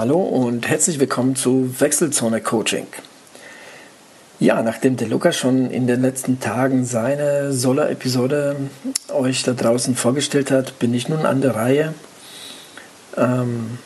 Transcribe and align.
Hallo 0.00 0.18
und 0.22 0.66
herzlich 0.66 0.98
willkommen 0.98 1.36
zu 1.36 1.78
Wechselzone 1.78 2.40
Coaching. 2.40 2.86
Ja, 4.38 4.62
nachdem 4.62 4.96
der 4.96 5.08
Luca 5.08 5.30
schon 5.30 5.70
in 5.70 5.86
den 5.86 6.00
letzten 6.00 6.40
Tagen 6.40 6.86
seine 6.86 7.52
Solo-Episode 7.52 8.56
euch 9.12 9.42
da 9.42 9.52
draußen 9.52 9.94
vorgestellt 9.96 10.50
hat, 10.50 10.78
bin 10.78 10.94
ich 10.94 11.10
nun 11.10 11.26
an 11.26 11.42
der 11.42 11.54
Reihe. 11.54 11.92
Ähm, 13.18 13.76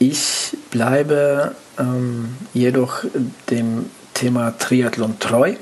ich 0.00 0.56
bleibe 0.72 1.54
ähm, 1.78 2.34
jedoch 2.52 3.04
dem 3.48 3.90
Thema 4.14 4.58
Triathlon 4.58 5.20
treu. 5.20 5.54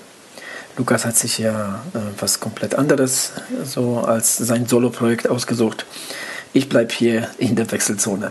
Lukas 0.79 1.05
hat 1.05 1.17
sich 1.17 1.37
ja 1.37 1.83
äh, 1.93 1.99
was 2.19 2.41
komplett 2.41 2.77
anderes 2.77 3.33
so 3.63 3.99
als 3.99 4.39
sein 4.39 4.65
Solo-Projekt 4.65 5.29
ausgesucht. 5.29 5.85
Ich 6.55 6.71
bleibe 6.71 6.95
hier 6.95 7.29
in 7.37 7.57
der 7.57 7.71
Wechselzone. 7.71 8.31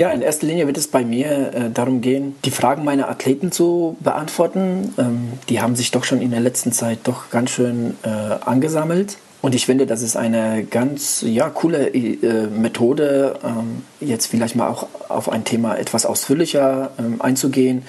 Ja, 0.00 0.08
in 0.12 0.22
erster 0.22 0.46
Linie 0.46 0.66
wird 0.66 0.78
es 0.78 0.88
bei 0.88 1.04
mir 1.04 1.52
äh, 1.52 1.70
darum 1.74 2.00
gehen, 2.00 2.34
die 2.46 2.50
Fragen 2.50 2.84
meiner 2.84 3.10
Athleten 3.10 3.52
zu 3.52 3.98
beantworten. 4.00 4.94
Ähm, 4.96 5.32
die 5.50 5.60
haben 5.60 5.76
sich 5.76 5.90
doch 5.90 6.04
schon 6.04 6.22
in 6.22 6.30
der 6.30 6.40
letzten 6.40 6.72
Zeit 6.72 7.00
doch 7.04 7.28
ganz 7.28 7.50
schön 7.50 7.98
äh, 8.02 8.08
angesammelt. 8.08 9.18
Und 9.42 9.54
ich 9.54 9.66
finde, 9.66 9.84
das 9.84 10.00
ist 10.00 10.16
eine 10.16 10.64
ganz 10.64 11.22
ja, 11.26 11.50
coole 11.50 11.88
äh, 11.88 12.46
Methode, 12.46 13.40
ähm, 13.44 13.82
jetzt 14.00 14.28
vielleicht 14.28 14.56
mal 14.56 14.68
auch 14.68 14.88
auf 15.10 15.30
ein 15.30 15.44
Thema 15.44 15.76
etwas 15.76 16.06
ausführlicher 16.06 16.92
ähm, 16.98 17.20
einzugehen 17.20 17.82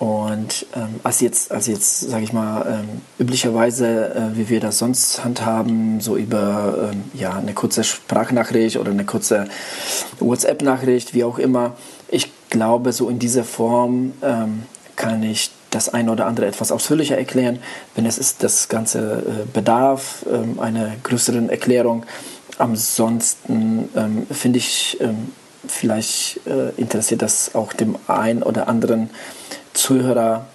und 0.00 0.64
ähm, 0.74 0.98
als 1.02 1.20
jetzt, 1.20 1.52
als 1.52 1.66
jetzt, 1.66 2.08
sage 2.08 2.24
ich 2.24 2.32
mal, 2.32 2.66
ähm, 2.66 3.02
üblicherweise, 3.18 4.14
äh, 4.14 4.34
wie 4.34 4.48
wir 4.48 4.58
das 4.58 4.78
sonst 4.78 5.22
handhaben, 5.22 6.00
so 6.00 6.16
über 6.16 6.90
ähm, 6.90 7.04
ja 7.12 7.34
eine 7.34 7.52
kurze 7.52 7.84
Sprachnachricht 7.84 8.78
oder 8.78 8.92
eine 8.92 9.04
kurze 9.04 9.46
WhatsApp-Nachricht, 10.18 11.12
wie 11.12 11.22
auch 11.22 11.38
immer. 11.38 11.76
Ich 12.08 12.32
glaube, 12.48 12.94
so 12.94 13.10
in 13.10 13.18
dieser 13.18 13.44
Form 13.44 14.14
ähm, 14.22 14.62
kann 14.96 15.22
ich 15.22 15.50
das 15.68 15.90
eine 15.90 16.10
oder 16.10 16.24
andere 16.24 16.46
etwas 16.46 16.72
ausführlicher 16.72 17.18
erklären. 17.18 17.58
Wenn 17.94 18.06
es 18.06 18.16
ist, 18.16 18.42
das 18.42 18.70
Ganze 18.70 19.22
äh, 19.26 19.52
bedarf 19.52 20.24
ähm, 20.32 20.60
einer 20.60 20.92
größeren 21.02 21.50
Erklärung. 21.50 22.06
Ansonsten 22.56 23.90
ähm, 23.94 24.26
finde 24.30 24.58
ich, 24.58 24.98
vielleicht 25.66 26.40
äh, 26.46 26.70
interessiert 26.78 27.20
das 27.20 27.54
auch 27.54 27.74
dem 27.74 27.96
einen 28.06 28.42
oder 28.42 28.66
anderen 28.66 29.10
Zuhörer 29.80 30.46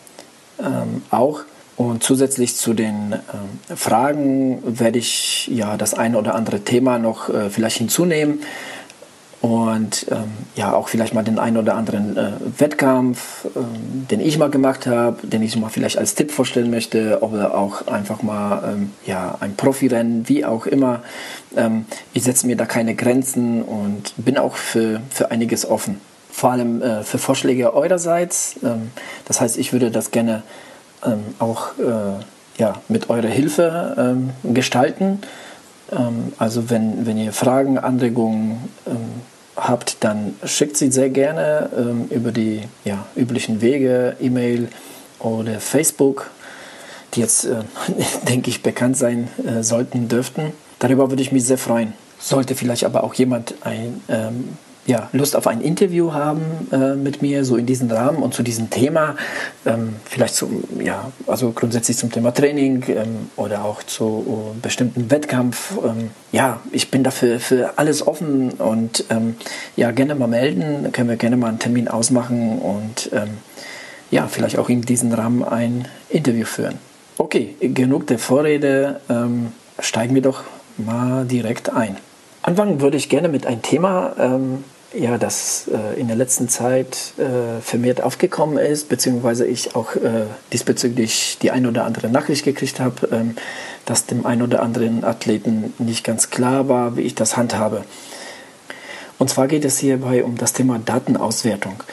ähm, 0.60 1.02
auch. 1.12 1.42
Und 1.78 2.04
zusätzlich 2.04 2.56
zu 2.56 2.74
den 2.74 3.14
ähm, 3.14 3.76
Fragen 3.76 4.80
werde 4.80 4.98
ich 4.98 5.48
ja 5.48 5.76
das 5.76 5.94
eine 5.94 6.18
oder 6.18 6.34
andere 6.34 6.62
Thema 6.62 7.00
noch 7.00 7.28
äh, 7.28 7.50
vielleicht 7.50 7.78
hinzunehmen 7.78 8.40
und 9.42 10.08
ähm, 10.10 10.32
ja 10.56 10.74
auch 10.74 10.88
vielleicht 10.88 11.14
mal 11.14 11.24
den 11.24 11.38
einen 11.38 11.58
oder 11.58 11.76
anderen 11.76 12.16
äh, 12.16 12.32
Wettkampf, 12.58 13.46
ähm, 13.56 14.08
den 14.10 14.22
ich 14.22 14.38
mal 14.38 14.50
gemacht 14.50 14.88
habe, 14.88 15.28
den 15.28 15.44
ich 15.44 15.56
mal 15.58 15.70
vielleicht 15.70 15.98
als 15.98 16.16
Tipp 16.16 16.32
vorstellen 16.32 16.72
möchte, 16.72 17.20
oder 17.22 17.56
auch 17.56 17.88
einfach 17.88 18.24
mal 18.24 18.74
ähm, 18.74 18.92
ja 19.06 19.38
ein 19.42 19.56
Profirennen, 19.56 20.30
wie 20.30 20.46
auch 20.46 20.66
immer. 20.66 21.04
Ähm, 21.58 21.86
ich 22.14 22.24
setze 22.24 22.48
mir 22.48 22.56
da 22.56 22.66
keine 22.66 22.96
Grenzen 22.96 23.62
und 23.62 24.14
bin 24.18 24.38
auch 24.38 24.56
für, 24.56 25.02
für 25.10 25.30
einiges 25.30 25.70
offen 25.70 26.00
vor 26.36 26.52
allem 26.52 26.82
äh, 26.82 27.04
für 27.04 27.18
Vorschläge 27.18 27.74
eurerseits. 27.74 28.58
Ähm, 28.62 28.92
das 29.24 29.40
heißt, 29.40 29.58
ich 29.58 29.72
würde 29.72 29.90
das 29.90 30.12
gerne 30.12 30.44
ähm, 31.06 31.24
auch 31.40 31.70
äh, 31.80 32.60
ja, 32.60 32.82
mit 32.90 33.10
eurer 33.10 33.30
Hilfe 33.30 33.96
ähm, 33.98 34.32
gestalten. 34.54 35.22
Ähm, 35.94 36.34
also 36.38 36.70
wenn, 36.70 37.06
wenn 37.06 37.18
ihr 37.18 37.32
Fragen, 37.32 37.78
Anregungen 37.78 38.70
ähm, 38.86 39.22
habt, 39.56 40.04
dann 40.04 40.36
schickt 40.44 40.76
sie 40.76 40.92
sehr 40.92 41.10
gerne 41.10 41.70
ähm, 41.78 42.08
über 42.10 42.34
die 42.34 42.64
ja, 42.84 43.06
üblichen 43.16 43.62
Wege, 43.62 44.18
E-Mail 44.20 44.68
oder 45.20 45.62
Facebook, 45.62 46.32
die 47.14 47.22
jetzt, 47.22 47.46
äh, 47.46 47.64
denke 48.28 48.50
ich, 48.50 48.62
bekannt 48.62 48.98
sein 48.98 49.30
äh, 49.48 49.64
sollten, 49.64 50.10
dürften. 50.10 50.52
Darüber 50.80 51.10
würde 51.10 51.22
ich 51.22 51.32
mich 51.32 51.46
sehr 51.46 51.58
freuen. 51.58 51.94
Sollte 52.20 52.56
vielleicht 52.56 52.84
aber 52.84 53.06
auch 53.06 53.14
jemand 53.14 53.56
ein 53.62 54.02
ja, 54.86 55.10
Lust 55.14 55.36
auf 55.36 55.48
ein 55.48 55.62
Interview 55.62 56.14
haben 56.14 56.42
äh, 56.72 56.94
mit 56.94 57.22
mir, 57.22 57.44
so 57.44 57.56
in 57.58 57.66
diesem 57.66 57.90
Rahmen 57.90 58.22
und 58.22 58.34
zu 58.34 58.44
diesem 58.44 58.70
Thema, 58.70 59.16
ähm, 59.66 59.96
vielleicht 60.06 60.36
zum, 60.36 60.64
ja, 60.80 61.12
also 61.26 61.52
grundsätzlich 61.52 61.98
zum 61.98 62.12
Thema 62.12 62.32
Training 62.34 62.84
ähm, 62.90 63.30
oder 63.36 63.66
auch 63.66 63.82
zu 63.82 64.04
uh, 64.06 64.56
bestimmten 64.62 65.10
Wettkampf. 65.10 65.74
Ähm, 65.84 66.12
ja, 66.32 66.60
ich 66.72 66.92
bin 66.92 67.04
dafür 67.04 67.40
für 67.40 67.78
alles 67.78 68.06
offen 68.06 68.52
und 68.52 69.06
ähm, 69.10 69.36
ja, 69.76 69.92
gerne 69.92 70.14
mal 70.14 70.28
melden, 70.28 70.92
können 70.92 71.10
wir 71.10 71.18
gerne 71.18 71.38
mal 71.38 71.48
einen 71.48 71.60
Termin 71.60 71.88
ausmachen 71.88 72.60
und 72.60 73.10
ähm, 73.14 73.38
ja, 74.12 74.28
vielleicht 74.28 74.60
auch 74.60 74.70
in 74.70 74.84
diesem 74.84 75.12
Rahmen 75.12 75.44
ein 75.44 75.88
Interview 76.10 76.46
führen. 76.46 76.78
Okay, 77.18 77.56
genug 77.60 78.08
der 78.08 78.20
Vorrede, 78.20 79.00
ähm, 79.10 79.52
steigen 79.80 80.14
wir 80.14 80.22
doch 80.22 80.44
mal 80.78 81.26
direkt 81.26 81.74
ein. 81.74 81.98
Anfangen 82.44 82.82
würde 82.82 82.98
ich 82.98 83.10
gerne 83.10 83.30
mit 83.30 83.48
einem 83.48 83.64
Thema, 83.64 84.14
ähm, 84.20 84.64
ja, 84.94 85.18
das 85.18 85.68
äh, 85.68 86.00
in 86.00 86.08
der 86.08 86.16
letzten 86.16 86.48
Zeit 86.48 87.14
äh, 87.18 87.62
vermehrt 87.62 88.02
aufgekommen 88.02 88.58
ist, 88.58 88.90
beziehungsweise 88.90 89.46
ich 89.46 89.76
auch 89.76 89.96
äh, 89.96 90.26
diesbezüglich 90.54 91.38
die 91.42 91.52
ein 91.52 91.66
oder 91.66 91.86
andere 91.86 92.10
Nachricht 92.10 92.46
gekriegt 92.46 92.80
habe, 92.80 93.08
ähm, 93.12 93.36
dass 93.86 94.06
dem 94.06 94.26
ein 94.26 94.42
oder 94.42 94.62
anderen 94.62 95.04
Athleten 95.04 95.74
nicht 95.80 96.04
ganz 96.04 96.30
klar 96.30 96.70
war, 96.70 96.96
wie 96.98 97.02
ich 97.02 97.16
das 97.16 97.36
handhabe. 97.36 97.84
Und 99.18 99.30
zwar 99.30 99.48
geht 99.48 99.66
es 99.66 99.78
hierbei 99.80 100.24
um 100.24 100.38
das 100.38 100.54
Thema 100.54 100.80
Datenauswertung. 100.80 101.84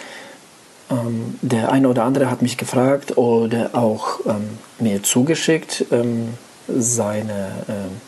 Ähm, 0.91 1.39
der 1.43 1.73
eine 1.73 1.89
oder 1.89 2.05
andere 2.05 2.31
hat 2.31 2.43
mich 2.43 2.57
gefragt 2.57 3.17
oder 3.17 3.71
auch 3.73 4.21
ähm, 4.27 4.59
mir 4.79 5.03
zugeschickt 5.03 5.87
ähm, 5.91 6.35
seine 6.69 7.53
ähm, 7.69 8.01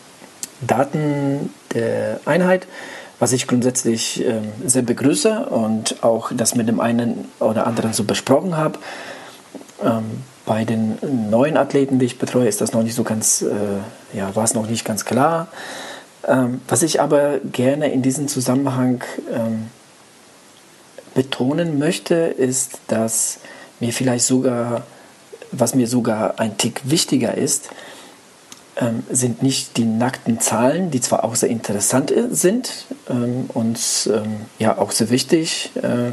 Daten 0.61 1.53
der 1.73 2.19
Einheit 2.25 2.67
was 3.19 3.31
ich 3.31 3.47
grundsätzlich 3.47 4.25
äh, 4.25 4.41
sehr 4.65 4.81
begrüße 4.81 5.45
und 5.45 6.03
auch 6.03 6.31
das 6.33 6.55
mit 6.55 6.67
dem 6.67 6.79
einen 6.79 7.25
oder 7.39 7.67
anderen 7.67 7.93
so 7.93 8.03
besprochen 8.03 8.57
habe. 8.57 8.79
Ähm, 9.83 10.23
bei 10.45 10.63
den 10.63 10.97
neuen 11.29 11.57
Athleten, 11.57 11.97
die 11.97 12.05
ich 12.05 12.19
betreue, 12.19 12.47
ist 12.47 12.61
das 12.61 12.73
noch 12.73 12.83
nicht 12.83 12.95
so 12.95 13.03
ganz, 13.03 13.41
äh, 13.41 14.17
ja, 14.17 14.35
war 14.35 14.43
es 14.43 14.53
noch 14.53 14.67
nicht 14.67 14.85
ganz 14.85 15.05
klar. 15.05 15.47
Ähm, 16.27 16.61
was 16.67 16.83
ich 16.83 17.01
aber 17.01 17.39
gerne 17.39 17.91
in 17.91 18.01
diesem 18.01 18.27
Zusammenhang 18.27 19.03
ähm, 19.31 19.67
betonen 21.13 21.79
möchte, 21.79 22.15
ist, 22.15 22.79
dass 22.87 23.39
mir 23.79 23.93
vielleicht 23.93 24.25
sogar, 24.25 24.83
was 25.51 25.73
mir 25.73 25.87
sogar 25.87 26.39
ein 26.39 26.57
Tick 26.57 26.81
wichtiger 26.85 27.35
ist, 27.35 27.69
ähm, 28.77 29.03
sind 29.09 29.41
nicht 29.41 29.77
die 29.77 29.85
nackten 29.85 30.39
Zahlen, 30.39 30.91
die 30.91 31.01
zwar 31.01 31.23
auch 31.23 31.35
sehr 31.35 31.49
interessant 31.49 32.13
sind 32.31 32.85
ähm, 33.09 33.49
und 33.53 34.09
ähm, 34.13 34.37
ja 34.59 34.77
auch 34.77 34.91
sehr 34.91 35.09
wichtig, 35.09 35.71
äh, 35.81 36.11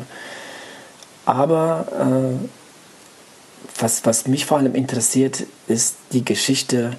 aber 1.24 1.86
äh, 2.40 2.46
was, 3.78 4.04
was 4.04 4.26
mich 4.26 4.46
vor 4.46 4.58
allem 4.58 4.74
interessiert, 4.74 5.44
ist 5.66 5.96
die 6.12 6.24
Geschichte 6.24 6.92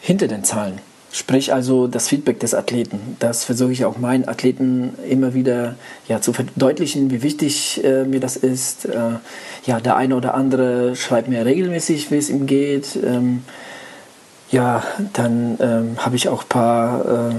hinter 0.00 0.28
den 0.28 0.44
Zahlen. 0.44 0.80
Sprich 1.14 1.52
also 1.52 1.88
das 1.88 2.08
Feedback 2.08 2.40
des 2.40 2.54
Athleten. 2.54 3.16
Das 3.18 3.44
versuche 3.44 3.72
ich 3.72 3.84
auch 3.84 3.98
meinen 3.98 4.26
Athleten 4.26 4.94
immer 5.08 5.34
wieder 5.34 5.74
ja, 6.08 6.22
zu 6.22 6.32
verdeutlichen, 6.32 7.10
wie 7.10 7.22
wichtig 7.22 7.84
äh, 7.84 8.04
mir 8.04 8.18
das 8.18 8.36
ist. 8.36 8.86
Äh, 8.86 9.18
ja, 9.66 9.78
der 9.80 9.96
eine 9.96 10.16
oder 10.16 10.34
andere 10.34 10.96
schreibt 10.96 11.28
mir 11.28 11.44
regelmäßig, 11.44 12.10
wie 12.10 12.16
es 12.16 12.30
ihm 12.30 12.46
geht. 12.46 12.96
Ähm, 13.04 13.44
ja, 14.52 14.84
dann 15.14 15.56
ähm, 15.60 15.96
habe 15.96 16.14
ich 16.14 16.28
auch 16.28 16.42
ein 16.42 16.48
paar 16.48 17.30
äh, 17.30 17.34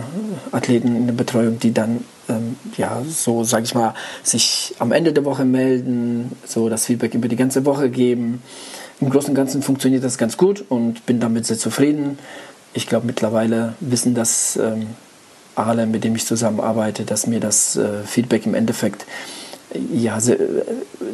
Athleten 0.52 0.96
in 0.96 1.06
der 1.06 1.14
Betreuung, 1.14 1.60
die 1.60 1.72
dann 1.72 2.04
ähm, 2.28 2.58
ja 2.76 3.04
so, 3.08 3.44
sage 3.44 3.66
ich 3.66 3.76
mal, 3.76 3.94
sich 4.24 4.74
am 4.80 4.92
Ende 4.92 5.14
der 5.14 5.24
Woche 5.24 5.46
melden, 5.46 6.32
so 6.44 6.70
das 6.70 6.88
Feedback 6.88 7.14
über 7.14 7.28
die 7.28 7.36
ganze 7.36 7.66
Woche 7.66 7.92
geben. 7.92 8.42
Im 9.00 9.12
Großen 9.12 9.30
und 9.30 9.36
Ganzen 9.36 9.62
funktioniert 9.62 10.04
das 10.04 10.18
ganz 10.18 10.38
gut 10.38 10.66
und 10.70 11.06
bin 11.06 11.20
damit 11.20 11.46
sehr 11.46 11.60
zufrieden. 11.60 12.18
Ich 12.74 12.88
glaube, 12.88 13.06
mittlerweile 13.06 13.76
wissen 13.80 14.16
das 14.16 14.58
ähm, 14.58 14.88
alle, 15.54 15.86
mit 15.86 16.04
denen 16.04 16.16
ich 16.16 16.26
zusammenarbeite, 16.26 17.04
dass 17.04 17.28
mir 17.28 17.40
das 17.40 17.76
äh, 17.76 18.04
Feedback 18.06 18.48
im 18.48 18.56
Endeffekt 18.56 19.06
ja 19.94 20.20
sehr, 20.20 20.40
äh, 20.40 20.64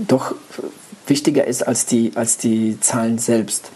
doch 0.08 0.34
wichtiger 1.08 1.46
ist 1.46 1.68
als 1.68 1.86
die, 1.86 2.14
als 2.16 2.38
die 2.38 2.80
Zahlen 2.80 3.18
selbst. 3.18 3.72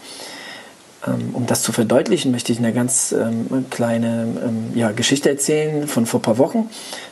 Ähm, 1.06 1.30
um 1.34 1.46
das 1.46 1.62
zu 1.62 1.72
verdeutlichen, 1.72 2.30
möchte 2.30 2.52
ich 2.52 2.58
eine 2.58 2.72
ganz 2.72 3.12
ähm, 3.12 3.66
kleine 3.70 4.26
ähm, 4.44 4.72
ja, 4.74 4.92
Geschichte 4.92 5.28
erzählen 5.28 5.86
von 5.88 6.06
vor 6.06 6.20
ein 6.20 6.22
paar 6.22 6.38
Wochen. 6.38 6.70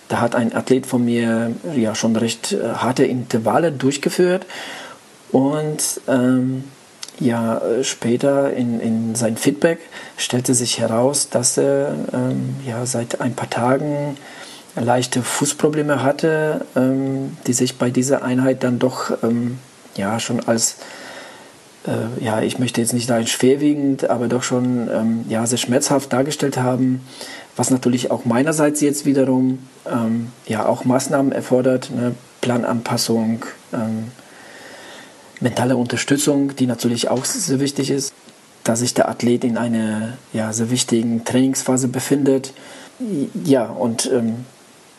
Da 0.09 0.21
hat 0.21 0.35
ein 0.35 0.55
Athlet 0.55 0.87
von 0.87 1.05
mir 1.05 1.53
ja 1.75 1.95
schon 1.95 2.17
recht 2.17 2.53
äh, 2.53 2.75
harte 2.75 3.05
Intervalle 3.05 3.73
durchgeführt 3.73 4.47
und 5.31 6.01
ähm, 6.09 6.65
ja, 7.21 7.61
später 7.83 8.53
in, 8.53 8.81
in 8.81 9.15
sein 9.15 9.37
Feedback 9.37 9.79
stellte 10.17 10.55
sich 10.55 10.81
heraus, 10.81 11.29
dass 11.29 11.59
er 11.59 11.95
ähm, 12.13 12.57
ja, 12.67 12.85
seit 12.87 13.21
ein 13.21 13.35
paar 13.35 13.51
Tagen 13.51 14.17
leichte 14.75 15.23
Fußprobleme 15.23 16.03
hatte, 16.03 16.65
ähm, 16.75 17.37
die 17.47 17.53
sich 17.53 17.77
bei 17.77 17.91
dieser 17.91 18.23
Einheit 18.23 18.65
dann 18.65 18.79
doch 18.79 19.13
ja 19.95 20.19
schon 20.19 20.41
als 20.41 20.73
äh, 20.73 21.02
ja, 22.21 22.41
ich 22.41 22.59
möchte 22.59 22.81
jetzt 22.81 22.93
nicht 22.93 23.09
sagen 23.09 23.27
schwerwiegend, 23.27 24.09
aber 24.09 24.29
doch 24.29 24.43
schon 24.43 24.89
ähm, 24.89 25.25
ja, 25.29 25.45
sehr 25.47 25.59
schmerzhaft 25.59 26.13
dargestellt 26.13 26.57
haben, 26.57 27.01
was 27.57 27.71
natürlich 27.71 28.11
auch 28.11 28.25
meinerseits 28.25 28.81
jetzt 28.81 29.05
wiederum 29.05 29.59
ähm, 29.91 30.31
ja 30.47 30.67
auch 30.67 30.85
Maßnahmen 30.85 31.33
erfordert, 31.33 31.91
ne? 31.91 32.15
Plananpassung, 32.41 33.45
ähm, 33.73 34.11
mentale 35.41 35.77
Unterstützung, 35.77 36.55
die 36.57 36.67
natürlich 36.67 37.09
auch 37.09 37.25
sehr 37.25 37.61
wichtig 37.61 37.91
ist, 37.91 38.13
dass 38.65 38.81
sich 38.81 38.95
der 38.95 39.09
Athlet 39.09 39.45
in 39.45 39.57
einer 39.57 40.19
ja, 40.33 40.53
sehr 40.53 40.71
wichtigen 40.71 41.25
Trainingsphase 41.25 41.89
befindet. 41.89 42.53
Ja, 43.45 43.67
und 43.67 44.11
ähm, 44.13 44.45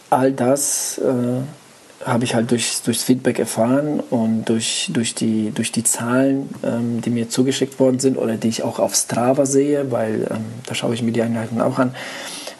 all 0.10 0.32
das 0.32 0.98
äh, 0.98 1.42
habe 2.06 2.24
ich 2.24 2.36
halt 2.36 2.52
durch, 2.52 2.82
durchs 2.84 3.04
Feedback 3.04 3.40
erfahren 3.40 4.00
und 4.00 4.46
durch, 4.46 4.90
durch, 4.94 5.16
die, 5.16 5.52
durch 5.52 5.72
die 5.72 5.84
Zahlen, 5.84 6.50
ähm, 6.64 7.02
die 7.02 7.10
mir 7.10 7.30
zugeschickt 7.30 7.80
worden 7.80 8.00
sind 8.00 8.18
oder 8.18 8.36
die 8.36 8.50
ich 8.50 8.64
auch 8.64 8.80
auf 8.80 8.96
Strava 8.96 9.46
sehe, 9.46 9.92
weil 9.92 10.28
ähm, 10.30 10.46
da 10.66 10.76
schaue 10.76 10.94
ich 10.94 11.02
mir 11.02 11.12
die 11.12 11.22
Einheiten 11.22 11.62
auch 11.62 11.80
an, 11.80 11.96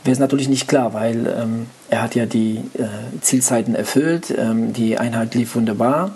wäre 0.04 0.14
es 0.14 0.20
natürlich 0.20 0.50
nicht 0.50 0.68
klar, 0.68 0.94
weil 0.94 1.28
ähm, 1.28 1.68
er 1.90 2.02
hat 2.02 2.16
ja 2.16 2.26
die 2.26 2.62
äh, 2.78 2.88
Zielzeiten 3.22 3.76
erfüllt, 3.76 4.34
ähm, 4.38 4.74
die 4.74 4.98
Einheit 4.98 5.36
lief 5.36 5.56
wunderbar, 5.56 6.12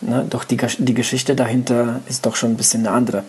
ne? 0.00 0.26
doch 0.28 0.44
die, 0.44 0.58
die 0.78 0.94
Geschichte 0.94 1.34
dahinter 1.34 2.00
ist 2.08 2.26
doch 2.26 2.36
schon 2.36 2.52
ein 2.52 2.56
bisschen 2.56 2.86
eine 2.86 2.96
andere. 2.96 3.24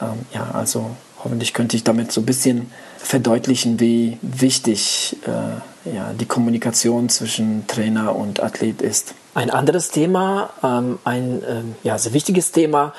Ähm, 0.00 0.26
ja, 0.34 0.50
also 0.52 0.90
hoffentlich 1.22 1.54
könnte 1.54 1.76
ich 1.76 1.84
damit 1.84 2.12
so 2.12 2.20
ein 2.20 2.26
bisschen 2.26 2.70
verdeutlichen, 2.98 3.80
wie 3.80 4.18
wichtig 4.22 5.16
äh, 5.26 5.60
ja, 5.84 6.12
die 6.12 6.26
Kommunikation 6.26 7.08
zwischen 7.08 7.66
Trainer 7.66 8.14
und 8.14 8.42
Athlet 8.42 8.82
ist. 8.82 9.14
Ein 9.34 9.50
anderes 9.50 9.90
Thema, 9.90 10.50
ähm, 10.62 10.98
ein 11.04 11.42
ähm, 11.48 11.74
ja, 11.82 11.98
sehr 11.98 12.12
wichtiges 12.12 12.52
Thema, 12.52 12.92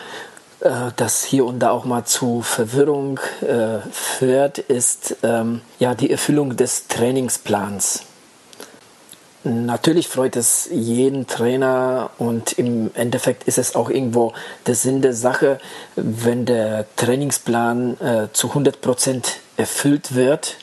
äh, 0.61 0.91
das 0.95 1.23
hier 1.23 1.45
und 1.45 1.59
da 1.59 1.71
auch 1.71 1.85
mal 1.85 2.05
zu 2.05 2.41
Verwirrung 2.41 3.19
äh, 3.41 3.79
führt, 3.91 4.57
ist 4.57 5.17
ähm, 5.23 5.61
ja, 5.79 5.93
die 5.93 6.09
Erfüllung 6.09 6.55
des 6.55 6.87
Trainingsplans. 6.87 8.03
Natürlich 9.45 10.07
freut 10.07 10.37
es 10.37 10.69
jeden 10.71 11.27
Trainer 11.27 12.11
und 12.17 12.53
im 12.53 12.91
Endeffekt 12.93 13.43
ist 13.43 13.57
es 13.57 13.75
auch 13.75 13.89
irgendwo 13.89 14.31
der 14.67 14.75
Sinn 14.75 15.01
der 15.01 15.13
Sache, 15.13 15.59
wenn 15.97 16.45
der 16.45 16.85
Trainingsplan 16.95 17.99
äh, 17.99 18.27
zu 18.31 18.47
100 18.47 18.79
Prozent 18.79 19.39
erfüllt 19.57 20.15
wird. 20.15 20.55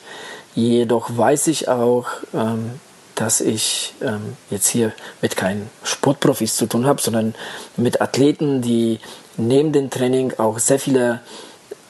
Jedoch 0.55 1.09
weiß 1.15 1.47
ich 1.47 1.69
auch, 1.69 2.07
ähm, 2.33 2.79
dass 3.15 3.41
ich 3.41 3.93
ähm, 4.01 4.35
jetzt 4.49 4.67
hier 4.67 4.93
mit 5.21 5.37
keinen 5.37 5.69
Sportprofis 5.83 6.55
zu 6.55 6.65
tun 6.65 6.85
habe, 6.85 7.01
sondern 7.01 7.35
mit 7.77 8.01
Athleten, 8.01 8.61
die 8.61 8.99
neben 9.37 9.71
dem 9.71 9.89
Training 9.89 10.33
auch 10.37 10.59
sehr 10.59 10.79
viele 10.79 11.21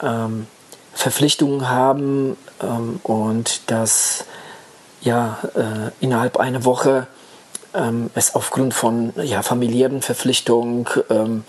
ähm, 0.01 0.47
Verpflichtungen 0.93 1.69
haben 1.69 2.37
ähm, 2.61 2.99
und 3.03 3.61
dass 3.71 4.25
ja, 5.01 5.39
äh, 5.55 5.91
innerhalb 5.99 6.37
einer 6.37 6.65
Woche 6.65 7.07
ähm, 7.73 8.09
es 8.13 8.35
aufgrund 8.35 8.73
von 8.73 9.13
ja, 9.15 9.41
familiären 9.41 10.01
Verpflichtungen 10.01 10.85
ähm, 11.09 11.43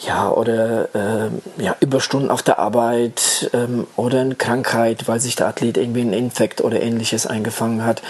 ja, 0.00 0.30
oder 0.30 0.94
äh, 0.94 1.30
ja, 1.62 1.76
Überstunden 1.80 2.30
auf 2.30 2.42
der 2.42 2.58
Arbeit 2.58 3.50
ähm, 3.52 3.86
oder 3.96 4.20
eine 4.20 4.36
Krankheit, 4.36 5.08
weil 5.08 5.20
sich 5.20 5.36
der 5.36 5.48
Athlet 5.48 5.76
irgendwie 5.76 6.02
einen 6.02 6.12
Infekt 6.12 6.60
oder 6.60 6.80
ähnliches 6.80 7.26
eingefangen 7.26 7.84
hat, 7.84 8.02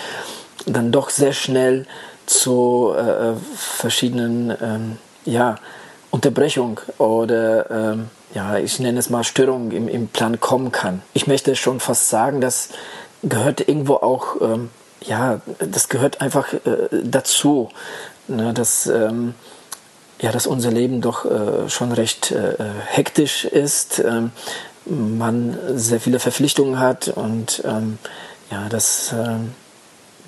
dann 0.66 0.92
doch 0.92 1.10
sehr 1.10 1.32
schnell 1.32 1.86
zu 2.26 2.92
äh, 2.94 3.34
verschiedenen 3.56 4.54
ähm, 4.62 4.98
ja, 5.24 5.56
Unterbrechung 6.10 6.80
oder 6.98 7.70
ähm, 7.70 8.10
ja, 8.34 8.58
ich 8.58 8.78
nenne 8.78 8.98
es 8.98 9.08
mal 9.08 9.24
Störungen 9.24 9.70
im, 9.70 9.88
im 9.88 10.08
Plan 10.08 10.38
kommen 10.38 10.70
kann. 10.72 11.02
Ich 11.14 11.26
möchte 11.26 11.56
schon 11.56 11.80
fast 11.80 12.10
sagen, 12.10 12.42
dass 12.42 12.68
gehört 13.22 13.66
irgendwo 13.66 13.94
auch 13.94 14.40
ähm, 14.42 14.68
ja, 15.00 15.40
das 15.58 15.88
gehört 15.88 16.20
einfach 16.20 16.52
äh, 16.52 16.88
dazu, 17.04 17.68
ne, 18.26 18.52
dass, 18.52 18.86
ähm, 18.86 19.34
ja, 20.20 20.32
dass 20.32 20.46
unser 20.46 20.70
Leben 20.70 21.00
doch 21.00 21.24
äh, 21.24 21.68
schon 21.68 21.92
recht 21.92 22.32
äh, 22.32 22.54
hektisch 22.86 23.44
ist, 23.44 24.00
ähm, 24.00 24.32
man 24.86 25.58
sehr 25.74 26.00
viele 26.00 26.18
Verpflichtungen 26.18 26.78
hat 26.78 27.08
und 27.08 27.62
ähm, 27.66 27.98
ja, 28.50 28.68
dass 28.68 29.12
ähm, 29.12 29.52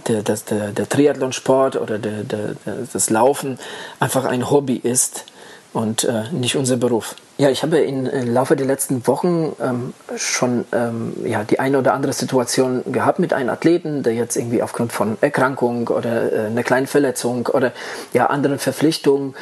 der, 0.06 0.22
der, 0.22 0.36
der, 0.36 0.72
der 0.72 0.88
Triathlonsport 0.88 1.76
oder 1.76 1.98
der, 1.98 2.24
der, 2.24 2.54
das 2.92 3.10
Laufen 3.10 3.58
einfach 3.98 4.24
ein 4.24 4.50
Hobby 4.50 4.76
ist 4.76 5.24
und 5.72 6.04
äh, 6.04 6.24
nicht 6.32 6.56
unser 6.56 6.76
Beruf. 6.76 7.14
Ja, 7.38 7.48
ich 7.48 7.62
habe 7.62 7.78
im 7.78 8.06
Laufe 8.06 8.56
der 8.56 8.66
letzten 8.66 9.06
Wochen 9.06 9.54
ähm, 9.62 9.94
schon 10.16 10.64
ähm, 10.72 11.14
ja, 11.24 11.44
die 11.44 11.58
eine 11.58 11.78
oder 11.78 11.94
andere 11.94 12.12
Situation 12.12 12.82
gehabt 12.92 13.18
mit 13.18 13.32
einem 13.32 13.48
Athleten, 13.50 14.02
der 14.02 14.14
jetzt 14.14 14.36
irgendwie 14.36 14.62
aufgrund 14.62 14.92
von 14.92 15.16
Erkrankung 15.20 15.88
oder 15.88 16.32
äh, 16.32 16.46
einer 16.46 16.64
kleinen 16.64 16.86
Verletzung 16.86 17.46
oder 17.46 17.72
ja, 18.12 18.26
anderen 18.26 18.58
Verpflichtungen 18.58 19.34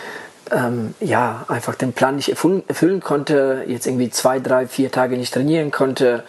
ähm, 0.50 0.94
ja, 1.00 1.44
einfach 1.48 1.74
den 1.74 1.92
Plan 1.92 2.16
nicht 2.16 2.28
erfüllen, 2.28 3.00
konnte, 3.00 3.64
jetzt 3.66 3.86
irgendwie 3.86 4.10
zwei, 4.10 4.40
drei, 4.40 4.66
vier 4.66 4.90
Tage 4.90 5.16
nicht 5.16 5.34
trainieren 5.34 5.70
konnte. 5.70 6.24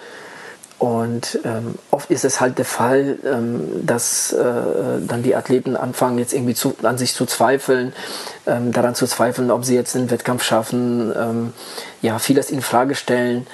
Und 0.79 1.39
ähm, 1.43 1.75
oft 1.91 2.09
ist 2.09 2.23
es 2.23 2.39
halt 2.39 2.57
der 2.57 2.63
Fall, 2.63 3.17
ähm, 3.25 3.85
dass 3.85 4.31
äh, 4.31 4.45
dann 5.05 5.23
die 5.23 5.35
Athleten 5.35 5.75
anfangen, 5.75 6.17
jetzt 6.17 6.33
irgendwie 6.33 6.55
zu, 6.55 6.73
an 6.83 6.97
sich 6.97 7.13
zu 7.13 7.25
zweifeln, 7.25 7.91
ähm, 8.47 8.71
daran 8.71 8.95
zu 8.95 9.05
zweifeln, 9.05 9.51
ob 9.51 9.65
sie 9.65 9.75
jetzt 9.75 9.93
den 9.93 10.09
Wettkampf 10.09 10.41
schaffen, 10.41 11.13
ähm, 11.17 11.53
ja, 12.01 12.17
vieles 12.17 12.49
in 12.49 12.61
Frage 12.61 12.95
stellen, 12.95 13.45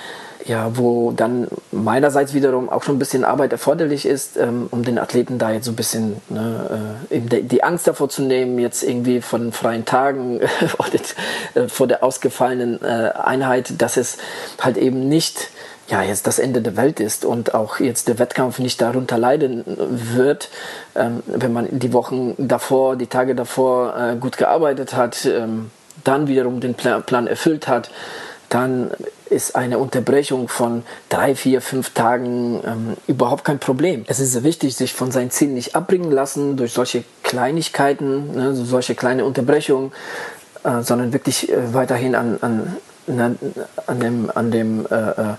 ja, 0.46 0.78
wo 0.78 1.12
dann 1.12 1.48
meinerseits 1.72 2.34
wiederum 2.34 2.70
auch 2.70 2.84
schon 2.84 2.96
ein 2.96 3.00
bisschen 3.00 3.24
Arbeit 3.26 3.52
erforderlich 3.52 4.06
ist, 4.06 4.38
ähm, 4.38 4.68
um 4.70 4.84
den 4.84 5.00
Athleten 5.00 5.40
da 5.40 5.52
jetzt 5.52 5.66
so 5.66 5.72
ein 5.72 5.76
bisschen 5.76 6.18
ne, 6.30 6.98
äh, 7.10 7.16
eben 7.16 7.48
die 7.48 7.64
Angst 7.64 7.88
davor 7.88 8.10
zu 8.10 8.22
nehmen, 8.22 8.60
jetzt 8.60 8.84
irgendwie 8.84 9.22
von 9.22 9.52
freien 9.52 9.86
Tagen 9.86 10.42
oder 10.78 11.64
äh, 11.64 11.68
vor 11.68 11.88
der 11.88 12.04
ausgefallenen 12.04 12.82
äh, 12.84 13.12
Einheit, 13.16 13.82
dass 13.82 13.98
es 13.98 14.18
halt 14.62 14.78
eben 14.78 15.10
nicht 15.10 15.50
ja, 15.88 16.02
jetzt 16.02 16.26
das 16.26 16.40
Ende 16.40 16.62
der 16.62 16.78
Welt 16.78 17.00
ist 17.00 17.26
und 17.26 17.54
auch 17.54 17.80
jetzt 17.80 18.08
der 18.08 18.18
Wettkampf 18.18 18.60
nicht 18.60 18.82
darunter 18.82 19.18
leiden 19.18 19.64
wird, 19.68 20.50
ähm, 20.96 21.22
wenn 21.28 21.54
man 21.54 21.68
die 21.72 21.94
Wochen 21.94 22.34
davor, 22.38 22.96
die 22.96 23.08
Tage 23.08 23.36
davor 23.36 23.96
äh, 23.96 24.16
gut 24.16 24.38
gearbeitet 24.38 24.96
hat, 24.96 25.26
ähm, 25.26 25.70
dann 26.04 26.28
wiederum 26.28 26.60
den 26.60 26.74
Pla 26.74 27.00
Plan 27.00 27.28
erfüllt 27.28 27.68
hat, 27.68 27.90
dann 28.50 28.92
ist 29.30 29.56
eine 29.56 29.80
Unterbrechung 29.80 30.48
von 30.48 30.84
drei, 31.10 31.36
vier, 31.36 31.62
fünf 31.62 31.92
Tagen 31.92 32.62
ähm, 32.66 32.98
überhaupt 33.08 33.44
kein 33.44 33.60
Problem. 33.60 34.06
Es 34.08 34.20
ist 34.20 34.34
sehr 34.34 34.44
wichtig, 34.44 34.76
sich 34.76 34.94
von 34.94 35.12
seinen 35.12 35.32
Zielen 35.32 35.56
nicht 35.56 35.76
abbringen 35.76 36.12
lassen 36.12 36.58
durch 36.58 36.74
solche 36.74 37.04
Kleinigkeiten, 37.24 38.36
ne, 38.36 38.56
solche 38.56 38.96
kleine 38.96 39.26
Unterbrechungen, 39.26 39.92
äh, 40.64 40.82
sondern 40.82 41.12
wirklich 41.12 41.52
äh, 41.52 41.74
weiterhin 41.74 42.16
an, 42.16 42.38
an, 42.42 42.78
an 43.88 44.00
dem, 44.00 44.32
an 44.34 44.52
dem 44.52 44.86
äh, 44.86 44.96
äh 44.96 45.34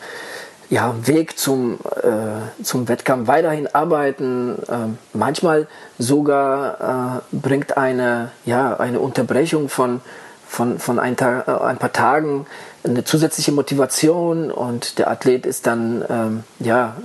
ja, 0.69 0.95
Weg 1.07 1.39
zum, 1.39 1.79
äh, 2.03 2.63
zum 2.63 2.89
Wettkampf 2.89 3.29
weiterhin 3.29 3.69
arbeiten. 3.73 4.57
Äh, 4.69 4.97
manchmal 5.13 5.69
sogar 5.99 7.23
äh, 7.33 7.37
bringt 7.37 7.77
eine, 7.77 8.33
ja, 8.45 8.77
eine 8.77 8.99
Unterbrechung 8.99 9.69
von, 9.69 10.01
von, 10.47 10.79
von 10.79 10.99
ein, 10.99 11.17
Tag, 11.17 11.49
äh, 11.49 11.51
ein 11.51 11.79
paar 11.79 11.93
Tagen 11.93 12.47
eine 12.85 13.05
zusätzliche 13.05 13.53
Motivation 13.53 14.51
und 14.51 14.99
der 14.99 15.11
Athlet 15.11 15.45
ist 15.47 15.67
dann 15.67 16.05
ähm, 16.09 16.45
ja, 16.61 16.97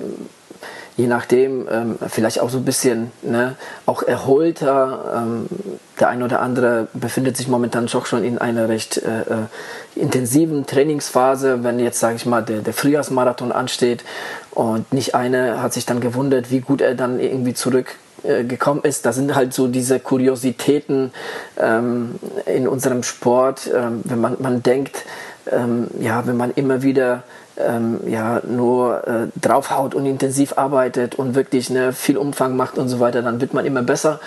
je 0.98 1.08
nachdem 1.08 1.68
ähm, 1.72 1.96
vielleicht 2.08 2.40
auch 2.40 2.50
so 2.50 2.60
ein 2.60 2.66
bisschen 2.66 3.12
ne, 3.22 3.56
auch 3.86 4.04
erholter. 4.04 5.14
Ähm, 5.16 5.48
der 6.00 6.10
eine 6.10 6.26
oder 6.26 6.42
andere 6.42 6.88
befindet 6.94 7.38
sich 7.38 7.48
momentan 7.48 7.88
doch 7.88 8.06
schon 8.06 8.24
in 8.24 8.38
einer 8.38 8.70
recht 8.70 8.98
äh, 8.98 9.22
äh, 9.22 9.26
intensiven 9.96 10.66
Trainingsphase, 10.66 11.64
wenn 11.64 11.80
jetzt, 11.80 12.00
sage 12.00 12.16
ich 12.16 12.26
mal, 12.26 12.42
der, 12.42 12.62
der 12.62 12.74
Frühjahrsmarathon 12.74 13.52
ansteht 13.52 14.04
und 14.52 14.92
nicht 14.94 15.16
einer 15.16 15.62
hat 15.62 15.74
sich 15.74 15.86
dann 15.86 16.02
gewundert, 16.02 16.52
wie 16.52 16.60
gut 16.60 16.82
er 16.82 16.96
dann 16.96 17.20
irgendwie 17.20 17.54
zurück 17.54 17.96
äh, 18.24 18.44
gekommen 18.44 18.82
ist. 18.84 19.06
Das 19.06 19.16
sind 19.16 19.36
halt 19.36 19.54
so 19.54 19.68
diese 19.68 20.00
Kuriositäten 20.00 21.12
ähm, 21.58 22.16
in 22.46 22.68
unserem 22.68 23.04
Sport, 23.04 23.70
ähm, 23.74 24.02
wenn 24.04 24.22
man, 24.22 24.38
man 24.40 24.64
denkt, 24.64 25.06
ähm, 25.52 25.88
ja, 26.00 26.26
wenn 26.28 26.38
man 26.38 26.52
immer 26.52 26.84
wieder 26.84 27.24
ähm, 27.58 28.00
ja, 28.08 28.42
nur 28.46 29.08
äh, 29.08 29.28
draufhaut 29.40 29.96
und 29.96 30.06
intensiv 30.06 30.58
arbeitet 30.58 31.16
und 31.16 31.36
wirklich 31.36 31.70
ne, 31.70 31.94
viel 31.94 32.18
Umfang 32.18 32.56
macht 32.56 32.78
und 32.78 32.90
so 32.90 33.00
weiter, 33.00 33.22
dann 33.22 33.42
wird 33.42 33.54
man 33.54 33.66
immer 33.66 33.84
besser. 33.84 34.20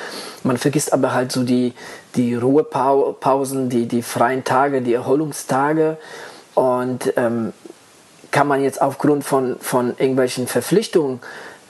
Man 0.43 0.57
vergisst 0.57 0.93
aber 0.93 1.15
halt 1.15 1.33
so 1.33 1.43
die, 1.43 1.75
die 2.17 2.35
Ruhepausen, 2.35 3.69
die, 3.69 3.87
die 3.87 4.03
freien 4.03 4.45
Tage, 4.45 4.83
die 4.83 4.95
Erholungstage 4.95 5.97
und 6.55 7.13
ähm, 7.17 7.53
kann 8.31 8.49
man 8.49 8.63
jetzt 8.63 8.83
aufgrund 8.83 9.25
von, 9.25 9.57
von 9.61 9.95
irgendwelchen 9.97 10.49
Verpflichtungen 10.49 11.21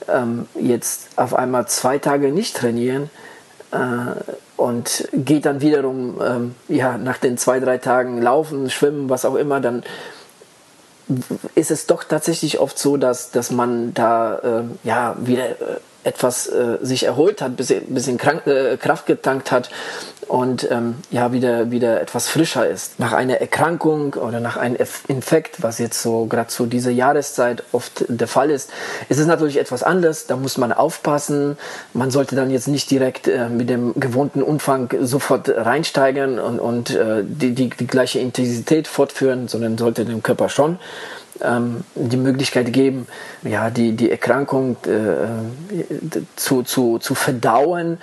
ähm, 0.09 0.47
jetzt 0.59 1.09
auf 1.15 1.33
einmal 1.33 1.67
zwei 1.67 1.97
Tage 1.97 2.31
nicht 2.31 2.55
trainieren 2.55 3.09
äh, 3.71 3.77
und 4.57 5.07
geht 5.13 5.45
dann 5.45 5.61
wiederum 5.61 6.21
ähm, 6.21 6.55
ja, 6.67 6.97
nach 6.97 7.17
den 7.17 7.37
zwei, 7.37 7.59
drei 7.59 7.77
Tagen 7.77 8.21
laufen, 8.21 8.69
schwimmen, 8.69 9.09
was 9.09 9.25
auch 9.25 9.35
immer, 9.35 9.59
dann 9.59 9.83
ist 11.53 11.71
es 11.71 11.85
doch 11.85 12.03
tatsächlich 12.03 12.59
oft 12.59 12.79
so, 12.79 12.97
dass, 12.97 13.31
dass 13.31 13.51
man 13.51 13.93
da 13.93 14.37
äh, 14.39 14.63
ja, 14.83 15.15
wieder 15.19 15.49
äh, 15.49 15.55
etwas 16.05 16.47
äh, 16.47 16.77
sich 16.81 17.03
erholt 17.03 17.41
hat, 17.41 17.57
bisschen, 17.57 17.93
bisschen 17.93 18.17
krank, 18.17 18.45
äh, 18.47 18.77
Kraft 18.77 19.05
getankt 19.05 19.51
hat 19.51 19.69
und 20.27 20.69
ähm, 20.71 20.95
ja 21.11 21.31
wieder 21.33 21.71
wieder 21.71 22.01
etwas 22.01 22.27
frischer 22.27 22.67
ist. 22.67 22.99
Nach 22.99 23.13
einer 23.13 23.41
Erkrankung 23.41 24.13
oder 24.15 24.39
nach 24.39 24.57
einem 24.57 24.77
Infekt, 25.07 25.61
was 25.61 25.79
jetzt 25.79 26.01
so 26.01 26.25
gerade 26.25 26.47
zu 26.47 26.65
dieser 26.65 26.91
Jahreszeit 26.91 27.63
oft 27.71 28.05
der 28.07 28.27
Fall 28.27 28.49
ist, 28.49 28.71
ist 29.09 29.19
es 29.19 29.27
natürlich 29.27 29.57
etwas 29.57 29.83
anders. 29.83 30.25
Da 30.27 30.35
muss 30.35 30.57
man 30.57 30.73
aufpassen. 30.73 31.57
Man 31.93 32.11
sollte 32.11 32.35
dann 32.35 32.49
jetzt 32.49 32.67
nicht 32.67 32.89
direkt 32.89 33.27
äh, 33.27 33.49
mit 33.49 33.69
dem 33.69 33.93
gewohnten 33.95 34.41
Umfang 34.41 34.89
sofort 35.01 35.49
reinsteigern 35.49 36.39
und, 36.39 36.59
und 36.59 36.89
äh, 36.91 37.23
die, 37.23 37.53
die, 37.53 37.69
die 37.69 37.87
gleiche 37.87 38.19
Intensität 38.19 38.87
fortführen, 38.87 39.47
sondern 39.47 39.77
sollte 39.77 40.05
dem 40.05 40.23
Körper 40.23 40.49
schon 40.49 40.79
ähm, 41.41 41.83
die 41.95 42.17
Möglichkeit 42.17 42.71
geben, 42.73 43.07
ja, 43.43 43.69
die, 43.69 43.93
die 43.93 44.11
Erkrankung 44.11 44.77
äh, 44.85 45.77
zu, 46.35 46.63
zu, 46.63 46.99
zu 46.99 47.15
verdauen 47.15 47.97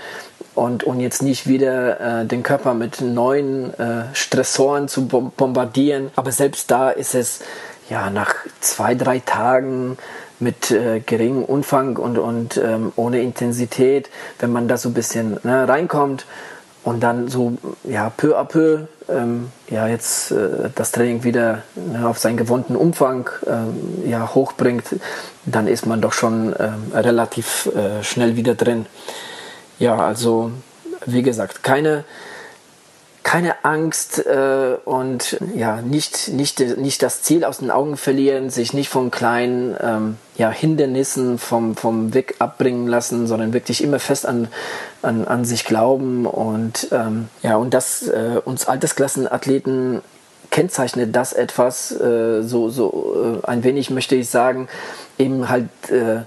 und, 0.55 0.85
und 0.85 1.01
jetzt 1.01 1.23
nicht 1.23 1.47
wieder 1.47 2.23
äh, 2.23 2.27
den 2.27 2.43
Körper 2.43 2.75
mit 2.75 3.01
neuen 3.01 3.73
äh, 3.79 4.05
Stressoren 4.13 4.89
zu 4.89 5.07
bombardieren. 5.07 6.11
Aber 6.17 6.33
selbst 6.33 6.71
da 6.71 6.91
ist 6.91 7.15
es 7.15 7.41
ja 7.89 8.11
nach 8.11 8.35
zwei, 8.61 8.95
drei 8.95 9.19
Tagen 9.19 9.97
mit 10.41 10.71
äh, 10.71 11.01
geringem 11.01 11.45
Umfang 11.45 11.97
und, 11.97 12.19
und 12.19 12.57
ähm, 12.57 12.93
ohne 12.97 13.21
Intensität, 13.23 14.11
wenn 14.41 14.53
man 14.53 14.69
da 14.69 14.77
so 14.77 14.89
ein 14.91 14.95
bisschen 14.95 15.39
ne, 15.45 15.69
reinkommt 15.69 16.27
und 16.85 17.01
dann 17.01 17.29
so 17.29 17.57
ja 17.85 18.11
peu 18.11 18.37
à 18.37 18.45
peu 18.45 18.87
ähm, 19.09 19.51
ja 19.69 19.87
jetzt 19.87 20.33
äh, 20.33 20.71
das 20.75 20.93
Training 20.93 21.25
wieder 21.25 21.63
ne, 21.75 22.07
auf 22.07 22.19
seinen 22.19 22.37
gewohnten 22.37 22.77
Umfang 22.77 23.31
ähm, 23.47 24.09
ja 24.09 24.35
hochbringt, 24.35 24.85
dann 25.45 25.67
ist 25.67 25.87
man 25.87 26.01
doch 26.01 26.13
schon 26.13 26.55
ähm, 26.59 26.93
relativ 26.95 27.71
äh, 27.75 28.03
schnell 28.03 28.37
wieder 28.37 28.55
drin. 28.55 28.87
Ja, 29.79 29.97
also 29.97 30.51
wie 31.07 31.23
gesagt, 31.23 31.63
keine 31.63 32.05
keine 33.33 33.65
Angst 33.65 34.27
äh, 34.27 34.77
und 34.85 35.39
ja, 35.55 35.81
nicht, 35.81 36.29
nicht, 36.29 36.61
nicht 36.77 37.03
das 37.03 37.23
Ziel 37.23 37.47
aus 37.47 37.61
den 37.61 37.71
Augen 37.71 37.97
verlieren, 37.97 38.51
sich 38.51 38.75
nicht 38.75 38.91
von 38.91 39.11
kleinen 39.11 39.75
ähm, 39.81 40.19
ja, 40.37 40.51
Hindernissen 40.51 41.39
vom, 41.39 41.75
vom 41.75 42.13
Weg 42.13 42.35
abbringen 42.41 42.87
lassen, 42.89 43.27
sondern 43.27 43.55
wirklich 43.55 43.83
immer 43.83 44.01
fest 44.01 44.27
an, 44.27 44.49
an, 45.01 45.27
an 45.27 45.47
sich 45.47 45.65
glauben 45.65 46.27
und 46.27 46.89
ähm, 46.93 47.29
ja, 47.43 47.57
und 47.57 47.73
das 47.73 48.07
äh, 48.07 48.39
uns 48.45 48.69
Altersklassenathleten 48.69 50.03
kennzeichnet 50.51 51.17
das 51.17 51.33
etwas, 51.33 51.91
äh, 51.91 52.43
so, 52.43 52.69
so 52.69 53.41
äh, 53.43 53.47
ein 53.47 53.65
wenig 53.65 53.89
möchte 53.89 54.15
ich 54.15 54.29
sagen, 54.29 54.69
eben 55.19 55.49
halt 55.49 55.71
äh, 55.89 56.25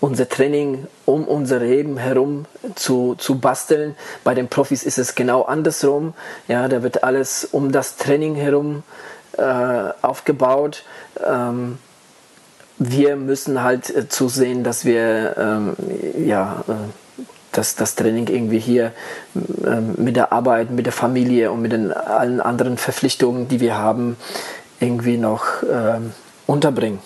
unser 0.00 0.28
Training 0.28 0.86
um 1.06 1.24
unser 1.24 1.58
Leben 1.58 1.98
herum 1.98 2.46
zu, 2.74 3.14
zu 3.16 3.38
basteln. 3.38 3.96
Bei 4.24 4.34
den 4.34 4.48
Profis 4.48 4.82
ist 4.84 4.98
es 4.98 5.14
genau 5.14 5.42
andersrum. 5.42 6.14
Ja, 6.46 6.68
da 6.68 6.82
wird 6.82 7.02
alles 7.02 7.44
um 7.44 7.72
das 7.72 7.96
Training 7.96 8.34
herum 8.34 8.82
äh, 9.36 9.42
aufgebaut. 10.02 10.84
Ähm, 11.24 11.78
wir 12.78 13.16
müssen 13.16 13.62
halt 13.62 13.94
äh, 13.94 14.08
zusehen, 14.08 14.62
dass 14.62 14.84
wir 14.84 15.36
ähm, 15.36 15.76
ja, 16.24 16.64
äh, 16.68 17.22
dass 17.52 17.74
das 17.74 17.96
Training 17.96 18.28
irgendwie 18.28 18.60
hier 18.60 18.92
äh, 19.34 19.80
mit 19.80 20.14
der 20.14 20.32
Arbeit, 20.32 20.70
mit 20.70 20.86
der 20.86 20.92
Familie 20.92 21.50
und 21.50 21.60
mit 21.60 21.72
den 21.72 21.92
allen 21.92 22.40
anderen 22.40 22.76
Verpflichtungen, 22.76 23.48
die 23.48 23.58
wir 23.58 23.76
haben, 23.76 24.16
irgendwie 24.78 25.16
noch 25.16 25.44
ähm, 25.68 26.12
unterbringen. 26.46 27.00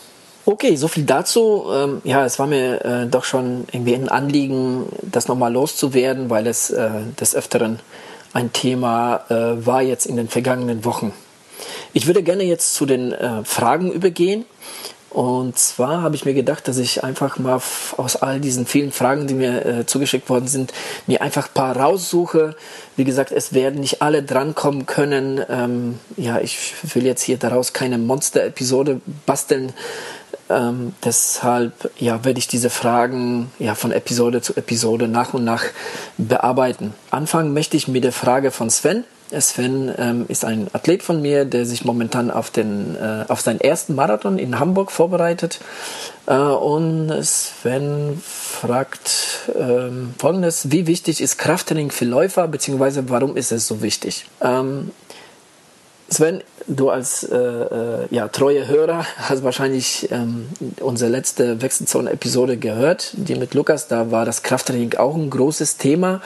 Okay, 0.44 0.74
so 0.74 0.88
viel 0.88 1.04
dazu. 1.04 1.66
Ähm, 1.72 2.00
ja, 2.02 2.24
es 2.24 2.40
war 2.40 2.48
mir 2.48 2.84
äh, 2.84 3.06
doch 3.06 3.22
schon 3.22 3.64
irgendwie 3.70 3.94
ein 3.94 4.08
Anliegen, 4.08 4.86
das 5.02 5.28
nochmal 5.28 5.52
loszuwerden, 5.52 6.30
weil 6.30 6.48
es 6.48 6.70
äh, 6.70 6.90
des 7.20 7.36
Öfteren 7.36 7.78
ein 8.32 8.52
Thema 8.52 9.24
äh, 9.28 9.64
war 9.64 9.82
jetzt 9.82 10.06
in 10.06 10.16
den 10.16 10.28
vergangenen 10.28 10.84
Wochen. 10.84 11.12
Ich 11.92 12.08
würde 12.08 12.24
gerne 12.24 12.42
jetzt 12.42 12.74
zu 12.74 12.86
den 12.86 13.12
äh, 13.12 13.44
Fragen 13.44 13.92
übergehen. 13.92 14.44
Und 15.10 15.58
zwar 15.58 16.00
habe 16.00 16.16
ich 16.16 16.24
mir 16.24 16.32
gedacht, 16.32 16.66
dass 16.66 16.78
ich 16.78 17.04
einfach 17.04 17.38
mal 17.38 17.60
aus 17.98 18.16
all 18.16 18.40
diesen 18.40 18.64
vielen 18.64 18.92
Fragen, 18.92 19.26
die 19.26 19.34
mir 19.34 19.66
äh, 19.66 19.86
zugeschickt 19.86 20.30
worden 20.30 20.48
sind, 20.48 20.72
mir 21.06 21.20
einfach 21.20 21.48
ein 21.48 21.54
paar 21.54 21.76
raussuche. 21.76 22.56
Wie 22.96 23.04
gesagt, 23.04 23.30
es 23.30 23.52
werden 23.52 23.80
nicht 23.80 24.00
alle 24.00 24.22
drankommen 24.22 24.86
können. 24.86 25.44
Ähm, 25.50 25.98
ja, 26.16 26.40
ich 26.40 26.72
will 26.94 27.04
jetzt 27.04 27.22
hier 27.22 27.36
daraus 27.36 27.74
keine 27.74 27.98
Monster-Episode 27.98 29.02
basteln. 29.26 29.74
Ähm, 30.50 30.94
deshalb 31.04 31.90
ja, 31.98 32.24
werde 32.24 32.38
ich 32.38 32.48
diese 32.48 32.70
Fragen 32.70 33.50
ja, 33.58 33.74
von 33.74 33.92
Episode 33.92 34.42
zu 34.42 34.56
Episode 34.56 35.08
nach 35.08 35.34
und 35.34 35.44
nach 35.44 35.64
bearbeiten. 36.18 36.94
Anfangen 37.10 37.54
möchte 37.54 37.76
ich 37.76 37.88
mit 37.88 38.04
der 38.04 38.12
Frage 38.12 38.50
von 38.50 38.70
Sven. 38.70 39.04
Sven 39.40 39.92
ähm, 39.96 40.26
ist 40.28 40.44
ein 40.44 40.68
Athlet 40.74 41.02
von 41.02 41.22
mir, 41.22 41.46
der 41.46 41.64
sich 41.64 41.84
momentan 41.84 42.30
auf, 42.30 42.50
den, 42.50 42.96
äh, 42.96 43.24
auf 43.28 43.40
seinen 43.40 43.60
ersten 43.60 43.94
Marathon 43.94 44.38
in 44.38 44.58
Hamburg 44.58 44.90
vorbereitet. 44.90 45.60
Äh, 46.26 46.34
und 46.34 47.10
Sven 47.24 48.20
fragt 48.22 49.50
ähm, 49.58 50.14
folgendes: 50.18 50.70
Wie 50.70 50.86
wichtig 50.86 51.22
ist 51.22 51.38
Krafttraining 51.38 51.90
für 51.90 52.04
Läufer, 52.04 52.46
beziehungsweise 52.46 53.08
warum 53.08 53.36
ist 53.36 53.52
es 53.52 53.66
so 53.66 53.80
wichtig? 53.80 54.26
Ähm, 54.42 54.90
Sven, 56.12 56.42
du 56.66 56.90
als 56.90 57.24
äh, 57.24 57.36
äh, 57.36 58.06
ja, 58.10 58.28
treue 58.28 58.66
Hörer 58.66 59.06
hast 59.16 59.42
wahrscheinlich 59.44 60.08
ähm, 60.10 60.48
unsere 60.80 61.10
letzte 61.10 61.62
Wechselzone-Episode 61.62 62.58
gehört, 62.58 63.12
die 63.14 63.34
mit 63.34 63.54
Lukas. 63.54 63.88
Da 63.88 64.10
war 64.10 64.26
das 64.26 64.42
Krafttraining 64.42 64.94
auch 64.94 65.14
ein 65.14 65.30
großes 65.30 65.78
Thema. 65.78 66.20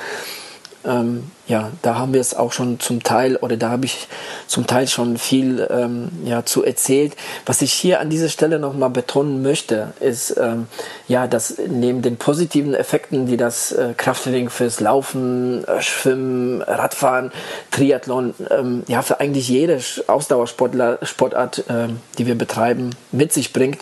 Ähm, 0.87 1.31
ja, 1.49 1.71
da 1.83 1.97
haben 1.97 2.13
wir 2.13 2.21
es 2.21 2.35
auch 2.35 2.53
schon 2.53 2.79
zum 2.81 3.03
Teil 3.03 3.37
oder 3.37 3.57
da 3.57 3.71
habe 3.71 3.85
ich 3.85 4.09
zum 4.47 4.67
Teil 4.67 4.87
schon 4.87 5.17
viel 5.17 5.67
ähm, 5.71 6.11
ja, 6.25 6.45
zu 6.45 6.65
erzählt. 6.65 7.17
Was 7.45 7.63
ich 7.63 7.73
hier 7.73 8.01
an 8.01 8.09
dieser 8.09 8.29
Stelle 8.29 8.59
nochmal 8.59 8.91
betonen 8.91 9.43
möchte, 9.43 9.93
ist 10.01 10.37
ähm, 10.39 10.67
ja, 11.09 11.27
dass 11.27 11.55
neben 11.69 12.03
den 12.03 12.17
positiven 12.17 12.75
Effekten, 12.75 13.27
die 13.27 13.37
das 13.37 13.73
äh, 13.73 13.95
Krafttraining 13.97 14.49
fürs 14.49 14.81
Laufen, 14.81 15.65
äh, 15.65 15.83
Schwimmen, 15.83 16.63
Radfahren, 16.63 17.33
Triathlon, 17.73 18.35
ähm, 18.51 18.85
ja, 18.87 19.03
für 19.03 19.19
eigentlich 19.21 19.49
jede 19.49 19.81
Ausdauersportart, 20.07 21.59
äh, 21.69 21.89
die 22.19 22.27
wir 22.27 22.37
betreiben, 22.37 22.91
mit 23.11 23.33
sich 23.33 23.53
bringt, 23.53 23.81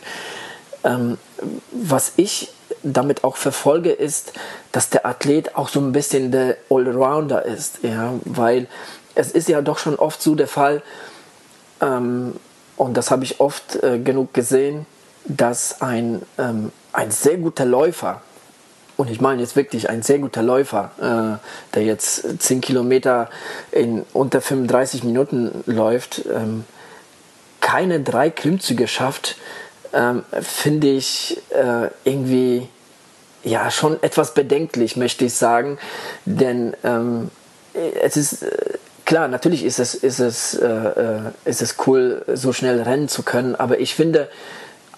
ähm, 0.84 1.18
was 1.70 2.12
ich 2.16 2.48
damit 2.84 3.24
auch 3.24 3.36
verfolge, 3.36 3.90
ist, 3.90 4.34
dass 4.72 4.90
der 4.90 5.06
Athlet 5.06 5.56
auch 5.56 5.68
so 5.68 5.80
ein 5.80 5.92
bisschen 5.92 6.30
der 6.30 6.56
Allrounder 6.70 7.44
ist, 7.44 7.78
ja, 7.82 8.14
weil 8.24 8.66
es 9.14 9.32
ist 9.32 9.48
ja 9.48 9.62
doch 9.62 9.78
schon 9.78 9.96
oft 9.96 10.22
so 10.22 10.34
der 10.34 10.48
Fall, 10.48 10.82
ähm, 11.80 12.34
und 12.76 12.96
das 12.96 13.10
habe 13.10 13.24
ich 13.24 13.40
oft 13.40 13.82
äh, 13.82 13.98
genug 13.98 14.34
gesehen, 14.34 14.86
dass 15.24 15.80
ein, 15.80 16.22
ähm, 16.38 16.72
ein 16.92 17.10
sehr 17.10 17.38
guter 17.38 17.64
Läufer, 17.64 18.20
und 18.96 19.10
ich 19.10 19.20
meine 19.20 19.40
jetzt 19.40 19.56
wirklich 19.56 19.90
ein 19.90 20.02
sehr 20.02 20.18
guter 20.18 20.42
Läufer, 20.42 20.90
äh, 21.40 21.74
der 21.74 21.82
jetzt 21.82 22.40
10 22.40 22.60
Kilometer 22.60 23.28
in 23.72 24.04
unter 24.12 24.40
35 24.40 25.02
Minuten 25.02 25.64
läuft, 25.66 26.22
ähm, 26.32 26.64
keine 27.60 28.00
drei 28.00 28.30
Klimmzüge 28.30 28.86
schafft, 28.86 29.36
ähm, 29.94 30.24
finde 30.40 30.88
ich 30.88 31.40
äh, 31.50 31.88
irgendwie 32.04 32.68
ja 33.44 33.70
schon 33.70 34.02
etwas 34.02 34.34
bedenklich, 34.34 34.96
möchte 34.96 35.24
ich 35.26 35.34
sagen. 35.34 35.78
Denn 36.24 36.74
ähm, 36.82 37.30
es 37.74 38.16
ist 38.16 38.42
äh, 38.42 38.78
klar, 39.04 39.28
natürlich 39.28 39.64
ist 39.64 39.78
es, 39.78 39.94
ist, 39.94 40.18
es, 40.18 40.54
äh, 40.54 40.66
äh, 40.66 41.20
ist 41.44 41.62
es 41.62 41.76
cool, 41.86 42.24
so 42.34 42.52
schnell 42.52 42.82
rennen 42.82 43.08
zu 43.08 43.22
können, 43.22 43.54
aber 43.54 43.80
ich 43.80 43.94
finde, 43.94 44.28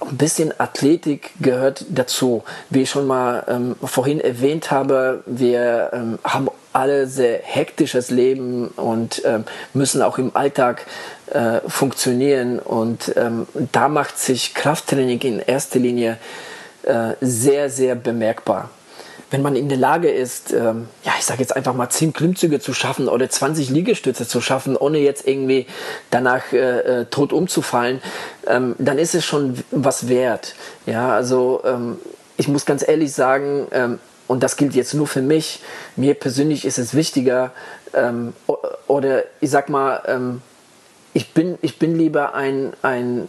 ein 0.00 0.16
bisschen 0.16 0.52
Athletik 0.60 1.32
gehört 1.40 1.86
dazu. 1.88 2.44
Wie 2.68 2.82
ich 2.82 2.90
schon 2.90 3.06
mal 3.06 3.44
ähm, 3.48 3.76
vorhin 3.82 4.20
erwähnt 4.20 4.70
habe, 4.70 5.22
wir 5.26 5.90
ähm, 5.92 6.18
haben 6.22 6.48
alle 6.76 7.06
sehr 7.06 7.40
hektisches 7.42 8.10
Leben 8.10 8.68
und 8.68 9.22
ähm, 9.24 9.44
müssen 9.72 10.02
auch 10.02 10.18
im 10.18 10.36
Alltag 10.36 10.86
äh, 11.32 11.60
funktionieren. 11.66 12.58
Und 12.58 13.14
ähm, 13.16 13.46
da 13.72 13.88
macht 13.88 14.18
sich 14.18 14.54
Krafttraining 14.54 15.20
in 15.20 15.38
erster 15.40 15.78
Linie 15.78 16.18
äh, 16.82 17.14
sehr, 17.22 17.70
sehr 17.70 17.94
bemerkbar. 17.94 18.68
Wenn 19.30 19.42
man 19.42 19.56
in 19.56 19.68
der 19.68 19.78
Lage 19.78 20.10
ist, 20.10 20.52
ähm, 20.52 20.88
ja, 21.02 21.12
ich 21.18 21.24
sage 21.24 21.40
jetzt 21.40 21.56
einfach 21.56 21.74
mal 21.74 21.88
10 21.88 22.12
Klimmzüge 22.12 22.60
zu 22.60 22.74
schaffen 22.74 23.08
oder 23.08 23.28
20 23.28 23.70
Liegestütze 23.70 24.28
zu 24.28 24.40
schaffen, 24.42 24.76
ohne 24.76 24.98
jetzt 24.98 25.26
irgendwie 25.26 25.66
danach 26.10 26.52
äh, 26.52 27.00
äh, 27.00 27.04
tot 27.06 27.32
umzufallen, 27.32 28.02
ähm, 28.46 28.76
dann 28.78 28.98
ist 28.98 29.14
es 29.14 29.24
schon 29.24 29.64
was 29.70 30.08
wert. 30.08 30.54
Ja, 30.84 31.14
also 31.14 31.62
ähm, 31.64 31.98
ich 32.36 32.48
muss 32.48 32.66
ganz 32.66 32.86
ehrlich 32.86 33.12
sagen, 33.14 33.66
ähm, 33.72 33.98
und 34.28 34.42
das 34.42 34.56
gilt 34.56 34.74
jetzt 34.74 34.94
nur 34.94 35.06
für 35.06 35.22
mich, 35.22 35.60
mir 35.96 36.14
persönlich 36.14 36.64
ist 36.64 36.78
es 36.78 36.94
wichtiger, 36.94 37.52
ähm, 37.94 38.32
oder 38.86 39.24
ich 39.40 39.50
sag 39.50 39.68
mal, 39.68 40.02
ähm, 40.06 40.42
ich, 41.12 41.32
bin, 41.32 41.58
ich 41.62 41.78
bin 41.78 41.96
lieber 41.96 42.34
ein, 42.34 42.72
ein 42.82 43.28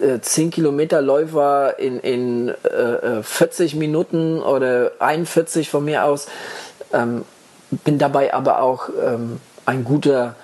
äh, 0.00 0.20
10 0.20 0.50
Kilometer 0.50 1.00
Läufer 1.00 1.78
in, 1.78 2.00
in 2.00 2.48
äh, 2.48 3.22
40 3.22 3.74
äh, 3.74 3.76
Minuten 3.76 4.42
oder 4.42 4.92
41 4.98 5.70
von 5.70 5.84
mir 5.84 6.04
aus, 6.04 6.26
ähm, 6.92 7.24
bin 7.84 7.98
dabei 7.98 8.34
aber 8.34 8.62
auch 8.62 8.88
ähm, 9.02 9.40
ein 9.64 9.84
guter 9.84 10.34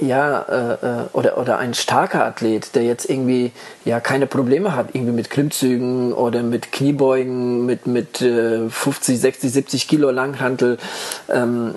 ja, 0.00 0.42
äh, 0.42 0.72
äh, 0.74 1.04
oder, 1.12 1.38
oder 1.38 1.58
ein 1.58 1.74
starker 1.74 2.24
Athlet, 2.24 2.74
der 2.74 2.84
jetzt 2.84 3.08
irgendwie 3.08 3.52
ja 3.84 4.00
keine 4.00 4.26
Probleme 4.26 4.74
hat, 4.74 4.94
irgendwie 4.94 5.12
mit 5.12 5.30
Klimmzügen 5.30 6.12
oder 6.12 6.42
mit 6.42 6.72
Kniebeugen, 6.72 7.66
mit, 7.66 7.86
mit 7.86 8.20
äh, 8.20 8.68
50, 8.68 9.20
60, 9.20 9.52
70 9.52 9.88
Kilo 9.88 10.10
Langhantel, 10.10 10.78
ähm, 11.28 11.74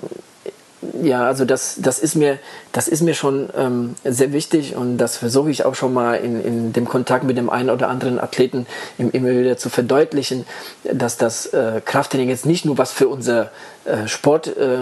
ja, 1.02 1.26
also 1.26 1.44
das, 1.44 1.76
das, 1.78 1.98
ist 1.98 2.14
mir, 2.14 2.38
das 2.72 2.88
ist 2.88 3.02
mir 3.02 3.14
schon 3.14 3.48
ähm, 3.56 3.94
sehr 4.04 4.32
wichtig 4.32 4.74
und 4.74 4.98
das 4.98 5.16
versuche 5.16 5.50
ich 5.50 5.64
auch 5.64 5.74
schon 5.74 5.92
mal 5.94 6.14
in, 6.14 6.44
in 6.44 6.72
dem 6.72 6.86
Kontakt 6.86 7.24
mit 7.24 7.36
dem 7.36 7.50
einen 7.50 7.70
oder 7.70 7.88
anderen 7.88 8.18
Athleten 8.18 8.66
immer 8.98 9.30
wieder 9.30 9.56
zu 9.56 9.70
verdeutlichen, 9.70 10.44
dass 10.84 11.16
das 11.16 11.46
äh, 11.46 11.80
Krafttraining 11.84 12.28
jetzt 12.28 12.46
nicht 12.46 12.64
nur 12.64 12.78
was 12.78 12.92
für 12.92 13.08
unser 13.08 13.50
äh, 13.84 14.06
Sport 14.06 14.48
äh, 14.56 14.78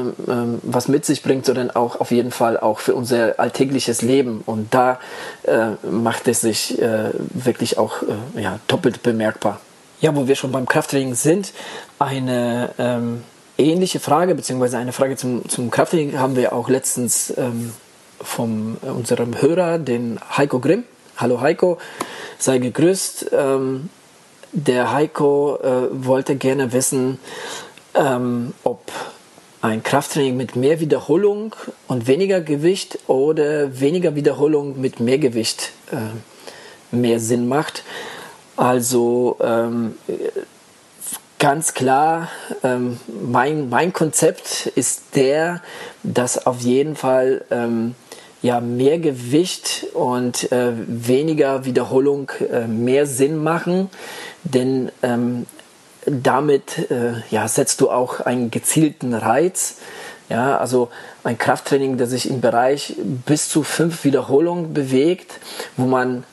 was 0.62 0.88
mit 0.88 1.04
sich 1.04 1.22
bringt, 1.22 1.46
sondern 1.46 1.70
auch 1.70 2.00
auf 2.00 2.10
jeden 2.10 2.30
Fall 2.30 2.58
auch 2.58 2.78
für 2.78 2.94
unser 2.94 3.38
alltägliches 3.38 4.02
Leben. 4.02 4.42
Und 4.46 4.74
da 4.74 4.98
äh, 5.44 5.70
macht 5.86 6.28
es 6.28 6.40
sich 6.40 6.80
äh, 6.80 7.10
wirklich 7.30 7.78
auch 7.78 8.02
äh, 8.02 8.42
ja, 8.42 8.58
doppelt 8.68 9.02
bemerkbar. 9.02 9.60
Ja, 10.00 10.16
wo 10.16 10.28
wir 10.28 10.34
schon 10.34 10.52
beim 10.52 10.66
Krafttraining 10.66 11.14
sind, 11.14 11.52
eine 11.98 12.70
ähm, 12.78 13.22
ähnliche 13.60 14.00
Frage, 14.00 14.34
beziehungsweise 14.34 14.78
eine 14.78 14.92
Frage 14.92 15.16
zum, 15.16 15.48
zum 15.48 15.70
Krafttraining 15.70 16.18
haben 16.18 16.36
wir 16.36 16.52
auch 16.52 16.68
letztens 16.68 17.32
ähm, 17.36 17.72
von 18.20 18.76
äh, 18.82 18.90
unserem 18.90 19.40
Hörer, 19.40 19.78
den 19.78 20.18
Heiko 20.36 20.58
Grimm. 20.58 20.84
Hallo 21.16 21.40
Heiko, 21.40 21.78
sei 22.38 22.58
gegrüßt. 22.58 23.30
Ähm, 23.32 23.90
der 24.52 24.92
Heiko 24.92 25.58
äh, 25.62 25.88
wollte 25.92 26.36
gerne 26.36 26.72
wissen, 26.72 27.18
ähm, 27.94 28.52
ob 28.64 28.90
ein 29.62 29.82
Krafttraining 29.82 30.36
mit 30.36 30.56
mehr 30.56 30.80
Wiederholung 30.80 31.54
und 31.86 32.06
weniger 32.06 32.40
Gewicht 32.40 32.98
oder 33.06 33.78
weniger 33.80 34.14
Wiederholung 34.14 34.80
mit 34.80 35.00
mehr 35.00 35.18
Gewicht 35.18 35.72
äh, 35.92 36.96
mehr 36.96 37.20
Sinn 37.20 37.46
macht. 37.46 37.84
Also 38.56 39.36
ähm, 39.42 39.94
Ganz 41.40 41.72
klar, 41.72 42.28
ähm, 42.62 43.00
mein, 43.08 43.70
mein 43.70 43.94
Konzept 43.94 44.66
ist 44.74 45.16
der, 45.16 45.62
dass 46.02 46.46
auf 46.46 46.60
jeden 46.60 46.96
Fall 46.96 47.46
ähm, 47.50 47.94
ja, 48.42 48.60
mehr 48.60 48.98
Gewicht 48.98 49.86
und 49.94 50.52
äh, 50.52 50.72
weniger 50.76 51.64
Wiederholung 51.64 52.30
äh, 52.52 52.66
mehr 52.66 53.06
Sinn 53.06 53.42
machen, 53.42 53.88
denn 54.44 54.92
ähm, 55.02 55.46
damit 56.04 56.90
äh, 56.90 57.12
ja, 57.30 57.48
setzt 57.48 57.80
du 57.80 57.90
auch 57.90 58.20
einen 58.20 58.50
gezielten 58.50 59.14
Reiz. 59.14 59.76
Ja, 60.28 60.58
also 60.58 60.90
ein 61.24 61.38
Krafttraining, 61.38 61.96
das 61.96 62.10
sich 62.10 62.28
im 62.28 62.42
Bereich 62.42 62.96
bis 63.24 63.48
zu 63.48 63.62
fünf 63.62 64.04
Wiederholungen 64.04 64.74
bewegt, 64.74 65.40
wo 65.78 65.86
man 65.86 66.24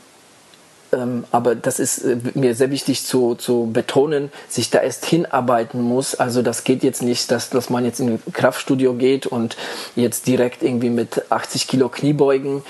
aber 1.32 1.56
das 1.56 1.80
ist 1.80 2.00
äh, 2.00 2.18
mir 2.34 2.56
sehr 2.56 2.72
wichtig 2.72 3.06
zu, 3.06 3.36
zu 3.36 3.70
betonen, 3.72 4.32
sich 4.48 4.70
da 4.70 4.80
erst 4.80 5.06
hinarbeiten 5.06 5.82
muss. 5.82 6.16
Also 6.16 6.42
das 6.42 6.64
geht 6.64 6.84
jetzt 6.84 7.02
nicht, 7.02 7.30
dass, 7.32 7.50
dass 7.50 7.70
man 7.70 7.86
jetzt 7.86 8.00
in 8.00 8.14
ein 8.14 8.34
Kraftstudio 8.34 8.94
geht 8.94 9.26
und 9.26 9.58
jetzt 9.96 10.28
direkt 10.28 10.64
irgendwie 10.64 10.90
mit 10.90 11.30
80 11.30 11.68
Kilo 11.68 11.90
Kniebeugen 11.90 12.64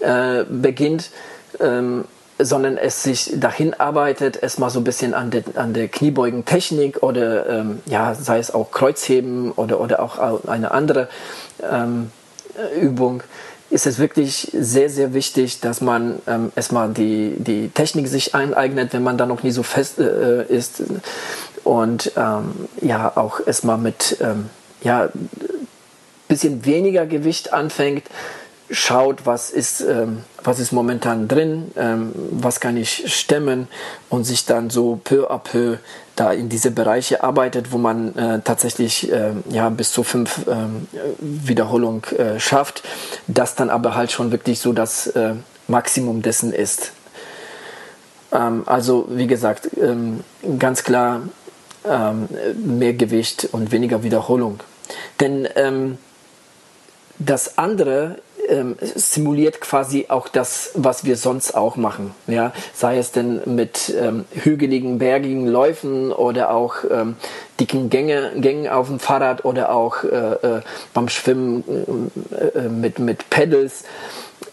äh, 0.00 0.44
beginnt. 0.44 1.10
Ähm, 1.60 2.04
sondern 2.42 2.78
es 2.78 3.02
sich 3.02 3.32
dahin 3.34 3.74
arbeitet, 3.74 4.42
erstmal 4.42 4.70
so 4.70 4.80
ein 4.80 4.84
bisschen 4.84 5.12
an 5.12 5.30
der, 5.30 5.42
an 5.56 5.74
der 5.74 5.88
Kniebeugentechnik 5.88 7.02
oder 7.02 7.46
ähm, 7.46 7.80
ja, 7.84 8.14
sei 8.14 8.38
es 8.38 8.54
auch 8.54 8.70
Kreuzheben 8.70 9.52
oder, 9.52 9.78
oder 9.78 10.00
auch 10.00 10.46
eine 10.46 10.70
andere 10.70 11.08
ähm, 11.62 12.10
Übung, 12.80 13.22
ist 13.70 13.86
es 13.86 13.98
wirklich 13.98 14.50
sehr, 14.52 14.90
sehr 14.90 15.14
wichtig, 15.14 15.60
dass 15.60 15.80
man 15.80 16.20
ähm, 16.26 16.52
erstmal 16.56 16.90
die, 16.90 17.34
die 17.38 17.68
Technik 17.68 18.08
sich 18.08 18.34
eineignet, 18.34 18.92
wenn 18.92 19.02
man 19.02 19.16
da 19.16 19.26
noch 19.26 19.42
nie 19.42 19.52
so 19.52 19.62
fest 19.62 19.98
äh, 19.98 20.44
ist. 20.44 20.82
Und 21.62 22.12
ähm, 22.16 22.68
ja, 22.80 23.16
auch 23.16 23.40
erstmal 23.46 23.78
mit 23.78 24.16
ähm, 24.20 24.50
ja, 24.82 25.08
bisschen 26.26 26.64
weniger 26.64 27.06
Gewicht 27.06 27.52
anfängt, 27.52 28.04
schaut, 28.70 29.26
was 29.26 29.50
ist, 29.50 29.80
ähm, 29.80 30.24
was 30.42 30.60
ist 30.60 30.72
momentan 30.72 31.28
drin, 31.28 31.72
ähm, 31.76 32.12
was 32.14 32.60
kann 32.60 32.76
ich 32.76 33.12
stemmen 33.12 33.68
und 34.08 34.24
sich 34.24 34.46
dann 34.46 34.70
so 34.70 35.00
peu 35.02 35.28
à 35.30 35.38
peu 35.38 35.78
da 36.20 36.32
in 36.32 36.50
diese 36.50 36.70
Bereiche 36.70 37.24
arbeitet, 37.24 37.72
wo 37.72 37.78
man 37.78 38.14
äh, 38.14 38.40
tatsächlich 38.44 39.10
äh, 39.10 39.32
ja, 39.48 39.70
bis 39.70 39.90
zu 39.90 40.02
fünf 40.02 40.46
äh, 40.46 40.54
Wiederholungen 41.18 42.02
äh, 42.18 42.38
schafft, 42.38 42.82
das 43.26 43.54
dann 43.54 43.70
aber 43.70 43.94
halt 43.94 44.12
schon 44.12 44.30
wirklich 44.30 44.60
so 44.60 44.74
das 44.74 45.06
äh, 45.06 45.34
Maximum 45.66 46.20
dessen 46.20 46.52
ist. 46.52 46.92
Ähm, 48.32 48.64
also 48.66 49.06
wie 49.08 49.26
gesagt, 49.26 49.70
ähm, 49.80 50.22
ganz 50.58 50.84
klar 50.84 51.22
ähm, 51.88 52.28
mehr 52.62 52.92
Gewicht 52.92 53.48
und 53.52 53.72
weniger 53.72 54.02
Wiederholung. 54.02 54.60
Denn 55.20 55.48
ähm, 55.56 55.96
das 57.18 57.56
andere 57.56 58.16
ähm, 58.50 58.76
simuliert 58.80 59.60
quasi 59.60 60.06
auch 60.08 60.28
das, 60.28 60.72
was 60.74 61.04
wir 61.04 61.16
sonst 61.16 61.54
auch 61.54 61.76
machen. 61.76 62.14
Ja? 62.26 62.52
Sei 62.74 62.98
es 62.98 63.12
denn 63.12 63.40
mit 63.46 63.94
ähm, 63.98 64.24
hügeligen, 64.32 64.98
bergigen 64.98 65.46
Läufen 65.46 66.12
oder 66.12 66.50
auch 66.50 66.76
ähm, 66.90 67.16
dicken 67.58 67.90
Gänge, 67.90 68.32
Gängen 68.36 68.68
auf 68.68 68.88
dem 68.88 68.98
Fahrrad 68.98 69.44
oder 69.44 69.70
auch 69.70 70.04
äh, 70.04 70.08
äh, 70.08 70.60
beim 70.92 71.08
Schwimmen 71.08 72.10
äh, 72.32 72.58
äh 72.58 72.68
mit, 72.68 72.98
mit 72.98 73.30
Pedals. 73.30 73.84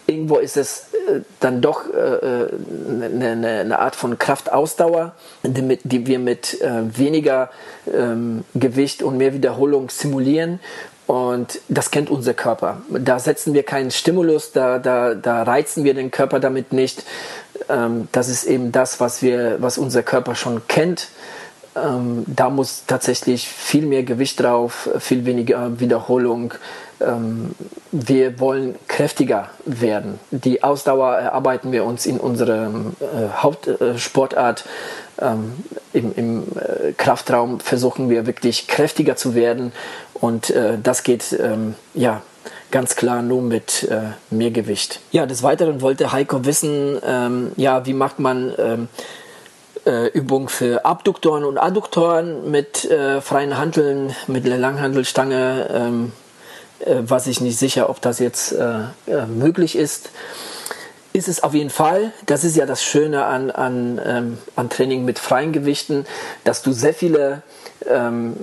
Irgendwo 0.06 0.38
ist 0.38 0.56
es 0.56 0.88
äh, 0.94 1.22
dann 1.40 1.62
doch 1.62 1.82
eine, 1.92 2.50
äh, 3.12 3.26
eine, 3.32 3.60
eine, 3.60 3.80
Art 3.80 3.96
von 3.96 4.18
Kraftausdauer, 4.18 5.14
die, 5.44 5.80
die 5.84 6.06
wir 6.06 6.20
mit 6.20 6.60
weniger 6.62 7.50
ähm, 7.94 8.44
Gewicht 8.54 9.04
und 9.04 9.18
mehr 9.18 9.34
Wiederholung 9.34 9.90
simulieren 9.90 10.60
und 11.08 11.62
das 11.70 11.90
kennt 11.90 12.10
unser 12.10 12.34
Körper. 12.34 12.82
Da 12.90 13.18
setzen 13.18 13.54
wir 13.54 13.64
keinen 13.64 13.92
Stimulus, 13.92 14.52
da, 14.52 14.78
da, 14.78 15.16
da 15.16 15.44
reizen 15.44 15.86
wir 15.86 15.94
den 15.94 16.12
Körper 16.12 16.40
damit 16.40 16.74
nicht. 16.74 17.04
Ähm, 17.70 18.10
das 18.12 18.28
ist 18.28 18.44
eben 18.44 18.74
das, 18.74 19.00
was, 19.00 19.22
wir, 19.22 19.62
was 19.62 19.78
unser 19.78 20.04
Körper 20.04 20.36
schon 20.36 20.68
kennt. 20.68 21.08
Ähm, 21.84 22.24
da 22.28 22.50
muss 22.50 22.84
tatsächlich 22.88 23.48
viel 23.48 23.86
mehr 23.86 24.04
Gewicht 24.04 24.40
drauf, 24.40 24.90
viel 25.00 25.26
weniger 25.26 25.80
Wiederholung. 25.80 26.54
Ähm, 27.00 27.52
wir 27.92 28.40
wollen 28.40 28.76
kräftiger 28.88 29.50
werden. 29.66 30.20
Die 30.32 30.64
Ausdauer 30.64 31.16
erarbeiten 31.16 31.72
wir 31.72 31.86
uns 31.86 32.06
in 32.06 32.20
unserer 32.20 32.68
äh, 32.68 33.30
Hauptsportart. 33.38 34.66
Ähm, 35.20 35.64
Im, 35.94 36.14
im 36.16 36.44
äh, 36.56 36.94
Kraftraum 36.94 37.60
versuchen 37.60 38.10
wir 38.10 38.28
wirklich 38.28 38.68
kräftiger 38.68 39.16
zu 39.16 39.34
werden 39.34 39.72
und 40.14 40.52
äh, 40.52 40.78
das 40.82 41.02
geht 41.02 41.36
ähm, 41.40 41.74
ja 41.96 42.22
ganz 42.70 42.96
klar 42.96 43.22
nur 43.22 43.42
mit 43.42 43.88
äh, 43.90 44.02
mehr 44.30 44.52
Gewicht. 44.52 45.00
Ja, 45.12 45.26
des 45.26 45.42
Weiteren 45.42 45.82
wollte 45.82 46.12
Heiko 46.12 46.46
wissen, 46.46 47.00
ähm, 47.04 47.52
ja, 47.56 47.86
wie 47.86 47.94
macht 47.94 48.20
man 48.20 48.54
ähm, 48.58 48.88
äh, 49.88 50.08
Übungen 50.08 50.50
für 50.50 50.86
Abduktoren 50.86 51.44
und 51.44 51.58
Adduktoren 51.58 52.52
mit 52.52 52.86
äh, 52.86 53.22
freien 53.22 53.58
Handeln, 53.58 54.16
mit 54.28 54.46
der 54.46 54.58
Langhandelstange. 54.58 55.70
Ähm, 55.74 56.12
äh, 56.80 56.98
weiß 57.02 57.28
ich 57.28 57.42
nicht 57.42 57.58
sicher, 57.58 57.90
ob 57.90 58.02
das 58.02 58.20
jetzt 58.20 58.52
äh, 58.52 58.82
äh, 59.08 59.26
möglich 59.26 59.76
ist. 59.76 60.10
Ist 61.14 61.28
es 61.28 61.42
auf 61.42 61.56
jeden 61.56 61.72
Fall. 61.72 62.12
Das 62.28 62.44
ist 62.44 62.56
ja 62.56 62.68
das 62.68 62.84
Schöne 62.84 63.26
an, 63.26 63.50
an, 63.50 64.00
ähm, 64.06 64.38
an 64.56 64.70
Training 64.70 65.04
mit 65.04 65.18
freien 65.18 65.54
Gewichten, 65.54 66.06
dass 66.44 66.62
du 66.62 66.74
sehr 66.74 66.94
viele 66.94 67.42
ähm, 67.90 68.36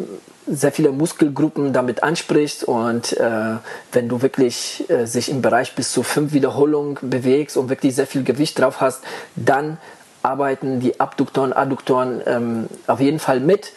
sehr 0.46 0.72
viele 0.72 0.92
Muskelgruppen 0.92 1.72
damit 1.72 2.02
ansprichst 2.02 2.64
und 2.64 3.14
äh, 3.14 3.56
wenn 3.92 4.08
du 4.08 4.20
wirklich 4.20 4.84
äh, 4.90 5.06
sich 5.06 5.30
im 5.30 5.40
Bereich 5.40 5.74
bis 5.74 5.90
zu 5.90 6.02
fünf 6.02 6.32
Wiederholungen 6.32 6.98
bewegst 7.00 7.56
und 7.56 7.70
wirklich 7.70 7.94
sehr 7.94 8.06
viel 8.06 8.24
Gewicht 8.24 8.58
drauf 8.58 8.80
hast, 8.80 9.02
dann 9.36 9.78
arbeiten 10.24 10.80
die 10.80 10.98
Abduktoren, 11.00 11.52
Adduktoren 11.52 12.20
ähm, 12.26 12.66
auf 12.86 13.00
jeden 13.00 13.18
Fall 13.18 13.40
mit. 13.40 13.72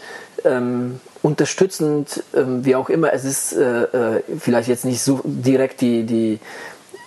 Ähm, 0.45 0.99
unterstützend, 1.23 2.23
ähm, 2.35 2.63
wie 2.63 2.75
auch 2.75 2.89
immer, 2.89 3.11
es 3.11 3.25
ist 3.25 3.53
äh, 3.53 4.17
äh 4.17 4.23
vielleicht 4.39 4.69
jetzt 4.69 4.85
nicht 4.85 5.01
so 5.01 5.21
direkt 5.25 5.81
die, 5.81 6.03
die 6.03 6.39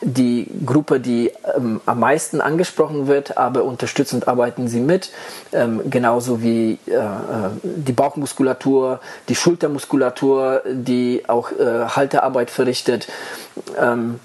die 0.03 0.47
Gruppe, 0.65 0.99
die 0.99 1.31
ähm, 1.57 1.81
am 1.85 2.01
meisten 2.01 2.41
angesprochen 2.41 3.07
wird, 3.07 3.37
aber 3.37 3.65
unterstützend 3.65 4.29
arbeiten 4.29 4.67
sie 4.67 4.81
mit. 4.81 5.11
Ähm, 5.53 5.83
genauso 5.91 6.43
wie 6.43 6.79
äh, 6.87 6.95
äh 6.95 7.51
die 7.63 7.93
Bauchmuskulatur, 7.93 9.01
die 9.29 9.35
Schultermuskulatur, 9.35 10.63
die 10.67 11.23
auch 11.29 11.53
äh, 11.53 11.87
Haltearbeit 11.89 12.51
verrichtet. 12.51 13.09
Ähm, 13.79 14.21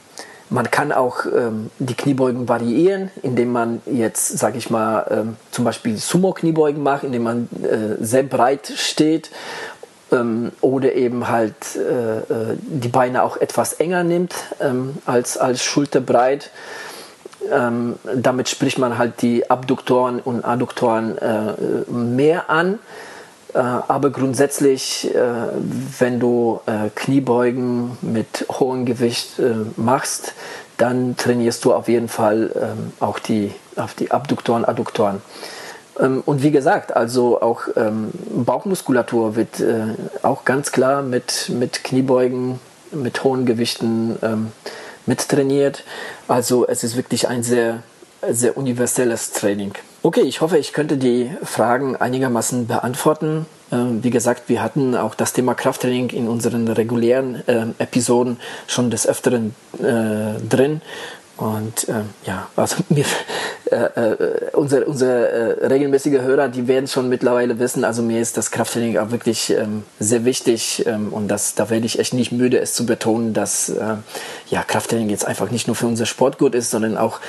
man 0.49 0.69
kann 0.69 0.91
auch 0.91 1.25
ähm, 1.25 1.71
die 1.79 1.95
Kniebeugen 1.95 2.47
variieren, 2.47 3.09
indem 3.23 3.51
man 3.51 3.81
jetzt, 3.85 4.37
sage 4.37 4.57
ich 4.57 4.69
mal, 4.69 5.05
ähm, 5.09 5.35
zum 5.51 5.65
Beispiel 5.65 5.97
Sumo-Kniebeugen 5.97 6.83
macht, 6.83 7.03
indem 7.03 7.23
man 7.23 7.49
äh, 7.63 8.03
sehr 8.03 8.23
breit 8.23 8.71
steht 8.75 9.31
ähm, 10.11 10.51
oder 10.61 10.93
eben 10.93 11.27
halt 11.27 11.55
äh, 11.75 12.17
äh, 12.19 12.57
die 12.57 12.89
Beine 12.89 13.23
auch 13.23 13.37
etwas 13.37 13.73
enger 13.73 14.03
nimmt 14.03 14.35
ähm, 14.61 14.97
als, 15.05 15.37
als 15.37 15.63
schulterbreit. 15.63 16.51
Ähm, 17.51 17.95
damit 18.15 18.49
spricht 18.49 18.77
man 18.79 18.97
halt 18.97 19.21
die 19.21 19.49
Abduktoren 19.49 20.19
und 20.19 20.43
Adduktoren 20.45 21.17
äh, 21.17 21.53
mehr 21.91 22.49
an. 22.49 22.79
Äh, 23.55 23.59
aber 23.59 24.09
grundsätzlich, 24.09 25.15
äh, 25.15 25.19
wenn 25.99 26.19
du 26.19 26.59
äh, 26.65 26.89
Kniebeugen 26.93 27.97
mit 28.01 28.45
hohem 28.51 28.85
Gewicht 28.85 29.41
machst, 29.77 30.33
dann 30.77 31.15
trainierst 31.15 31.63
du 31.63 31.73
auf 31.73 31.87
jeden 31.87 32.09
Fall 32.09 32.51
ähm, 32.53 32.91
auch 32.99 33.17
die, 33.17 33.51
auf 33.77 33.93
die 33.93 34.11
Abduktoren, 34.11 34.65
Adduktoren. 34.65 35.21
Ähm, 35.97 36.21
und 36.25 36.43
wie 36.43 36.51
gesagt, 36.51 36.93
also 36.93 37.41
auch 37.41 37.61
ähm, 37.77 38.11
Bauchmuskulatur 38.45 39.37
wird 39.37 39.63
auch 40.21 40.43
ganz 40.43 40.73
klar 40.73 41.01
mit, 41.01 41.49
mit 41.49 41.85
Kniebeugen, 41.85 42.59
mit 42.91 43.23
hohen 43.23 43.45
Gewichten 43.45 44.17
mittrainiert. 45.05 45.83
Also 46.27 46.67
es 46.67 46.83
ist 46.83 46.97
wirklich 46.97 47.27
ein 47.27 47.43
sehr, 47.43 47.83
sehr 48.29 48.57
universelles 48.57 49.31
Training. 49.31 49.73
Okay, 50.03 50.21
ich 50.21 50.41
hoffe, 50.41 50.57
ich 50.57 50.73
könnte 50.73 50.97
die 50.97 51.31
Fragen 51.43 51.95
einigermaßen 51.95 52.67
beantworten. 52.67 53.45
Ähm, 53.71 54.03
wie 54.03 54.11
gesagt, 54.11 54.49
wir 54.49 54.61
hatten 54.61 54.95
auch 54.95 55.15
das 55.15 55.33
Thema 55.33 55.55
Krafttraining 55.55 56.09
in 56.09 56.27
unseren 56.27 56.67
regulären 56.67 57.47
äh, 57.47 57.65
Episoden 57.79 58.37
schon 58.67 58.91
des 58.91 59.07
Öfteren 59.07 59.55
äh, 59.79 60.39
drin. 60.47 60.81
Und 61.37 61.89
äh, 61.89 62.03
ja, 62.25 62.47
also 62.55 62.77
mir, 62.89 63.05
äh, 63.71 63.75
äh, 63.75 64.51
unsere, 64.53 64.85
unsere 64.85 65.27
äh, 65.27 65.67
regelmäßige 65.67 66.21
Hörer, 66.21 66.47
die 66.47 66.67
werden 66.67 66.87
schon 66.87 67.09
mittlerweile 67.09 67.59
wissen, 67.59 67.83
also 67.83 68.01
mir 68.01 68.21
ist 68.21 68.37
das 68.37 68.51
Krafttraining 68.51 68.97
auch 68.97 69.11
wirklich 69.11 69.49
ähm, 69.49 69.83
sehr 69.99 70.23
wichtig 70.23 70.85
ähm, 70.85 71.11
und 71.11 71.27
das, 71.27 71.55
da 71.55 71.69
werde 71.69 71.85
ich 71.85 71.99
echt 71.99 72.13
nicht 72.13 72.31
müde, 72.31 72.59
es 72.59 72.73
zu 72.73 72.85
betonen, 72.85 73.33
dass 73.33 73.69
äh, 73.69 73.95
ja, 74.49 74.63
Krafttraining 74.63 75.09
jetzt 75.09 75.25
einfach 75.25 75.51
nicht 75.51 75.67
nur 75.67 75.75
für 75.75 75.87
unser 75.87 76.05
Sport 76.05 76.37
gut 76.37 76.55
ist, 76.55 76.71
sondern 76.71 76.97
auch 76.97 77.19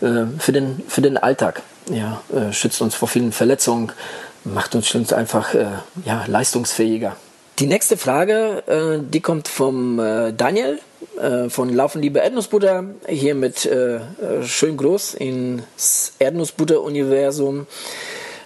äh, 0.00 0.26
für, 0.38 0.52
den, 0.52 0.82
für 0.86 1.02
den 1.02 1.16
Alltag. 1.16 1.62
Ja, 1.90 2.20
äh, 2.34 2.52
schützt 2.52 2.80
uns 2.82 2.94
vor 2.94 3.08
vielen 3.08 3.32
Verletzungen, 3.32 3.92
macht 4.44 4.74
uns 4.74 5.12
einfach 5.12 5.54
äh, 5.54 5.66
ja, 6.04 6.24
leistungsfähiger. 6.26 7.16
Die 7.58 7.66
nächste 7.66 7.96
Frage, 7.96 8.62
äh, 8.66 9.02
die 9.02 9.22
kommt 9.22 9.48
vom 9.48 9.98
äh, 9.98 10.34
Daniel 10.34 10.78
äh, 11.18 11.48
von 11.48 11.72
Laufen 11.72 12.02
Liebe 12.02 12.18
Erdnussbutter, 12.18 12.84
hier 13.08 13.34
mit 13.34 13.64
äh, 13.64 14.00
schön 14.44 14.76
groß 14.76 15.14
ins 15.14 16.12
Erdnussbutter-Universum. 16.18 17.66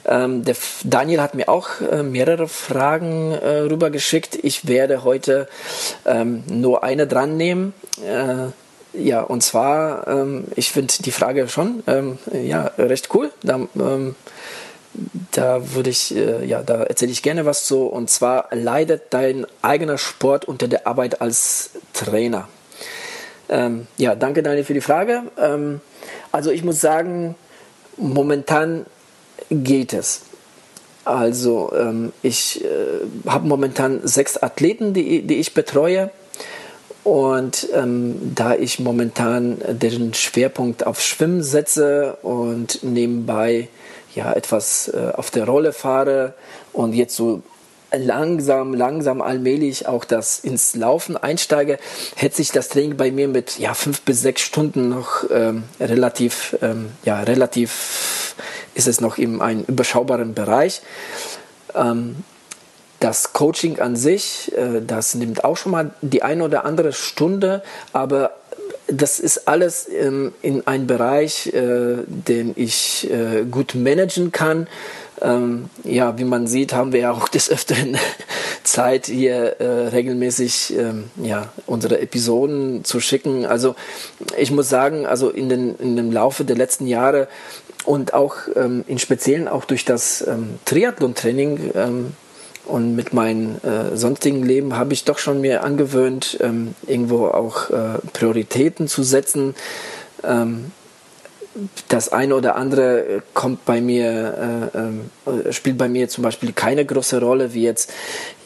Ähm, 0.07 0.45
der 0.45 0.55
Daniel 0.85 1.23
hat 1.23 1.35
mir 1.35 1.49
auch 1.49 1.69
mehrere 2.05 2.47
Fragen 2.47 3.35
rübergeschickt. 3.35 4.39
Ich 4.45 4.69
werde 4.69 5.03
heute 5.03 5.49
ähm, 6.07 6.45
nur 6.49 6.85
eine 6.85 7.09
dran 7.09 7.37
nehmen. 7.37 7.75
Ja, 8.93 9.23
und 9.23 9.43
zwar, 9.43 10.07
ähm, 10.07 10.45
ich 10.55 10.71
finde 10.71 10.95
die 11.01 11.13
Frage 11.13 11.49
schon 11.49 11.83
ja, 12.33 12.71
recht 12.79 13.09
cool. 13.15 13.31
Da, 13.43 13.61
da 15.33 15.75
würde 15.75 15.91
ich, 15.91 16.15
äh, 16.15 16.45
ja, 16.45 16.63
da 16.63 16.83
erzähle 16.83 17.13
ich 17.13 17.23
gerne 17.23 17.47
was 17.47 17.65
zu. 17.65 17.87
Und 17.87 18.11
zwar 18.11 18.49
leidet 18.53 19.03
dein 19.11 19.47
eigener 19.63 19.99
Sport 19.99 20.47
unter 20.47 20.69
der 20.69 20.87
Arbeit 20.87 21.21
als 21.21 21.71
Trainer. 21.93 22.49
Ähm, 23.49 23.87
ja, 23.97 24.15
danke 24.15 24.43
Daniel 24.43 24.65
für 24.65 24.75
die 24.75 24.81
Frage. 24.81 25.23
Ähm, 25.39 25.81
also 26.33 26.51
ich 26.51 26.63
muss 26.63 26.81
sagen, 26.81 27.35
momentan 27.97 28.87
geht 29.51 29.93
es. 29.93 30.23
Also 31.05 31.73
ähm, 31.77 32.13
ich 32.23 32.65
äh, 32.65 32.69
habe 33.27 33.49
momentan 33.49 34.01
sechs 34.05 34.37
Athleten, 34.37 34.93
die, 34.95 35.23
die 35.23 35.37
ich 35.37 35.55
betreue. 35.55 36.11
Und 37.03 37.69
ähm, 37.75 38.35
da 38.35 38.55
ich 38.55 38.79
momentan 38.79 39.59
den 39.69 40.13
Schwerpunkt 40.15 40.87
auf 40.87 41.01
Schwimmen 41.01 41.43
setze 41.43 42.19
und 42.23 42.83
nebenbei 42.83 43.69
ja 44.15 44.33
etwas 44.33 44.89
äh, 44.89 45.13
auf 45.15 45.31
der 45.31 45.45
Rolle 45.45 45.73
fahre 45.73 46.35
und 46.73 46.93
jetzt 46.95 47.17
so 47.17 47.43
langsam, 47.93 48.75
langsam 48.75 49.21
allmählich 49.21 49.87
auch 49.89 50.05
das 50.05 50.39
ins 50.41 50.77
Laufen 50.77 51.17
einsteige, 51.17 51.79
hätte 52.17 52.37
sich 52.37 52.53
das 52.53 52.69
Training 52.69 52.97
bei 52.97 53.11
mir 53.11 53.29
mit 53.29 53.59
ja, 53.59 53.75
fünf 53.75 54.03
bis 54.03 54.23
sechs 54.23 54.43
Stunden 54.43 54.89
noch 54.89 55.25
ähm, 55.31 55.65
relativ, 55.81 56.57
ähm, 56.63 56.93
ja, 57.05 57.21
relativ 57.21 58.35
ist 58.75 58.87
es 58.87 59.01
noch 59.01 59.19
in 59.19 59.41
einem 59.41 59.65
überschaubaren 59.65 60.35
Bereich. 60.35 60.83
Ähm, 61.75 62.17
das 63.01 63.33
Coaching 63.33 63.81
an 63.81 63.97
sich, 63.97 64.53
äh, 64.57 64.81
das 64.87 65.15
nimmt 65.15 65.45
auch 65.45 65.57
schon 65.57 65.73
mal 65.73 65.91
die 66.03 66.23
eine 66.23 66.45
oder 66.45 66.65
andere 66.65 66.93
Stunde, 66.93 67.63
aber 67.93 68.33
das 68.93 69.21
ist 69.21 69.49
alles 69.49 69.89
ähm, 69.89 70.33
in 70.43 70.67
einem 70.67 70.87
Bereich, 70.87 71.53
äh, 71.53 71.97
den 72.07 72.53
ich 72.57 73.09
äh, 73.11 73.45
gut 73.45 73.75
managen 73.75 74.33
kann. 74.33 74.67
Ähm, 75.23 75.69
ja, 75.85 76.19
wie 76.19 76.25
man 76.25 76.47
sieht, 76.47 76.73
haben 76.73 76.93
wir 76.93 77.01
ja 77.01 77.13
auch 77.13 77.29
des 77.29 77.51
Öfteren 77.51 77.99
Zeit, 78.63 79.07
hier 79.07 79.61
äh, 79.61 79.89
regelmäßig 79.89 80.75
ähm, 80.77 81.11
ja, 81.23 81.53
unsere 81.67 82.01
Episoden 82.01 82.85
zu 82.85 83.01
schicken. 83.01 83.47
Also 83.47 83.75
ich 84.39 84.51
muss 84.51 84.69
sagen, 84.69 85.07
also 85.07 85.31
in, 85.31 85.49
den, 85.49 85.77
in 85.77 85.97
dem 85.97 86.13
Laufe 86.13 86.45
der 86.45 86.57
letzten 86.57 86.87
Jahre 86.87 87.29
und 87.85 88.15
auch 88.15 88.37
ähm, 88.57 88.85
in 88.87 88.99
Speziellen 88.99 89.49
auch 89.49 89.65
durch 89.65 89.85
das 89.85 90.27
ähm, 90.27 90.59
Triathlon-Training 90.65 91.71
ähm, 91.75 92.13
und 92.71 92.95
mit 92.95 93.13
meinem 93.13 93.57
äh, 93.63 93.97
sonstigen 93.97 94.45
Leben 94.45 94.77
habe 94.77 94.93
ich 94.93 95.05
doch 95.05 95.19
schon 95.19 95.41
mir 95.41 95.65
angewöhnt, 95.65 96.39
ähm, 96.41 96.75
irgendwo 96.87 97.27
auch 97.27 97.71
äh, 97.71 97.99
Prioritäten 98.13 98.89
zu 98.89 99.03
setzen. 99.03 99.55
Ähm, 100.23 100.73
das 101.89 102.11
eine 102.11 102.37
oder 102.37 102.55
andere 102.55 103.23
kommt 103.35 103.65
bei 103.65 103.81
mir, 103.81 104.71
äh, 104.73 105.49
äh, 105.49 105.53
spielt 105.53 105.79
bei 105.79 105.89
mir 105.89 106.09
zum 106.09 106.23
Beispiel 106.23 106.53
keine 106.53 106.85
große 106.85 107.21
Rolle, 107.21 107.55
wie 107.55 107.65
jetzt, 107.65 107.93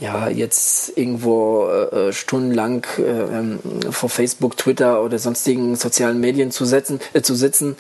ja, 0.01 0.29
jetzt 0.29 0.97
irgendwo 0.97 1.67
äh, 1.69 2.13
stundenlang 2.13 2.87
äh, 2.99 3.03
ähm, 3.03 3.59
vor 3.91 4.09
Facebook, 4.09 4.57
Twitter 4.57 5.03
oder 5.03 5.19
sonstigen 5.19 5.77
sozialen 5.77 6.19
Medien 6.19 6.51
zu, 6.51 6.65
setzen, 6.65 6.99
äh, 7.13 7.21
zu 7.21 7.35
sitzen. 7.35 7.77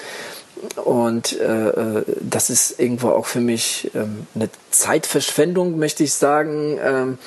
Und 0.76 1.38
äh, 1.38 2.02
das 2.20 2.50
ist 2.50 2.78
irgendwo 2.78 3.10
auch 3.10 3.26
für 3.26 3.40
mich 3.40 3.90
ähm, 3.94 4.26
eine 4.34 4.48
Zeitverschwendung, 4.70 5.78
möchte 5.78 6.04
ich 6.04 6.14
sagen. 6.14 6.78
Ähm, 6.82 7.18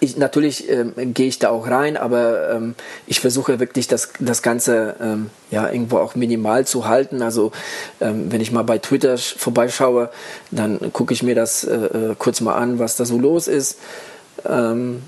ich, 0.00 0.16
natürlich 0.16 0.68
ähm, 0.70 0.94
gehe 1.12 1.28
ich 1.28 1.38
da 1.38 1.50
auch 1.50 1.68
rein, 1.68 1.98
aber 1.98 2.50
ähm, 2.52 2.74
ich 3.06 3.20
versuche 3.20 3.60
wirklich 3.60 3.86
das, 3.86 4.08
das 4.18 4.40
Ganze 4.40 4.96
ähm, 5.00 5.30
ja 5.50 5.70
irgendwo 5.70 5.98
auch 5.98 6.14
minimal 6.14 6.66
zu 6.66 6.88
halten. 6.88 7.20
Also 7.20 7.52
ähm, 8.00 8.32
wenn 8.32 8.40
ich 8.40 8.50
mal 8.50 8.62
bei 8.64 8.78
Twitter 8.78 9.18
vorbeischaue, 9.18 10.08
dann 10.50 10.92
gucke 10.94 11.12
ich 11.12 11.22
mir 11.22 11.34
das 11.34 11.64
äh, 11.64 11.74
äh, 11.74 12.14
kurz 12.18 12.40
mal 12.40 12.54
an, 12.54 12.78
was 12.78 12.96
da 12.96 13.04
so 13.04 13.18
los 13.18 13.46
ist. 13.46 13.78
Ähm, 14.48 15.02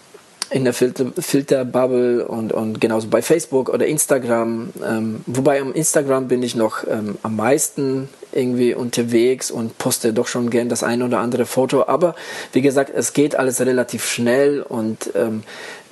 in 0.53 0.65
der 0.65 0.75
Filter, 0.75 1.07
Filterbubble 1.19 2.27
und, 2.27 2.53
und 2.53 2.81
genauso 2.81 3.09
bei 3.09 3.23
Facebook 3.23 3.69
oder 3.69 3.87
Instagram. 3.87 4.71
Ähm, 4.87 5.21
wobei 5.27 5.61
am 5.61 5.73
Instagram 5.73 6.29
bin 6.29 6.43
ich 6.43 6.55
noch 6.55 6.87
ähm, 6.87 7.17
am 7.23 7.37
meisten 7.37 8.09
irgendwie 8.33 8.75
unterwegs 8.75 9.51
und 9.51 9.79
poste 9.79 10.13
doch 10.13 10.27
schon 10.27 10.51
gern 10.51 10.69
das 10.69 10.83
ein 10.83 11.03
oder 11.03 11.19
andere 11.19 11.47
Foto. 11.47 11.87
Aber 11.87 12.15
wie 12.53 12.63
gesagt, 12.63 12.91
es 12.95 13.13
geht 13.13 13.37
alles 13.37 13.61
relativ 13.61 14.07
schnell 14.07 14.63
und 14.63 15.11
ähm, 15.15 15.43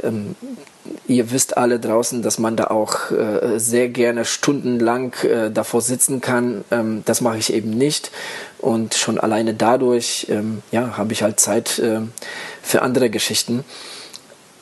ähm 0.03 0.35
ihr 1.07 1.31
wisst 1.31 1.57
alle 1.57 1.79
draußen, 1.79 2.23
dass 2.23 2.39
man 2.39 2.57
da 2.57 2.69
auch 2.69 3.11
äh, 3.11 3.59
sehr 3.59 3.91
gerne 3.91 4.25
stundenlang 4.25 5.15
äh, 5.23 5.51
davor 5.51 5.83
sitzen 5.83 6.21
kann. 6.21 6.65
Ähm, 6.71 7.03
das 7.05 7.21
mache 7.21 7.39
ich 7.39 7.53
eben 7.53 7.71
nicht. 7.71 8.11
Und 8.59 8.95
schon 8.95 9.19
alleine 9.19 9.55
dadurch 9.55 10.27
ähm, 10.31 10.63
ja, 10.73 10.97
habe 10.97 11.13
ich 11.13 11.23
halt 11.23 11.39
Zeit 11.39 11.79
äh, 11.79 12.01
für 12.63 12.83
andere 12.83 13.11
Geschichten. 13.11 13.65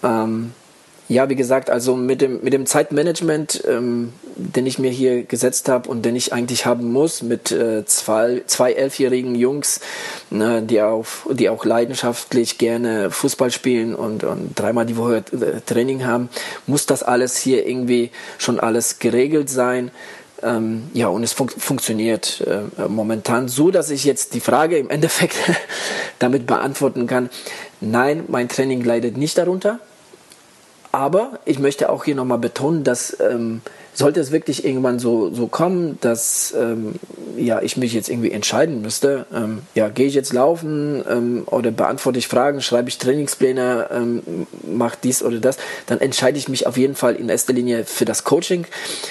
Ähm, 0.03 0.53
Ja, 1.11 1.31
wie 1.31 1.37
gesagt, 1.37 1.71
also 1.71 1.97
mit 1.97 2.21
dem, 2.21 2.43
mit 2.43 2.53
dem 2.53 2.67
Zeitmanagement, 2.67 3.65
ähm, 3.67 4.13
den 4.37 4.67
ich 4.67 4.79
mir 4.79 4.91
hier 4.91 5.23
gesetzt 5.23 5.71
habe 5.71 5.89
und 5.89 6.05
den 6.05 6.15
ich 6.15 6.35
eigentlich 6.35 6.67
haben 6.67 6.93
muss, 6.93 7.23
mit 7.23 7.51
äh, 7.51 7.87
zwei, 7.87 8.43
zwei 8.47 8.73
elfjährigen 8.75 9.35
Jungs, 9.35 9.81
ne, 10.29 10.61
die, 10.61 10.83
auch, 10.83 11.07
die 11.31 11.49
auch 11.49 11.65
leidenschaftlich 11.65 12.59
gerne 12.59 13.11
Fußball 13.11 13.51
spielen 13.51 13.95
und, 13.95 14.23
und 14.23 14.53
dreimal 14.55 14.85
die 14.85 14.99
Woche 14.99 15.25
äh, 15.33 15.63
Training 15.65 16.05
haben, 16.05 16.29
muss 16.67 16.85
das 16.85 17.03
alles 17.03 17.39
hier 17.39 17.67
irgendwie 17.67 18.11
schon 18.37 18.61
alles 18.61 18.99
geregelt 18.99 19.49
sein. 19.49 19.91
Ähm, 20.43 20.91
ja, 20.93 21.09
und 21.09 21.25
es 21.25 21.33
fun 21.33 21.49
funktioniert 21.49 22.47
äh, 22.47 22.87
momentan 22.87 23.49
so, 23.49 23.71
dass 23.71 23.91
ich 23.91 24.05
jetzt 24.05 24.35
die 24.35 24.41
Frage 24.41 24.77
im 24.79 24.91
Endeffekt 24.91 25.37
damit 26.19 26.47
beantworten 26.47 27.07
kann. 27.07 27.31
Nein, 27.81 28.25
mein 28.29 28.49
Training 28.49 28.83
leidet 28.83 29.17
nicht 29.17 29.39
darunter. 29.39 29.81
Aber 30.91 31.39
ich 31.45 31.59
möchte 31.59 31.91
auch 31.91 32.05
hier 32.05 32.15
nochmal 32.15 32.39
betonen, 32.39 32.83
dass 32.83 33.17
ähm, 33.21 33.61
sollte 33.99 34.21
es 34.21 34.31
wirklich 34.31 34.65
irgendwann 34.65 35.01
so, 35.01 35.35
so 35.35 35.49
kommen, 35.49 35.99
dass 36.01 36.55
ähm, 36.57 36.95
ja, 37.37 37.61
ich 37.61 37.77
mich 37.77 37.93
jetzt 37.93 38.09
irgendwie 38.09 38.31
entscheiden 38.31 38.81
müsste, 38.81 39.27
ähm, 39.35 39.63
ja, 39.75 39.89
gehe 39.89 40.07
ich 40.07 40.15
jetzt 40.15 40.33
laufen 40.33 41.05
ähm, 41.11 41.43
oder 41.47 41.73
beantworte 41.73 42.19
ich 42.19 42.29
Fragen, 42.29 42.63
schreibe 42.63 42.89
ich 42.89 42.99
Trainingspläne, 42.99 43.89
ähm, 43.91 44.47
mache 44.63 44.99
dies 45.03 45.23
oder 45.23 45.41
das, 45.41 45.59
dann 45.87 46.01
entscheide 46.01 46.39
ich 46.39 46.49
mich 46.49 46.67
auf 46.67 46.77
jeden 46.77 46.95
Fall 46.95 47.17
in 47.17 47.29
erster 47.29 47.53
Linie 47.53 47.85
für 47.85 48.05
das 48.05 48.23
Coaching, 48.23 48.67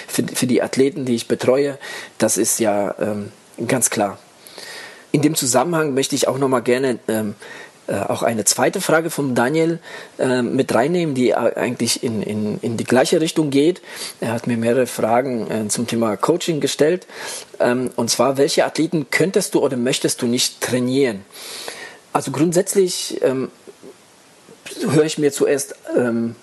für, 0.08 0.24
für 0.24 0.48
die 0.48 0.64
Athleten, 0.64 1.04
die 1.04 1.16
ich 1.16 1.28
betreue. 1.28 1.78
Das 2.18 2.38
ist 2.38 2.60
ja 2.60 2.96
ähm, 3.00 3.32
ganz 3.68 3.90
klar. 3.90 4.18
In 5.12 5.22
dem 5.22 5.36
Zusammenhang 5.36 5.94
möchte 5.94 6.16
ich 6.16 6.28
auch 6.28 6.38
nochmal 6.38 6.62
gerne 6.62 7.00
ähm, 7.08 7.36
äh, 7.88 7.96
auch 7.96 8.24
eine 8.24 8.46
zweite 8.46 8.82
Frage 8.82 9.10
von 9.10 9.36
Daniel 9.36 9.80
äh, 10.20 10.42
mit 10.42 10.74
reinnehmen, 10.74 11.16
die 11.16 11.36
eigentlich 11.36 12.04
in, 12.04 12.22
in, 12.22 12.60
in 12.62 12.78
die 12.78 12.84
gleiche 12.84 13.22
Richtung 13.22 13.50
geht. 13.50 13.82
Er 14.20 14.34
hat 14.34 14.48
mir 14.48 14.58
mehrere 14.58 14.88
Fragen 14.88 15.50
äh, 15.50 15.68
zum 15.70 15.88
Thema 15.88 16.18
Coaching 16.18 16.60
gestellt. 16.60 17.08
Ähm, 17.60 17.92
und 17.96 18.10
zwar, 18.10 18.38
welche 18.38 18.66
Athleten 18.66 19.08
könntest 19.10 19.54
du 19.54 19.60
oder 19.60 19.78
möchtest 19.78 20.22
du 20.22 20.28
nicht 20.28 20.62
trainieren? 20.62 21.24
Also 22.14 22.32
grundsätzlich 22.32 23.22
ähm, 23.22 23.50
höre 24.82 25.06
ich 25.06 25.18
mir 25.18 25.32
zuerst 25.32 25.76
ähm, 25.96 26.36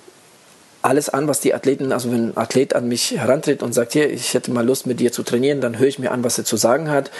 alles 0.83 1.09
an, 1.09 1.28
was 1.28 1.40
die 1.40 1.54
Athleten, 1.54 1.92
also 1.92 2.12
wenn 2.12 2.28
ein 2.28 2.37
Athlet 2.37 2.74
an 2.74 2.88
mich 2.88 3.12
herantritt 3.12 3.62
und 3.62 3.72
sagt, 3.72 3.94
hier, 3.94 4.11
ich 4.11 4.35
hätte 4.35 4.50
mal 4.50 4.64
Lust 4.64 4.87
mit 4.87 5.00
dir 5.00 5.12
zu 5.12 5.22
trainieren, 5.22 5.61
dann 5.62 5.78
höre 5.78 5.88
ich 5.88 5.98
mir 5.98 6.11
an, 6.11 6.22
was 6.22 6.37
er 6.37 6.44
zu 6.44 6.57
sagen 6.57 6.90
hat. 6.90 7.11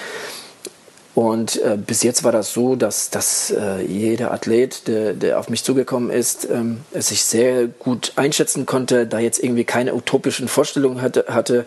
Und 1.14 1.62
äh, 1.62 1.77
bis 1.77 2.03
jetzt 2.03 2.24
war 2.24 2.33
das 2.33 2.53
so, 2.53 2.74
dass, 2.74 3.11
dass 3.11 3.53
äh, 3.53 3.83
jeder 3.83 4.33
Athlet, 4.33 4.88
der, 4.88 5.12
der 5.12 5.38
auf 5.38 5.48
mich 5.48 5.62
zugekommen 5.62 6.11
ist, 6.11 6.48
ähm, 6.50 6.81
es 6.92 7.09
sich 7.09 7.22
sehr 7.22 7.68
gut 7.68 8.12
einschätzen 8.16 8.66
konnte, 8.66 9.07
da 9.07 9.20
jetzt 9.20 9.42
irgendwie 9.42 9.64
keine 9.64 9.94
utopischen 9.94 10.48
Vorstellungen 10.48 11.00
hatte, 11.00 11.27
hatte. 11.29 11.66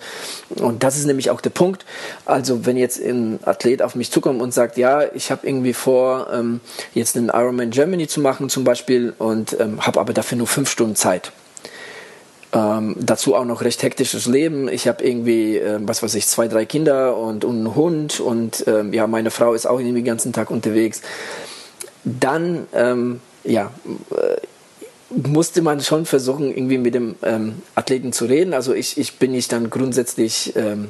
Und 0.55 0.83
das 0.83 0.97
ist 0.97 1.05
nämlich 1.05 1.29
auch 1.29 1.39
der 1.39 1.51
Punkt. 1.51 1.85
Also 2.25 2.65
wenn 2.65 2.75
jetzt 2.75 2.99
ein 2.99 3.39
Athlet 3.43 3.81
auf 3.81 3.95
mich 3.95 4.11
zukommt 4.11 4.41
und 4.41 4.53
sagt, 4.53 4.77
ja, 4.77 5.03
ich 5.13 5.31
habe 5.31 5.47
irgendwie 5.47 5.73
vor, 5.73 6.27
ähm, 6.33 6.59
jetzt 6.93 7.15
einen 7.15 7.29
Ironman 7.29 7.69
Germany 7.69 8.07
zu 8.07 8.19
machen 8.19 8.49
zum 8.49 8.65
Beispiel 8.65 9.13
und 9.17 9.57
ähm, 9.61 9.85
habe 9.85 10.01
aber 10.01 10.11
dafür 10.11 10.37
nur 10.37 10.47
fünf 10.47 10.69
Stunden 10.69 10.97
Zeit 10.97 11.31
ähm, 12.57 12.95
dazu 12.99 13.35
auch 13.35 13.45
noch 13.45 13.61
recht 13.61 13.83
hektisches 13.83 14.25
Leben. 14.25 14.67
Ich 14.67 14.87
habe 14.87 15.03
irgendwie, 15.03 15.57
äh, 15.57 15.79
was 15.81 16.01
weiß 16.01 16.15
ich, 16.15 16.25
zwei, 16.25 16.47
drei 16.47 16.65
Kinder 16.65 17.15
und, 17.15 17.45
und 17.45 17.57
einen 17.57 17.75
Hund 17.75 18.19
und 18.19 18.65
äh, 18.67 18.83
ja, 18.91 19.05
meine 19.05 19.29
Frau 19.29 19.53
ist 19.53 19.67
auch 19.67 19.79
irgendwie 19.79 19.99
den 20.01 20.05
ganzen 20.05 20.33
Tag 20.33 20.49
unterwegs. 20.49 21.01
Dann, 22.03 22.65
ähm, 22.73 23.21
ja, 23.43 23.71
äh, 24.11 24.37
musste 25.09 25.61
man 25.61 25.81
schon 25.81 26.05
versuchen, 26.05 26.49
irgendwie 26.49 26.77
mit 26.77 26.93
dem 26.95 27.15
ähm, 27.21 27.61
Athleten 27.75 28.11
zu 28.11 28.25
reden. 28.25 28.53
Also 28.53 28.73
ich, 28.73 28.97
ich 28.97 29.19
bin 29.19 29.31
nicht 29.31 29.51
dann 29.51 29.69
grundsätzlich 29.69 30.53
ähm, 30.55 30.89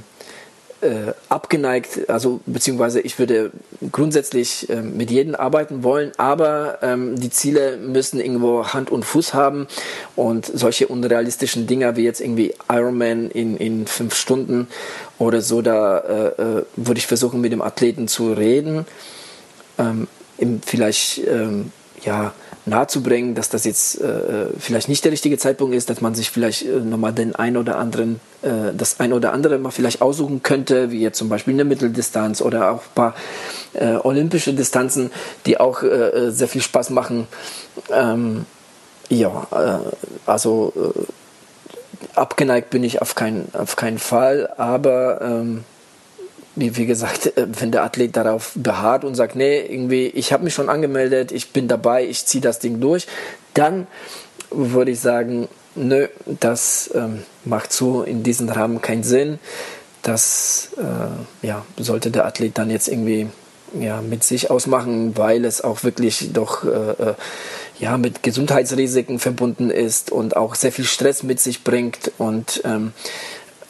äh, 0.82 1.14
abgeneigt, 1.30 2.10
also 2.10 2.40
beziehungsweise 2.46 3.00
ich 3.02 3.18
würde 3.20 3.52
grundsätzlich 3.92 4.70
äh, 4.70 4.82
mit 4.82 5.10
jedem 5.10 5.36
arbeiten 5.36 5.84
wollen, 5.84 6.12
aber 6.18 6.80
ähm, 6.82 7.20
die 7.20 7.30
Ziele 7.30 7.78
müssen 7.78 8.20
irgendwo 8.20 8.68
Hand 8.68 8.92
und 8.92 9.04
Fuß 9.04 9.34
haben 9.34 9.68
und 10.16 10.46
solche 10.46 10.88
unrealistischen 10.88 11.68
Dinger 11.68 11.96
wie 11.96 12.04
jetzt 12.04 12.22
irgendwie 12.22 12.54
Ironman 12.70 13.32
in, 13.32 13.58
in 13.58 13.88
fünf 13.88 14.16
Stunden 14.16 14.68
oder 15.18 15.42
so, 15.42 15.62
da 15.62 15.98
äh, 16.00 16.28
äh 16.42 16.66
würde 16.76 17.00
ich 17.00 17.08
versuchen 17.08 17.42
mit 17.42 17.52
dem 17.52 17.62
Athleten 17.62 18.08
zu 18.08 18.34
reden, 18.34 18.86
ähm, 19.80 20.08
vielleicht 20.66 21.28
ähm, 21.28 21.72
ja 22.04 22.34
nahezubringen, 22.68 23.34
dass 23.34 23.50
das 23.50 23.66
jetzt 23.66 24.00
äh, 24.02 24.48
vielleicht 24.60 24.90
nicht 24.90 25.04
der 25.04 25.12
richtige 25.12 25.38
Zeitpunkt 25.38 25.76
ist, 25.76 25.90
dass 25.90 26.02
man 26.02 26.14
sich 26.14 26.30
vielleicht 26.30 26.64
äh, 26.64 26.80
nochmal 26.80 27.14
den 27.14 27.36
ein 27.36 27.58
oder 27.58 27.78
anderen, 27.78 28.20
äh, 28.42 28.74
das 28.76 29.00
ein 29.00 29.14
oder 29.14 29.34
andere 29.34 29.58
mal 29.58 29.72
vielleicht 29.72 30.02
aussuchen 30.02 30.44
könnte, 30.44 30.92
wie 30.92 31.02
jetzt 31.02 31.18
zum 31.18 31.30
Beispiel 31.30 31.54
eine 31.54 31.66
Mitteldistanz 31.66 32.42
oder 32.42 32.72
auch 32.72 32.82
ein 32.82 32.96
paar 32.96 33.16
äh, 33.74 33.96
olympische 33.96 34.54
Distanzen, 34.54 35.12
die 35.46 35.60
auch 35.60 35.84
äh, 35.84 35.88
äh 35.88 36.32
sehr 36.32 36.48
viel 36.48 36.62
Spaß 36.62 36.90
machen. 36.92 37.28
Ähm, 37.92 38.46
ja, 39.10 39.48
äh, 39.52 40.30
also 40.30 40.94
abgeneigt 42.16 42.70
bin 42.70 42.84
ich 42.84 43.02
auf, 43.02 43.16
kein, 43.16 43.48
auf 43.54 43.76
keinen 43.76 44.00
Fall, 44.00 44.50
aber 44.58 45.22
ähm, 45.22 45.64
wie, 46.56 46.76
wie 46.76 46.86
gesagt, 46.86 47.38
äh, 47.38 47.48
wenn 47.60 47.72
der 47.72 47.84
Athlet 47.84 48.18
darauf 48.18 48.52
beharrt 48.56 49.06
und 49.06 49.16
sagt, 49.16 49.36
nee, 49.36 49.60
irgendwie, 49.60 50.08
ich 50.08 50.34
habe 50.34 50.44
mich 50.44 50.54
schon 50.54 50.70
angemeldet, 50.70 51.32
ich 51.32 51.54
bin 51.54 51.68
dabei, 51.68 52.06
ich 52.06 52.26
ziehe 52.26 52.42
das 52.42 52.60
Ding 52.60 52.80
durch, 52.82 53.08
dann 53.54 53.88
würde 54.50 54.92
ich 54.92 55.00
sagen, 55.00 55.48
nö, 55.78 56.08
das 56.26 56.90
ähm, 56.94 57.24
macht 57.46 57.72
so 57.72 58.04
in 58.04 58.24
diesem 58.24 58.50
Rahmen 58.50 58.82
keinen 58.82 59.04
Sinn. 59.04 59.40
Das 60.02 60.70
äh, 60.78 61.46
ja, 61.46 61.66
sollte 61.78 62.12
der 62.12 62.26
Athlet 62.26 62.58
dann 62.58 62.70
jetzt 62.70 62.88
irgendwie 62.88 63.28
ja, 63.80 64.02
mit 64.02 64.24
sich 64.24 64.50
ausmachen, 64.50 65.18
weil 65.18 65.46
es 65.46 65.62
auch 65.62 65.84
wirklich 65.84 66.32
doch 66.34 66.64
äh, 66.64 66.70
äh 66.92 67.14
ja, 67.80 67.96
mit 68.00 68.24
Gesundheitsrisiken 68.24 69.20
verbunden 69.20 69.70
ist 69.70 70.12
und 70.12 70.36
auch 70.36 70.56
sehr 70.56 70.72
viel 70.72 70.86
Stress 70.86 71.22
mit 71.22 71.40
sich 71.40 71.64
bringt. 71.64 72.12
Und 72.18 72.64
ähm, 72.66 72.92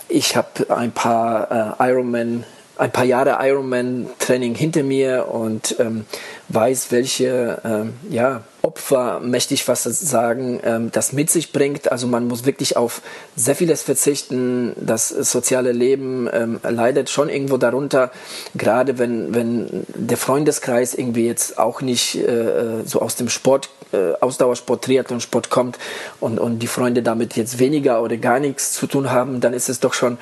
ich 0.08 0.38
habe 0.38 0.70
ein 0.70 0.94
paar 0.94 1.78
äh, 1.82 1.90
Ironman 1.90 2.46
ein 2.78 2.92
paar 2.92 3.06
Jahre 3.06 3.38
Ironman-Training 3.42 4.56
hinter 4.56 4.84
mir 4.84 5.28
und 5.30 5.76
ähm, 5.80 6.06
weiß, 6.50 6.92
welche 6.92 7.62
ähm, 7.66 7.94
ja, 8.10 8.44
Opfer, 8.62 9.20
möchte 9.22 9.54
ich 9.54 9.64
fast 9.64 9.84
sagen, 9.84 10.60
ähm, 10.64 10.92
das 10.92 11.14
mit 11.14 11.30
sich 11.30 11.52
bringt. 11.52 11.92
Also 11.92 12.08
man 12.08 12.28
muss 12.28 12.46
wirklich 12.46 12.78
auf 12.78 13.02
sehr 13.36 13.56
vieles 13.56 13.82
verzichten. 13.82 14.74
Das 14.80 15.10
soziale 15.10 15.72
Leben 15.72 16.30
ähm, 16.32 16.60
leidet 16.64 17.10
schon 17.10 17.30
irgendwo 17.30 17.58
darunter, 17.58 18.12
gerade 18.56 18.98
wenn, 18.98 19.34
wenn 19.34 19.86
der 19.96 20.18
Freundeskreis 20.18 20.96
irgendwie 20.96 21.26
jetzt 21.26 21.58
auch 21.60 21.82
nicht 21.82 22.16
äh, 22.16 22.84
so 22.86 23.02
aus 23.02 23.16
dem 23.16 23.30
Sport, 23.30 23.70
äh, 23.94 24.14
Ausdauersport, 24.20 24.84
Triathlonsport 24.84 25.50
kommt 25.50 25.78
und, 26.20 26.40
und 26.40 26.60
die 26.60 26.68
Freunde 26.68 27.04
damit 27.04 27.36
jetzt 27.36 27.60
weniger 27.60 28.02
oder 28.02 28.18
gar 28.18 28.40
nichts 28.40 28.74
zu 28.74 28.88
tun 28.88 29.12
haben, 29.12 29.40
dann 29.40 29.54
ist 29.54 29.70
es 29.70 29.80
doch 29.80 29.94
schon 29.94 30.18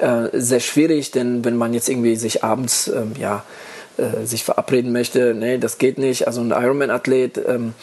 äh, 0.00 0.28
sehr 0.32 0.60
schwierig, 0.60 1.10
denn 1.10 1.44
wenn 1.44 1.56
man 1.56 1.74
jetzt 1.74 1.88
irgendwie 1.88 2.16
sich 2.16 2.44
abends, 2.44 2.88
ähm, 2.88 3.12
ja, 3.18 3.44
äh, 3.98 4.24
sich 4.24 4.44
verabreden 4.44 4.92
möchte, 4.92 5.34
nee, 5.34 5.58
das 5.58 5.78
geht 5.78 5.98
nicht. 5.98 6.26
Also 6.26 6.40
ein 6.40 6.50
Ironman-Athlet, 6.50 7.40
ähm, 7.46 7.74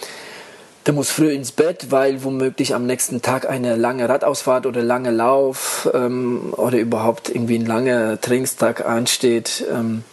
der 0.86 0.93
muss 0.93 1.10
früh 1.10 1.32
ins 1.32 1.51
Bett, 1.51 1.88
weil 1.89 2.23
womöglich 2.23 2.75
am 2.75 2.86
nächsten 2.86 3.21
Tag 3.21 3.49
eine 3.49 3.75
lange 3.75 4.08
Radausfahrt 4.08 4.65
oder 4.65 4.82
lange 4.82 5.12
Lauf 5.12 5.89
ähm, 5.93 6.54
oder 6.56 6.78
überhaupt 6.78 7.30
irgendwie 7.30 7.58
ein 7.58 7.65
langer 7.65 8.19
Trainingstag 8.21 8.86
ansteht. 8.86 9.65
Ähm, 9.71 10.04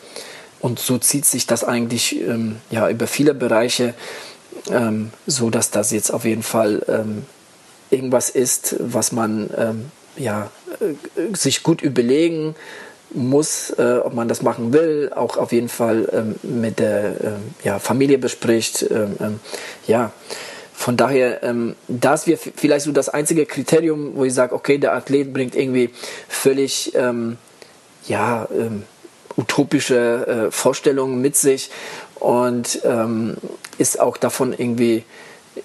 und 0.60 0.78
so 0.78 0.98
zieht 0.98 1.24
sich 1.24 1.46
das 1.46 1.64
eigentlich 1.64 2.20
ähm, 2.20 2.56
ja, 2.70 2.88
über 2.88 3.06
viele 3.06 3.34
Bereiche, 3.34 3.94
ähm, 4.70 5.10
so 5.26 5.50
dass 5.50 5.70
das 5.70 5.90
jetzt 5.90 6.10
auf 6.10 6.24
jeden 6.24 6.42
Fall 6.42 6.82
ähm, 6.88 7.24
irgendwas 7.90 8.30
ist, 8.30 8.76
was 8.78 9.12
man 9.12 9.50
ja, 10.16 10.50
äh, 10.80 11.34
sich 11.34 11.62
gut 11.62 11.82
überlegen 11.82 12.54
muss, 13.14 13.70
äh, 13.70 13.98
ob 14.02 14.14
man 14.14 14.28
das 14.28 14.42
machen 14.42 14.72
will, 14.72 15.10
auch 15.14 15.36
auf 15.36 15.52
jeden 15.52 15.68
Fall 15.68 16.08
ähm, 16.12 16.34
mit 16.42 16.78
der 16.78 17.04
äh, 17.04 17.14
ja, 17.64 17.78
Familie 17.78 18.18
bespricht. 18.18 18.82
Ähm, 18.90 19.16
ähm, 19.20 19.40
ja, 19.86 20.12
von 20.72 20.96
daher, 20.96 21.42
ähm, 21.42 21.76
das 21.88 22.26
wäre 22.26 22.38
vielleicht 22.38 22.84
so 22.84 22.92
das 22.92 23.08
einzige 23.08 23.46
Kriterium, 23.46 24.12
wo 24.16 24.24
ich 24.24 24.34
sage, 24.34 24.54
okay, 24.54 24.78
der 24.78 24.94
Athlet 24.94 25.32
bringt 25.32 25.54
irgendwie 25.54 25.90
völlig 26.28 26.92
ähm, 26.94 27.38
ja, 28.06 28.48
ähm, 28.56 28.84
utopische 29.36 30.26
äh, 30.26 30.50
Vorstellungen 30.50 31.20
mit 31.20 31.36
sich 31.36 31.70
und 32.16 32.80
ist 33.78 33.98
auch 33.98 34.16
davon 34.16 34.52
irgendwie 34.52 35.02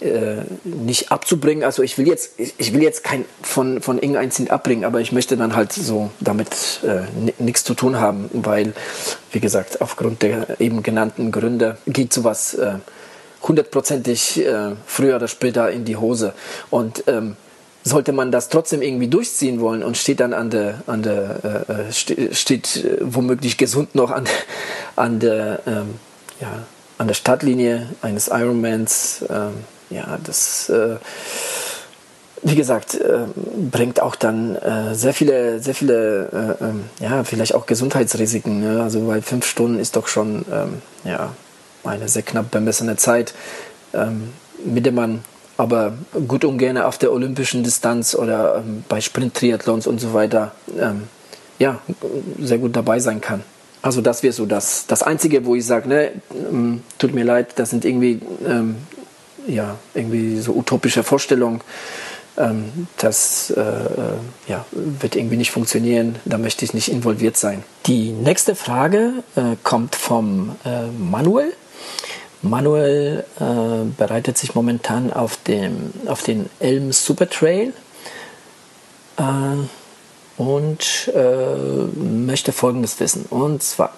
äh, 0.02 0.44
nicht 0.64 1.12
abzubringen. 1.12 1.64
Also 1.64 1.84
ich 1.84 1.98
will 1.98 2.08
jetzt, 2.08 2.34
ich 2.38 2.74
will 2.74 2.84
jetzt 2.84 3.04
kein 3.04 3.26
von, 3.42 3.82
von 3.82 3.98
irgendeinem 3.98 4.32
Ziel 4.32 4.50
abbringen, 4.50 4.84
aber 4.84 5.00
ich 5.02 5.12
möchte 5.12 5.38
dann 5.38 5.56
halt 5.56 5.72
so 5.72 6.10
damit 6.20 6.82
äh, 6.84 7.02
nichts 7.42 7.64
zu 7.64 7.74
tun 7.74 8.00
haben, 8.00 8.30
weil, 8.34 8.74
wie 9.32 9.40
gesagt, 9.40 9.82
aufgrund 9.82 10.22
der 10.22 10.60
eben 10.60 10.84
genannten 10.84 11.32
Gründe 11.32 11.78
geht 11.88 12.12
sowas 12.12 12.54
äh, 12.54 12.76
hundertprozentig 13.44 14.46
äh, 14.46 14.76
früher 14.86 15.16
oder 15.16 15.28
später 15.28 15.72
in 15.72 15.86
die 15.86 15.98
Hose. 15.98 16.34
Und 16.70 17.04
ähm, 17.08 17.38
sollte 17.84 18.12
man 18.12 18.32
das 18.32 18.50
trotzdem 18.50 18.82
irgendwie 18.82 19.08
durchziehen 19.08 19.62
wollen 19.62 19.84
und 19.84 19.98
steht 19.98 20.20
dann 20.20 20.34
an 20.34 20.50
der, 20.50 20.82
an 20.88 21.04
der 21.04 21.88
äh, 21.90 22.34
steht 22.34 22.76
äh, 22.76 22.98
womöglich 23.02 23.58
gesund 23.58 23.96
noch 23.96 24.12
an, 24.12 24.26
an 24.96 25.20
der, 25.20 25.62
ähm, 25.66 25.96
ja, 26.42 26.66
an 26.98 27.08
der 27.08 27.14
Startlinie 27.14 27.88
eines 28.02 28.28
Ironmans, 28.28 29.24
ähm, 29.30 29.54
ja, 29.90 30.18
das, 30.24 30.70
äh, 30.70 30.98
wie 32.44 32.56
gesagt, 32.56 32.96
äh, 32.96 33.26
bringt 33.72 34.02
auch 34.02 34.16
dann 34.16 34.56
äh, 34.56 34.96
sehr 34.96 35.14
viele, 35.14 35.60
sehr 35.60 35.74
viele, 35.74 36.58
ähm, 36.62 36.86
ja, 37.00 37.24
vielleicht 37.24 37.56
auch 37.56 37.66
Gesundheitsrisiken. 37.66 38.60
Ne? 38.60 38.84
Also 38.84 39.02
bei 39.02 39.22
fünf 39.22 39.46
Stunden 39.46 39.80
ist 39.80 39.96
doch 39.96 40.08
schon, 40.08 40.46
ähm, 40.52 40.82
ja, 41.04 41.34
eine 41.84 42.08
sehr 42.08 42.22
knapp 42.22 42.52
bemessene 42.52 42.98
Zeit, 42.98 43.34
ähm, 43.94 44.34
mit 44.66 44.86
der 44.86 44.94
man 44.94 45.24
aber 45.58 45.94
gut 46.28 46.46
und 46.46 46.60
gerne 46.60 46.86
auf 46.86 46.98
der 46.98 47.12
olympischen 47.12 47.64
Distanz 47.64 48.14
oder 48.14 48.58
ähm, 48.58 48.84
bei 48.88 49.02
Sprint-Triathlons 49.02 49.88
und 49.88 50.00
so 50.00 50.14
weiter 50.14 50.52
ähm, 50.80 51.04
ja, 51.60 51.80
sehr 52.40 52.60
gut 52.60 52.76
dabei 52.76 53.00
sein 53.00 53.22
kann. 53.22 53.44
Also 53.82 54.02
das 54.02 54.24
wäre 54.24 54.34
so 54.34 54.46
das, 54.46 54.86
das 54.88 55.04
Einzige, 55.04 55.46
wo 55.46 55.56
ich 55.56 55.66
sage, 55.66 55.88
ne, 55.88 56.12
ähm, 56.32 56.84
tut 57.00 57.14
mir 57.14 57.24
leid, 57.24 57.54
das 57.56 57.70
sind 57.70 57.86
irgendwie, 57.86 58.20
ähm, 58.46 58.78
ja, 59.48 59.78
irgendwie 59.94 60.40
so 60.40 60.54
utopische 60.54 61.04
Vorstellungen. 61.04 61.62
Ähm, 62.38 62.88
das 62.98 63.50
äh, 63.50 63.62
äh, 63.62 63.86
ja, 64.48 64.66
wird 64.72 65.16
irgendwie 65.16 65.38
nicht 65.38 65.52
funktionieren, 65.52 66.18
da 66.26 66.38
möchte 66.38 66.66
ich 66.66 66.74
nicht 66.74 66.90
involviert 66.90 67.36
sein. 67.36 67.64
Die 67.88 68.12
nächste 68.12 68.56
Frage 68.56 69.24
äh, 69.36 69.56
kommt 69.64 69.96
vom 69.96 70.56
äh, 70.64 70.88
Manuel. 70.88 71.52
Manuel 72.44 73.26
äh, 73.40 73.44
bereitet 73.98 74.38
sich 74.38 74.54
momentan 74.54 75.12
auf, 75.12 75.38
dem, 75.44 75.92
auf 76.06 76.22
den 76.22 76.48
Elm 76.60 76.92
Super 76.92 77.28
Trail 77.28 77.74
äh, 79.18 79.22
und 80.38 81.12
möchte 81.96 82.52
Folgendes 82.52 83.00
wissen. 83.00 83.26
Und 83.32 83.64
zwar, 83.64 83.92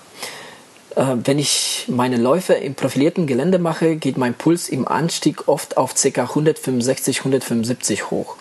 wenn 1.24 1.40
ich 1.40 1.86
meine 1.88 2.18
Läufe 2.18 2.56
im 2.56 2.76
profilierten 2.76 3.26
Gelände 3.26 3.58
mache, 3.58 3.96
geht 3.96 4.18
mein 4.18 4.34
Puls 4.34 4.68
im 4.68 4.86
Anstieg 4.86 5.48
oft 5.48 5.78
auf 5.78 5.94
ca. 5.96 6.24
165, 6.24 7.20
175 7.20 8.12
hoch. 8.12 8.36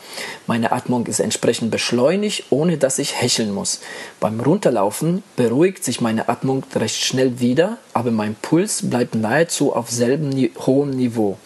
Meine 0.48 0.72
Atmung 0.72 1.06
ist 1.06 1.20
entsprechend 1.20 1.70
beschleunigt, 1.70 2.46
ohne 2.50 2.76
dass 2.76 2.98
ich 2.98 3.14
hecheln 3.14 3.54
muss. 3.54 3.80
Beim 4.18 4.40
Runterlaufen 4.40 5.22
beruhigt 5.36 5.84
sich 5.84 6.00
meine 6.00 6.28
Atmung 6.28 6.64
recht 6.74 7.04
schnell 7.04 7.38
wieder, 7.38 7.78
aber 7.92 8.10
mein 8.10 8.34
Puls 8.34 8.90
bleibt 8.90 9.14
nahezu 9.14 9.72
auf 9.72 9.88
selben 9.88 10.32
hohem 10.66 10.90
Niveau. 10.90 11.38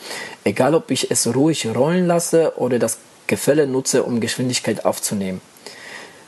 Egal 0.44 0.74
ob 0.74 0.90
ich 0.90 1.10
es 1.10 1.34
ruhig 1.34 1.66
rollen 1.66 2.06
lasse 2.06 2.54
oder 2.56 2.78
das 2.78 2.96
Gefälle 3.26 3.66
nutze, 3.66 4.02
um 4.04 4.20
Geschwindigkeit 4.20 4.86
aufzunehmen. 4.86 5.42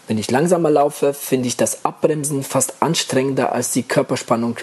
Wenn 0.06 0.18
ich 0.18 0.30
langsamer 0.30 0.70
laufe, 0.70 1.14
finde 1.14 1.48
ich 1.48 1.56
das 1.56 1.84
Abbremsen 1.84 2.42
fast 2.42 2.74
anstrengender 2.80 3.52
als 3.52 3.70
die 3.70 3.82
Körperspannung 3.82 4.56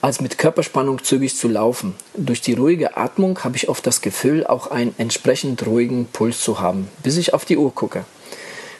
als 0.00 0.20
mit 0.20 0.36
Körperspannung 0.36 1.04
zügig 1.04 1.36
zu 1.36 1.46
laufen. 1.46 1.94
Durch 2.14 2.40
die 2.40 2.54
ruhige 2.54 2.96
Atmung 2.96 3.38
habe 3.44 3.56
ich 3.56 3.68
oft 3.68 3.86
das 3.86 4.00
Gefühl, 4.00 4.44
auch 4.44 4.66
einen 4.66 4.94
entsprechend 4.98 5.64
ruhigen 5.64 6.06
Puls 6.06 6.40
zu 6.40 6.58
haben, 6.58 6.88
bis 7.04 7.16
ich 7.16 7.32
auf 7.34 7.44
die 7.44 7.56
Uhr 7.56 7.72
gucke. 7.72 8.04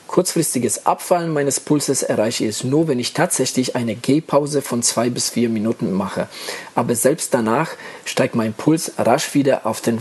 Kurzfristiges 0.09 0.85
Abfallen 0.85 1.33
meines 1.33 1.61
Pulses 1.61 2.03
erreiche 2.03 2.45
ich 2.45 2.65
nur, 2.65 2.87
wenn 2.89 2.99
ich 2.99 3.15
tatsächlich 3.15 3.77
eine 3.77 3.95
Gehpause 3.95 4.61
von 4.61 4.83
zwei 4.83 5.09
bis 5.09 5.31
vier 5.31 5.49
Minuten 5.49 5.93
mache. 5.93 6.29
Aber 6.75 6.95
selbst 6.97 7.33
danach 7.33 7.71
steigt 8.05 8.35
mein 8.35 8.53
Puls 8.53 8.93
rasch 8.99 9.33
wieder 9.33 9.65
auf, 9.65 9.81
den, 9.81 10.01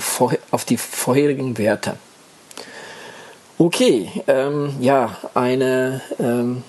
auf 0.50 0.66
die 0.66 0.78
vorherigen 0.78 1.58
Werte. 1.58 1.98
Okay, 3.62 4.10
ähm, 4.26 4.74
ja, 4.80 5.16
eine 5.36 6.02
ähm, 6.20 6.64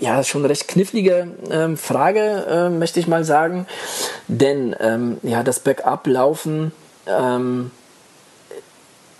ja, 0.00 0.24
schon 0.24 0.44
recht 0.44 0.66
knifflige 0.66 1.28
ähm, 1.48 1.76
Frage, 1.76 2.46
äh, 2.48 2.68
möchte 2.68 2.98
ich 2.98 3.06
mal 3.06 3.22
sagen. 3.22 3.68
Denn 4.26 4.74
ähm, 4.80 5.18
ja, 5.22 5.44
das 5.44 5.60
Backup-Laufen 5.60 6.72
ähm, 7.06 7.70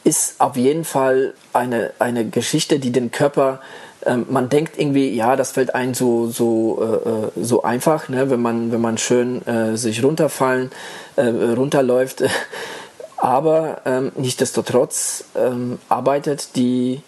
ist 0.02 0.40
auf 0.40 0.56
jeden 0.56 0.84
Fall 0.84 1.34
eine, 1.52 1.92
eine 2.00 2.28
Geschichte, 2.28 2.80
die 2.80 2.90
den 2.90 3.12
Körper 3.12 3.60
ähm, 4.04 4.26
man 4.28 4.48
denkt 4.48 4.76
irgendwie, 4.76 5.14
ja, 5.14 5.36
das 5.36 5.52
fällt 5.52 5.76
einem 5.76 5.94
so, 5.94 6.26
so, 6.26 6.82
äh, 7.06 7.08
äh 7.08 7.44
so 7.44 7.62
einfach, 7.62 8.08
ne? 8.08 8.30
wenn, 8.30 8.42
man, 8.42 8.72
wenn 8.72 8.80
man 8.80 8.98
schön 8.98 9.46
äh, 9.46 9.76
sich 9.76 10.02
runterfallen, 10.02 10.72
äh, 11.14 11.22
runterläuft. 11.22 12.24
Aber 13.16 13.82
ähm, 13.84 14.10
nichtsdestotrotz 14.16 15.22
ähm, 15.36 15.78
arbeitet 15.88 16.56
die 16.56 17.00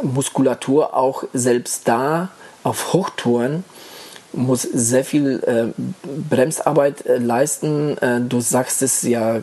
Muskulatur 0.00 0.96
auch 0.96 1.24
selbst 1.32 1.88
da 1.88 2.30
auf 2.62 2.92
Hochtouren 2.92 3.64
muss 4.32 4.62
sehr 4.62 5.04
viel 5.04 5.42
äh, 5.46 5.82
Bremsarbeit 6.30 7.06
äh, 7.06 7.18
leisten. 7.18 7.98
Äh, 7.98 8.20
du 8.22 8.40
sagst 8.40 8.82
es 8.82 9.02
ja 9.02 9.36
äh, 9.36 9.42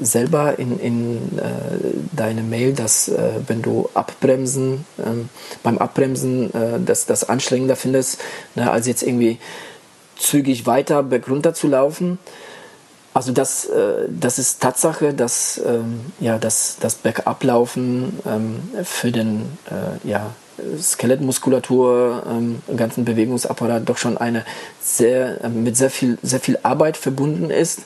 selber 0.00 0.58
in, 0.58 0.78
in 0.78 1.38
äh, 1.38 1.42
deiner 2.12 2.42
Mail, 2.42 2.72
dass 2.72 3.08
äh, 3.08 3.40
wenn 3.46 3.62
du 3.62 3.88
abbremsen, 3.94 4.84
ähm, 5.04 5.28
beim 5.62 5.78
Abbremsen 5.78 6.50
das, 6.84 7.06
das 7.06 7.28
anstrengender 7.28 7.76
findest, 7.76 8.20
ne, 8.54 8.70
als 8.70 8.86
jetzt 8.86 9.02
irgendwie 9.02 9.38
zügig 10.16 10.66
weiter 10.66 11.02
bergunter 11.02 11.54
zu 11.54 11.68
laufen. 11.68 12.18
Also 13.14 13.32
das, 13.32 13.68
das 14.08 14.38
ist 14.38 14.62
Tatsache, 14.62 15.12
dass 15.12 15.60
ähm, 15.66 16.00
ja, 16.18 16.38
das, 16.38 16.78
das 16.80 16.94
Bergablaufen 16.94 18.18
ähm, 18.24 18.62
für 18.84 19.12
den 19.12 19.58
ja, 20.02 20.30
Skelettmuskulatur, 20.80 22.24
ähm, 22.28 22.62
ganzen 22.76 23.04
Bewegungsapparat 23.04 23.88
doch 23.88 23.96
schon 23.96 24.18
eine 24.18 24.44
sehr, 24.80 25.44
äh, 25.44 25.48
mit 25.48 25.76
sehr 25.76 25.90
viel, 25.90 26.18
sehr 26.22 26.40
viel 26.40 26.58
Arbeit 26.62 26.96
verbunden 26.96 27.50
ist. 27.50 27.82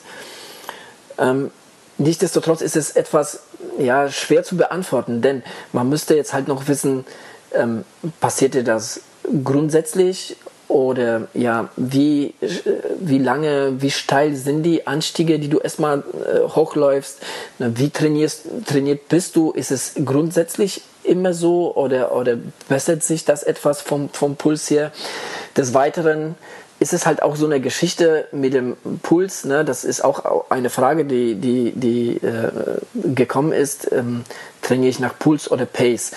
Ähm, 1.17 1.51
nichtsdestotrotz 1.97 2.61
ist 2.61 2.75
es 2.75 2.91
etwas 2.91 3.41
ja, 3.79 4.09
schwer 4.09 4.43
zu 4.43 4.57
beantworten, 4.57 5.21
denn 5.21 5.43
man 5.73 5.89
müsste 5.89 6.15
jetzt 6.15 6.33
halt 6.33 6.47
noch 6.47 6.67
wissen, 6.67 7.05
ähm, 7.53 7.85
passierte 8.19 8.63
das 8.63 9.01
grundsätzlich 9.43 10.37
oder 10.67 11.27
ja, 11.33 11.69
wie, 11.77 12.33
wie 12.99 13.19
lange, 13.19 13.81
wie 13.81 13.91
steil 13.91 14.35
sind 14.35 14.63
die 14.63 14.85
Anstiege, 14.85 15.39
die 15.39 15.47
du 15.47 15.59
erstmal 15.59 15.99
äh, 15.99 16.39
hochläufst? 16.47 17.19
Wie 17.59 17.89
trainierst, 17.89 18.45
trainiert 18.65 19.07
bist 19.07 19.35
du? 19.35 19.51
Ist 19.51 19.71
es 19.71 19.93
grundsätzlich 20.03 20.81
immer 21.03 21.33
so 21.33 21.73
oder, 21.75 22.13
oder 22.13 22.37
bessert 22.67 23.03
sich 23.03 23.23
das 23.23 23.43
etwas 23.43 23.81
vom, 23.81 24.09
vom 24.09 24.35
Puls 24.35 24.69
her? 24.69 24.91
Des 25.55 25.73
Weiteren 25.73 26.35
ist 26.79 26.93
es 26.93 27.05
halt 27.05 27.23
auch 27.23 27.35
so 27.35 27.45
eine 27.45 27.59
Geschichte 27.59 28.27
mit 28.31 28.53
dem 28.53 28.77
Puls. 29.01 29.45
Ne? 29.45 29.65
Das 29.65 29.83
ist 29.83 30.03
auch 30.03 30.49
eine 30.49 30.69
Frage, 30.69 31.05
die, 31.05 31.35
die, 31.35 31.71
die 31.71 32.17
äh, 32.17 32.51
gekommen 33.15 33.51
ist. 33.51 33.91
Ähm, 33.91 34.23
trainiere 34.67 34.89
ich 34.89 34.99
nach 34.99 35.17
Puls 35.17 35.49
oder 35.49 35.65
Pace? 35.65 36.11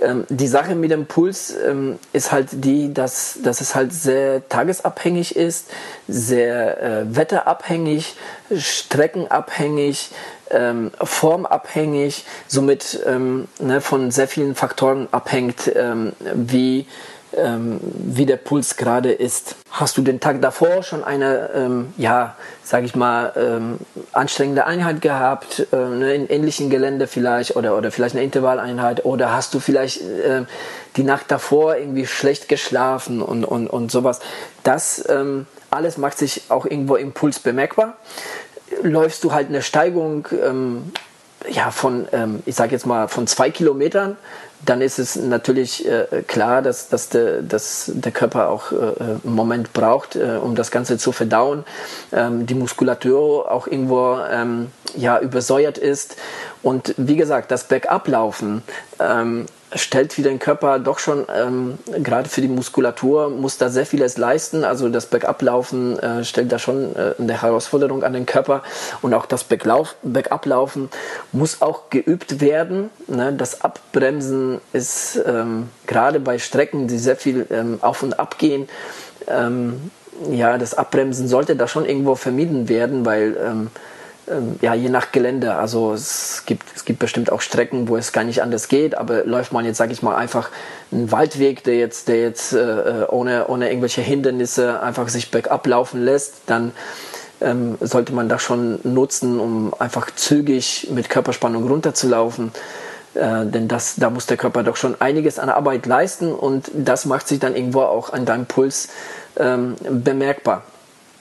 Ähm, 0.00 0.24
die 0.28 0.46
Sache 0.46 0.74
mit 0.74 0.90
dem 0.90 1.06
Puls 1.06 1.54
ähm, 1.66 1.98
ist 2.12 2.32
halt 2.32 2.48
die, 2.52 2.92
dass, 2.92 3.38
dass 3.42 3.60
es 3.60 3.74
halt 3.74 3.92
sehr 3.92 4.48
tagesabhängig 4.48 5.36
ist, 5.36 5.70
sehr 6.08 6.82
äh, 6.82 7.16
wetterabhängig, 7.16 8.16
streckenabhängig, 8.56 10.10
ähm, 10.50 10.90
formabhängig, 11.02 12.24
somit 12.48 13.00
ähm, 13.06 13.48
ne, 13.58 13.80
von 13.80 14.10
sehr 14.10 14.28
vielen 14.28 14.54
Faktoren 14.54 15.08
abhängt, 15.10 15.70
ähm, 15.74 16.12
wie, 16.34 16.86
ähm, 17.36 17.80
wie 17.82 18.26
der 18.26 18.36
Puls 18.36 18.76
gerade 18.76 19.12
ist. 19.12 19.56
Hast 19.70 19.96
du 19.96 20.02
den 20.02 20.20
Tag 20.20 20.40
davor 20.42 20.82
schon 20.82 21.04
eine, 21.04 21.50
ähm, 21.54 21.94
ja, 21.96 22.36
sage 22.62 22.86
ich 22.86 22.94
mal, 22.94 23.32
ähm, 23.36 23.78
anstrengende 24.12 24.66
Einheit 24.66 25.00
gehabt, 25.00 25.66
äh, 25.72 25.76
ne, 25.76 26.14
in 26.14 26.28
ähnlichen 26.28 26.70
Gelände 26.70 27.06
vielleicht 27.06 27.56
oder, 27.56 27.76
oder 27.76 27.90
vielleicht 27.90 28.14
eine 28.14 28.24
Intervalleinheit 28.24 29.04
oder 29.04 29.32
hast 29.32 29.54
du 29.54 29.60
vielleicht 29.60 30.00
äh, 30.00 30.42
die 30.96 31.04
Nacht 31.04 31.30
davor 31.30 31.76
irgendwie 31.76 32.06
schlecht 32.06 32.48
geschlafen 32.48 33.20
und, 33.20 33.44
und, 33.44 33.66
und 33.68 33.90
sowas. 33.90 34.20
Das 34.62 35.04
alles 35.70 35.98
macht 35.98 36.18
sich 36.18 36.42
auch 36.48 36.64
irgendwo 36.64 36.96
im 36.96 37.12
Puls 37.12 37.40
bemerkbar 37.40 37.96
läufst 38.82 39.24
du 39.24 39.32
halt 39.32 39.48
eine 39.48 39.62
Steigung 39.62 40.28
ähm, 40.42 40.92
ja, 41.48 41.70
von, 41.70 42.06
ähm, 42.12 42.42
ich 42.46 42.54
sage 42.54 42.72
jetzt 42.72 42.86
mal, 42.86 43.08
von 43.08 43.26
zwei 43.26 43.50
Kilometern, 43.50 44.16
dann 44.64 44.80
ist 44.80 44.98
es 44.98 45.16
natürlich 45.16 45.86
äh, 45.86 46.22
klar, 46.26 46.62
dass, 46.62 46.88
dass, 46.88 47.08
der, 47.08 47.42
dass 47.42 47.90
der 47.94 48.12
Körper 48.12 48.48
auch 48.48 48.72
äh, 48.72 48.76
einen 48.76 49.20
Moment 49.24 49.72
braucht, 49.72 50.16
äh, 50.16 50.38
um 50.42 50.54
das 50.54 50.70
Ganze 50.70 50.98
zu 50.98 51.12
verdauen. 51.12 51.64
Ähm, 52.12 52.46
die 52.46 52.54
Muskulatur 52.54 53.50
auch 53.50 53.66
irgendwo 53.66 54.18
ähm, 54.30 54.70
ja, 54.96 55.18
übersäuert 55.20 55.78
ist. 55.78 56.16
Und 56.62 56.94
wie 56.96 57.16
gesagt, 57.16 57.50
das 57.50 57.64
Bergablaufen 57.64 58.62
ähm, 58.98 59.46
stellt 59.74 60.12
für 60.12 60.22
den 60.22 60.38
Körper 60.38 60.78
doch 60.78 60.98
schon, 60.98 61.26
ähm, 61.34 61.78
gerade 62.02 62.28
für 62.28 62.40
die 62.40 62.48
Muskulatur, 62.48 63.30
muss 63.30 63.58
da 63.58 63.68
sehr 63.68 63.86
vieles 63.86 64.16
leisten. 64.16 64.64
Also 64.64 64.88
das 64.88 65.06
Bergablaufen 65.06 65.98
äh, 65.98 66.24
stellt 66.24 66.52
da 66.52 66.58
schon 66.58 66.94
äh, 66.96 67.14
eine 67.18 67.42
Herausforderung 67.42 68.04
an 68.04 68.12
den 68.12 68.26
Körper 68.26 68.62
und 69.02 69.14
auch 69.14 69.26
das 69.26 69.44
Bergablaufen 69.44 70.90
muss 71.32 71.62
auch 71.62 71.90
geübt 71.90 72.40
werden. 72.40 72.90
Ne? 73.08 73.32
Das 73.36 73.62
Abbremsen 73.62 74.43
Abbremsen 74.44 74.60
ist 74.72 75.20
ähm, 75.26 75.68
gerade 75.86 76.20
bei 76.20 76.38
Strecken, 76.38 76.86
die 76.88 76.98
sehr 76.98 77.16
viel 77.16 77.46
ähm, 77.50 77.78
auf 77.80 78.02
und 78.02 78.18
ab 78.18 78.38
gehen, 78.38 78.68
ähm, 79.28 79.90
ja, 80.30 80.58
das 80.58 80.74
Abbremsen 80.74 81.26
sollte 81.26 81.56
da 81.56 81.66
schon 81.66 81.86
irgendwo 81.86 82.14
vermieden 82.14 82.68
werden, 82.68 83.04
weil 83.04 83.36
ähm, 83.36 83.70
ähm, 84.28 84.56
ja, 84.62 84.74
je 84.74 84.88
nach 84.88 85.12
Gelände. 85.12 85.54
Also 85.54 85.92
es 85.92 86.44
gibt, 86.46 86.64
es 86.74 86.84
gibt 86.84 87.00
bestimmt 87.00 87.32
auch 87.32 87.40
Strecken, 87.40 87.88
wo 87.88 87.96
es 87.96 88.12
gar 88.12 88.24
nicht 88.24 88.42
anders 88.42 88.68
geht, 88.68 88.96
aber 88.96 89.24
läuft 89.24 89.52
man 89.52 89.64
jetzt, 89.64 89.78
sage 89.78 89.92
ich 89.92 90.02
mal, 90.02 90.14
einfach 90.14 90.50
einen 90.92 91.10
Waldweg, 91.10 91.64
der 91.64 91.76
jetzt, 91.76 92.08
der 92.08 92.20
jetzt 92.20 92.52
äh, 92.52 93.02
äh, 93.02 93.06
ohne, 93.08 93.48
ohne 93.48 93.68
irgendwelche 93.68 94.02
Hindernisse 94.02 94.80
einfach 94.80 95.08
sich 95.08 95.30
bergab 95.30 95.66
laufen 95.66 96.04
lässt, 96.04 96.42
dann 96.46 96.72
ähm, 97.40 97.76
sollte 97.80 98.12
man 98.12 98.28
das 98.28 98.40
schon 98.40 98.78
nutzen, 98.84 99.40
um 99.40 99.74
einfach 99.78 100.10
zügig 100.14 100.88
mit 100.92 101.10
Körperspannung 101.10 101.66
runterzulaufen. 101.66 102.52
Äh, 103.14 103.46
denn 103.46 103.68
das, 103.68 103.96
da 103.96 104.10
muss 104.10 104.26
der 104.26 104.36
Körper 104.36 104.62
doch 104.62 104.76
schon 104.76 105.00
einiges 105.00 105.38
an 105.38 105.48
Arbeit 105.48 105.86
leisten 105.86 106.32
und 106.32 106.70
das 106.74 107.04
macht 107.04 107.28
sich 107.28 107.38
dann 107.38 107.54
irgendwo 107.54 107.82
auch 107.82 108.12
an 108.12 108.24
deinem 108.24 108.46
Puls 108.46 108.88
ähm, 109.38 109.76
bemerkbar 109.88 110.62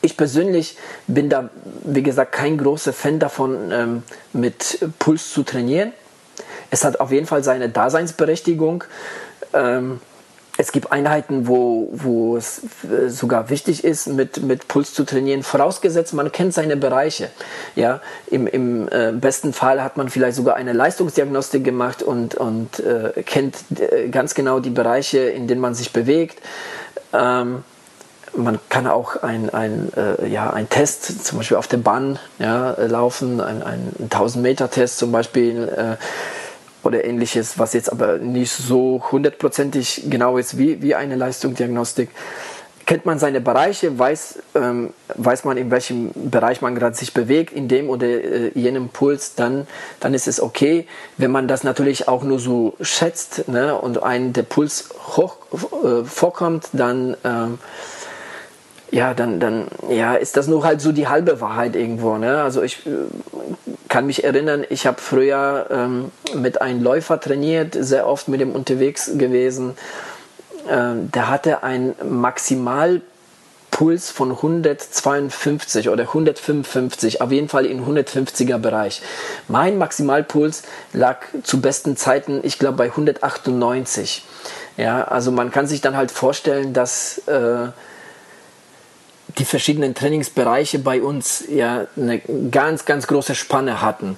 ich 0.04 0.18
persönlich 0.18 0.78
bin 1.08 1.30
da, 1.30 1.50
wie 1.86 2.04
gesagt, 2.04 2.34
kein 2.34 2.58
großer 2.58 2.92
Fan 2.92 3.20
davon, 3.20 3.72
ähm, 3.72 4.04
mit 4.34 4.80
Puls 5.00 5.32
zu 5.32 5.44
trainieren. 5.44 5.94
Es 6.70 6.84
hat 6.84 7.00
auf 7.00 7.12
jeden 7.12 7.26
Fall 7.26 7.44
seine 7.44 7.70
Daseinsberechtigung. 7.70 8.84
Ähm, 9.54 10.02
es 10.58 10.72
gibt 10.72 10.92
Einheiten, 10.92 11.48
wo, 11.48 11.90
wo 11.92 12.38
es 12.38 12.62
äh, 12.84 13.10
sogar 13.10 13.50
wichtig 13.50 13.84
ist, 13.84 14.08
mit, 14.08 14.44
mit 14.44 14.68
Puls 14.68 14.94
zu 14.94 15.04
trainieren, 15.04 15.42
vorausgesetzt, 15.42 16.14
man 16.14 16.32
kennt 16.32 16.54
seine 16.54 16.78
Bereiche. 16.78 17.30
Ja, 17.76 18.02
Im 18.28 18.46
im 18.46 18.88
äh, 18.90 19.12
besten 19.14 19.54
Fall 19.54 19.84
hat 19.84 19.98
man 19.98 20.10
vielleicht 20.10 20.38
sogar 20.38 20.56
eine 20.56 20.74
Leistungsdiagnostik 20.74 21.64
gemacht 21.64 22.04
und, 22.04 22.36
und 22.36 22.80
äh, 22.80 23.24
kennt 23.24 23.56
äh, 23.80 24.10
ganz 24.10 24.36
genau 24.36 24.60
die 24.60 24.70
Bereiche, 24.70 25.20
in 25.20 25.48
denen 25.48 25.62
man 25.62 25.74
sich 25.74 25.92
bewegt. 25.92 26.40
Ähm, 27.14 27.64
man 28.36 28.60
kann 28.70 28.88
auch 28.88 29.22
ein, 29.22 29.50
ein, 29.52 29.92
äh, 29.96 30.28
ja, 30.28 30.50
ein 30.52 30.70
Test 30.70 31.26
zum 31.26 31.40
Beispiel 31.40 31.58
auf 31.58 31.68
der 31.68 31.78
Bahn 31.78 32.20
ja, 32.40 32.76
laufen, 32.80 33.42
ein, 33.42 33.62
ein 33.64 34.10
1000-Meter-Test 34.10 34.98
zum 34.98 35.12
Beispiel 35.12 35.68
äh, 35.68 35.96
oder 36.84 37.04
ähnliches, 37.04 37.58
was 37.58 37.74
jetzt 37.74 37.92
aber 37.92 38.18
nicht 38.18 38.52
so 38.52 39.04
hundertprozentig 39.12 40.04
genau 40.10 40.38
ist 40.38 40.58
wie, 40.58 40.82
wie 40.82 40.96
eine 40.96 41.16
Leistungsdiagnostik. 41.16 42.10
Kennt 42.86 43.06
man 43.06 43.18
seine 43.18 43.40
Bereiche, 43.40 43.98
weiß, 43.98 44.40
ähm, 44.56 44.94
weiß 45.16 45.46
man, 45.46 45.56
in 45.56 45.72
welchem 45.72 46.12
Bereich 46.14 46.62
man 46.62 46.76
gerade 46.76 46.96
sich 46.96 47.14
bewegt, 47.14 47.54
in 47.54 47.70
dem 47.70 47.90
oder 47.90 48.06
äh, 48.06 48.52
jenem 48.56 48.90
Puls, 48.90 49.36
dann, 49.36 49.68
dann 50.02 50.14
ist 50.14 50.28
es 50.28 50.42
okay. 50.42 50.86
Wenn 51.18 51.32
man 51.32 51.48
das 51.48 51.64
natürlich 51.64 52.10
auch 52.10 52.24
nur 52.24 52.40
so 52.40 52.76
schätzt 52.82 53.48
ne, 53.48 53.74
und 53.76 54.04
ein 54.04 54.34
der 54.34 54.44
Puls 54.44 54.90
hoch 55.16 55.38
äh, 55.54 56.04
vorkommt, 56.04 56.70
dann 56.74 57.16
ähm, 57.24 57.58
ja, 58.94 59.14
dann, 59.16 59.40
dann 59.40 59.68
ja, 59.90 60.14
ist 60.14 60.38
das 60.38 60.48
nur 60.48 60.64
halt 60.64 60.80
so 60.80 60.92
die 60.92 61.08
halbe 61.08 61.42
Wahrheit 61.42 61.76
irgendwo. 61.76 62.18
Ne? 62.18 62.44
Also 62.44 62.62
ich 62.62 62.86
äh, 62.86 62.92
kann 63.90 64.06
mich 64.06 64.24
erinnern, 64.24 64.64
ich 64.70 64.86
habe 64.86 65.02
früher 65.02 65.66
ähm, 65.72 66.12
mit 66.36 66.62
einem 66.62 66.84
Läufer 66.84 67.20
trainiert, 67.20 67.76
sehr 67.78 68.06
oft 68.08 68.28
mit 68.28 68.40
dem 68.40 68.52
unterwegs 68.52 69.10
gewesen. 69.16 69.76
Ähm, 70.70 71.10
der 71.12 71.30
hatte 71.30 71.64
einen 71.64 71.96
Maximalpuls 72.08 73.02
von 74.12 74.30
152 74.30 75.90
oder 75.90 76.04
155, 76.04 77.20
auf 77.20 77.32
jeden 77.32 77.50
Fall 77.50 77.66
in 77.66 77.84
150er 77.84 78.60
Bereich. 78.60 79.02
Mein 79.48 79.80
Maximalpuls 79.80 80.62
lag 80.94 81.18
zu 81.42 81.62
besten 81.62 81.98
Zeiten, 81.98 82.42
ich 82.44 82.60
glaube, 82.60 82.78
bei 82.78 82.92
198. 82.92 84.24
Ja, 84.78 85.04
also 85.06 85.32
man 85.32 85.50
kann 85.50 85.66
sich 85.66 85.82
dann 85.82 85.98
halt 85.98 86.12
vorstellen, 86.12 86.74
dass 86.74 87.18
äh, 87.28 87.70
die 89.38 89.46
verschiedenen 89.46 89.96
Trainingsbereiche 89.96 90.80
bei 90.80 91.02
uns 91.02 91.44
ja 91.50 91.88
eine 91.96 92.20
ganz, 92.52 92.86
ganz 92.86 93.08
große 93.08 93.36
Spanne 93.36 93.82
hatten. 93.82 94.18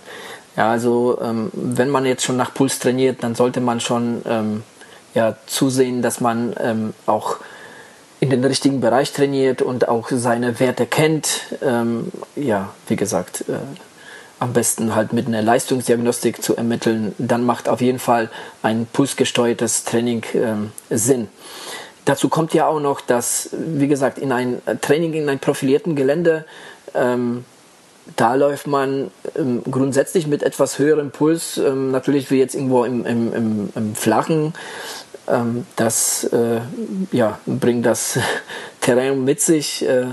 Ja, 0.58 0.72
also 0.72 1.20
ähm, 1.22 1.52
wenn 1.54 1.90
man 1.90 2.06
jetzt 2.06 2.24
schon 2.24 2.38
nach 2.38 2.54
Puls 2.54 2.80
trainiert, 2.80 3.24
dann 3.24 3.36
sollte 3.36 3.60
man 3.60 3.80
schon 3.80 4.22
ähm, 4.28 4.64
ja, 5.14 5.36
zusehen, 5.48 6.02
dass 6.02 6.22
man 6.22 6.56
ähm, 6.60 6.94
auch 7.06 7.38
in 8.20 8.30
den 8.30 8.44
richtigen 8.44 8.80
Bereich 8.80 9.12
trainiert 9.12 9.62
und 9.62 9.88
auch 9.88 10.10
seine 10.10 10.60
Werte 10.60 10.86
kennt. 10.86 11.42
Ähm, 11.62 12.12
ja, 12.36 12.70
wie 12.88 12.96
gesagt, 12.96 13.46
äh, 13.50 13.54
am 14.40 14.54
besten 14.54 14.96
halt 14.96 15.14
mit 15.14 15.28
einer 15.28 15.42
Leistungsdiagnostik 15.42 16.42
zu 16.42 16.56
ermitteln. 16.56 17.14
Dann 17.18 17.46
macht 17.46 17.70
auf 17.70 17.82
jeden 17.82 18.00
Fall 18.00 18.30
ein 18.64 18.88
pulsgesteuertes 18.92 19.84
Training 19.84 20.24
ähm, 20.34 20.72
Sinn. 20.90 21.28
Dazu 22.06 22.30
kommt 22.30 22.54
ja 22.54 22.68
auch 22.68 22.80
noch, 22.80 23.02
dass, 23.02 23.50
wie 23.52 23.88
gesagt, 23.88 24.20
in 24.20 24.32
ein 24.32 24.62
Training 24.82 25.14
in 25.14 25.28
einem 25.28 25.40
profilierten 25.40 25.96
Gelände, 25.96 26.46
ähm, 26.94 27.46
da 28.16 28.36
läuft 28.36 28.68
man 28.68 29.10
ähm, 29.36 29.64
grundsätzlich 29.70 30.28
mit 30.28 30.44
etwas 30.44 30.78
höherem 30.78 31.10
Puls, 31.10 31.58
ähm, 31.58 31.92
natürlich 31.92 32.30
wie 32.30 32.38
jetzt 32.38 32.54
irgendwo 32.54 32.86
im, 32.86 33.06
im, 33.06 33.34
im, 33.34 33.70
im 33.76 33.96
Flachen. 33.96 34.54
Ähm, 35.28 35.66
das 35.76 36.24
äh, 36.26 36.62
ja, 37.12 37.40
bringt 37.48 37.86
das 37.86 38.20
Terrain 38.82 39.24
mit 39.24 39.42
sich. 39.42 39.88
Äh, 39.88 40.06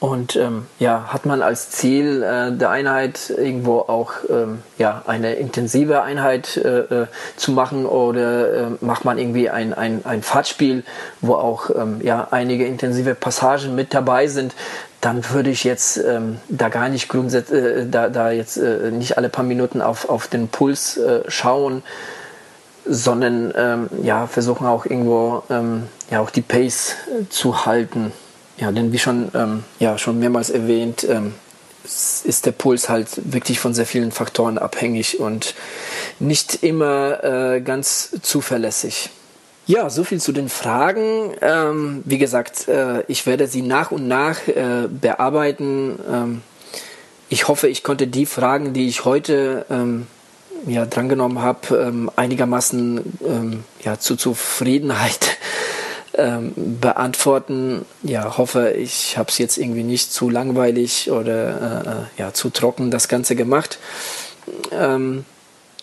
und 0.00 0.36
ähm, 0.36 0.66
ja, 0.78 1.12
hat 1.12 1.26
man 1.26 1.42
als 1.42 1.70
Ziel 1.70 2.22
äh, 2.22 2.52
der 2.52 2.70
Einheit 2.70 3.30
irgendwo 3.30 3.80
auch 3.80 4.12
ähm, 4.30 4.62
ja, 4.78 5.02
eine 5.06 5.34
intensive 5.34 6.02
Einheit 6.02 6.56
äh, 6.56 6.78
äh, 6.78 7.06
zu 7.36 7.50
machen 7.50 7.84
oder 7.84 8.52
äh, 8.52 8.66
macht 8.80 9.04
man 9.04 9.18
irgendwie 9.18 9.50
ein, 9.50 9.74
ein, 9.74 10.04
ein 10.04 10.22
Fahrtspiel, 10.22 10.84
wo 11.20 11.34
auch 11.34 11.70
ähm, 11.70 12.00
ja, 12.00 12.28
einige 12.30 12.64
intensive 12.64 13.16
Passagen 13.16 13.74
mit 13.74 13.92
dabei 13.92 14.28
sind, 14.28 14.54
dann 15.00 15.28
würde 15.30 15.50
ich 15.50 15.64
jetzt 15.64 15.96
ähm, 15.96 16.38
da 16.48 16.68
gar 16.68 16.88
nicht 16.88 17.08
grundsätzlich, 17.08 17.64
äh, 17.64 17.86
da, 17.90 18.08
da 18.08 18.30
jetzt 18.30 18.56
äh, 18.56 18.92
nicht 18.92 19.16
alle 19.16 19.28
paar 19.28 19.44
Minuten 19.44 19.82
auf, 19.82 20.08
auf 20.08 20.28
den 20.28 20.46
Puls 20.46 20.96
äh, 20.96 21.22
schauen, 21.26 21.82
sondern 22.86 23.52
ähm, 23.56 23.88
ja, 24.02 24.28
versuchen 24.28 24.66
auch 24.66 24.86
irgendwo 24.86 25.42
ähm, 25.50 25.88
ja, 26.08 26.20
auch 26.20 26.30
die 26.30 26.42
Pace 26.42 26.94
äh, 27.08 27.28
zu 27.28 27.66
halten. 27.66 28.12
Ja, 28.58 28.72
denn 28.72 28.92
wie 28.92 28.98
schon, 28.98 29.30
ähm, 29.34 29.64
ja, 29.78 29.98
schon 29.98 30.18
mehrmals 30.18 30.50
erwähnt, 30.50 31.06
ähm, 31.08 31.34
ist 31.84 32.44
der 32.44 32.52
Puls 32.52 32.88
halt 32.88 33.08
wirklich 33.32 33.60
von 33.60 33.72
sehr 33.72 33.86
vielen 33.86 34.12
Faktoren 34.12 34.58
abhängig 34.58 35.20
und 35.20 35.54
nicht 36.18 36.62
immer 36.62 37.24
äh, 37.24 37.60
ganz 37.60 38.16
zuverlässig. 38.20 39.10
Ja, 39.66 39.90
so 39.90 40.02
viel 40.02 40.20
zu 40.20 40.32
den 40.32 40.48
Fragen. 40.48 41.34
Ähm, 41.40 42.02
wie 42.04 42.18
gesagt, 42.18 42.68
äh, 42.68 43.02
ich 43.06 43.26
werde 43.26 43.46
sie 43.46 43.62
nach 43.62 43.90
und 43.90 44.08
nach 44.08 44.48
äh, 44.48 44.88
bearbeiten. 44.88 45.98
Ähm, 46.10 46.42
ich 47.28 47.48
hoffe, 47.48 47.68
ich 47.68 47.82
konnte 47.82 48.06
die 48.06 48.26
Fragen, 48.26 48.72
die 48.72 48.88
ich 48.88 49.04
heute 49.04 49.66
ähm, 49.70 50.06
ja, 50.66 50.86
drangenommen 50.86 51.40
habe, 51.40 51.76
ähm, 51.76 52.10
einigermaßen 52.16 53.18
ähm, 53.24 53.64
ja, 53.84 53.98
zu 53.98 54.16
Zufriedenheit 54.16 55.36
ähm, 56.14 56.52
beantworten. 56.80 57.84
Ja, 58.02 58.38
hoffe, 58.38 58.70
ich 58.70 59.16
habe 59.18 59.30
es 59.30 59.38
jetzt 59.38 59.58
irgendwie 59.58 59.82
nicht 59.82 60.12
zu 60.12 60.30
langweilig 60.30 61.10
oder 61.10 61.84
äh, 61.84 61.88
äh, 61.88 62.20
ja, 62.20 62.32
zu 62.32 62.50
trocken 62.50 62.90
das 62.90 63.08
Ganze 63.08 63.36
gemacht. 63.36 63.78
Ähm, 64.72 65.24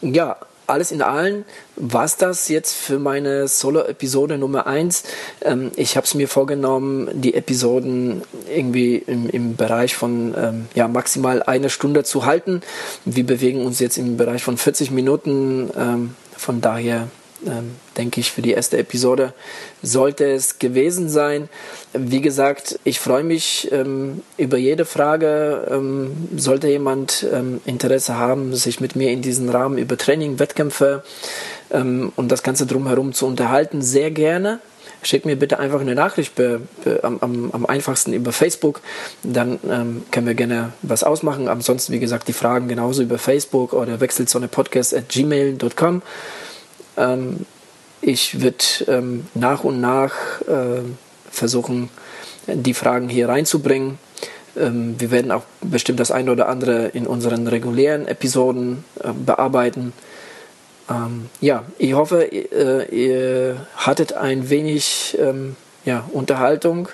ja, 0.02 0.38
alles 0.68 0.92
in 0.92 1.02
allem 1.02 1.46
war 1.76 2.10
das 2.18 2.48
jetzt 2.48 2.74
für 2.74 3.00
meine 3.00 3.48
Solo-Episode 3.48 4.38
Nummer 4.38 4.68
1. 4.68 5.04
Ähm, 5.42 5.72
ich 5.76 5.96
habe 5.96 6.06
es 6.06 6.16
mir 6.16 6.28
vorgenommen, 6.28 7.10
die 7.14 7.34
Episoden 7.34 8.24
irgendwie 8.54 8.96
im, 8.96 9.30
im 9.30 9.56
Bereich 9.56 9.96
von 9.96 10.34
ähm, 10.38 10.68
ja, 10.74 10.88
maximal 10.88 11.44
eine 11.44 11.70
Stunde 11.70 12.04
zu 12.04 12.26
halten. 12.26 12.62
Wir 13.06 13.26
bewegen 13.26 13.66
uns 13.66 13.80
jetzt 13.80 13.98
im 13.98 14.18
Bereich 14.18 14.44
von 14.44 14.58
40 14.58 14.92
Minuten. 14.92 15.70
Ähm, 15.78 16.16
von 16.36 16.62
daher 16.62 17.08
ähm, 17.46 17.76
denke 17.98 18.20
ich, 18.20 18.32
für 18.32 18.42
die 18.42 18.52
erste 18.52 18.78
Episode 18.78 19.34
sollte 19.82 20.26
es 20.26 20.60
gewesen 20.60 21.10
sein. 21.10 21.50
Wie 21.94 22.22
gesagt, 22.22 22.80
ich 22.84 23.00
freue 23.00 23.24
mich 23.24 23.70
ähm, 23.72 24.22
über 24.38 24.58
jede 24.58 24.86
Frage. 24.86 25.68
Ähm, 25.70 26.30
sollte 26.36 26.68
jemand 26.68 27.26
ähm, 27.32 27.62
Interesse 27.66 28.18
haben, 28.18 28.56
sich 28.56 28.80
mit 28.80 28.96
mir 28.96 29.12
in 29.12 29.22
diesem 29.22 29.50
Rahmen 29.50 29.78
über 29.78 29.98
Training, 29.98 30.40
Wettkämpfe 30.40 31.04
ähm, 31.72 32.12
und 32.16 32.32
das 32.32 32.44
Ganze 32.44 32.66
drumherum 32.66 33.14
zu 33.14 33.26
unterhalten, 33.26 33.82
sehr 33.82 34.12
gerne. 34.12 34.60
Schickt 35.04 35.26
mir 35.26 35.36
bitte 35.36 35.60
einfach 35.60 35.82
eine 35.82 35.94
Nachricht 35.94 36.34
be, 36.34 36.62
be, 36.84 37.00
am, 37.04 37.20
am, 37.22 37.52
am, 37.52 37.66
einfachsten 37.68 38.12
über 38.14 38.32
Facebook. 38.32 38.82
Dann 39.22 39.60
ähm, 39.70 40.04
können 40.10 40.26
wir 40.26 40.34
gerne 40.34 40.74
was 40.82 41.04
ausmachen. 41.04 41.48
Ansonsten, 41.48 41.94
wie 41.94 42.00
gesagt, 42.00 42.28
die 42.28 42.34
Fragen 42.34 42.68
genauso 42.68 43.04
über 43.04 43.20
Facebook 43.20 43.74
oder 43.74 44.00
wechselzonepodcast 44.00 44.96
at 44.96 45.10
gmail.com. 45.10 46.02
Ähm, 46.98 47.46
ich 48.02 48.42
würde 48.42 48.58
ähm, 48.88 49.28
nach 49.34 49.64
und 49.64 49.82
nach 49.82 50.14
äh, 50.42 50.82
versuchen, 51.30 51.90
die 52.48 52.74
Fragen 52.74 53.10
hier 53.10 53.30
reinzubringen. 53.30 53.98
Ähm, 54.58 54.96
wir 55.00 55.12
werden 55.12 55.32
auch 55.32 55.44
bestimmt 55.62 56.00
das 56.00 56.12
eine 56.12 56.32
oder 56.32 56.48
andere 56.48 56.88
in 56.88 57.08
unseren 57.08 57.48
regulären 57.48 58.08
Episoden 58.08 58.84
äh, 59.04 59.12
bearbeiten. 59.12 59.94
ähm, 60.90 61.30
ja, 61.42 61.64
ich 61.78 61.94
hoffe, 61.94 62.32
äh, 62.32 62.86
ihr 62.96 63.68
hattet 63.76 64.14
ein 64.14 64.50
wenig 64.50 65.18
ähm, 65.20 65.56
ja, 65.84 66.08
Unterhaltung 66.12 66.90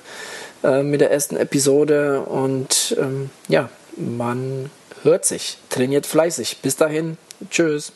äh, 0.63 0.83
mit 0.83 1.01
der 1.01 1.11
ersten 1.11 1.35
Episode 1.35 2.21
und 2.21 2.95
ähm, 2.99 3.29
ja, 3.47 3.69
man 3.97 4.69
hört 5.03 5.25
sich, 5.25 5.57
trainiert 5.69 6.05
fleißig. 6.05 6.59
Bis 6.61 6.75
dahin, 6.75 7.17
tschüss. 7.49 7.93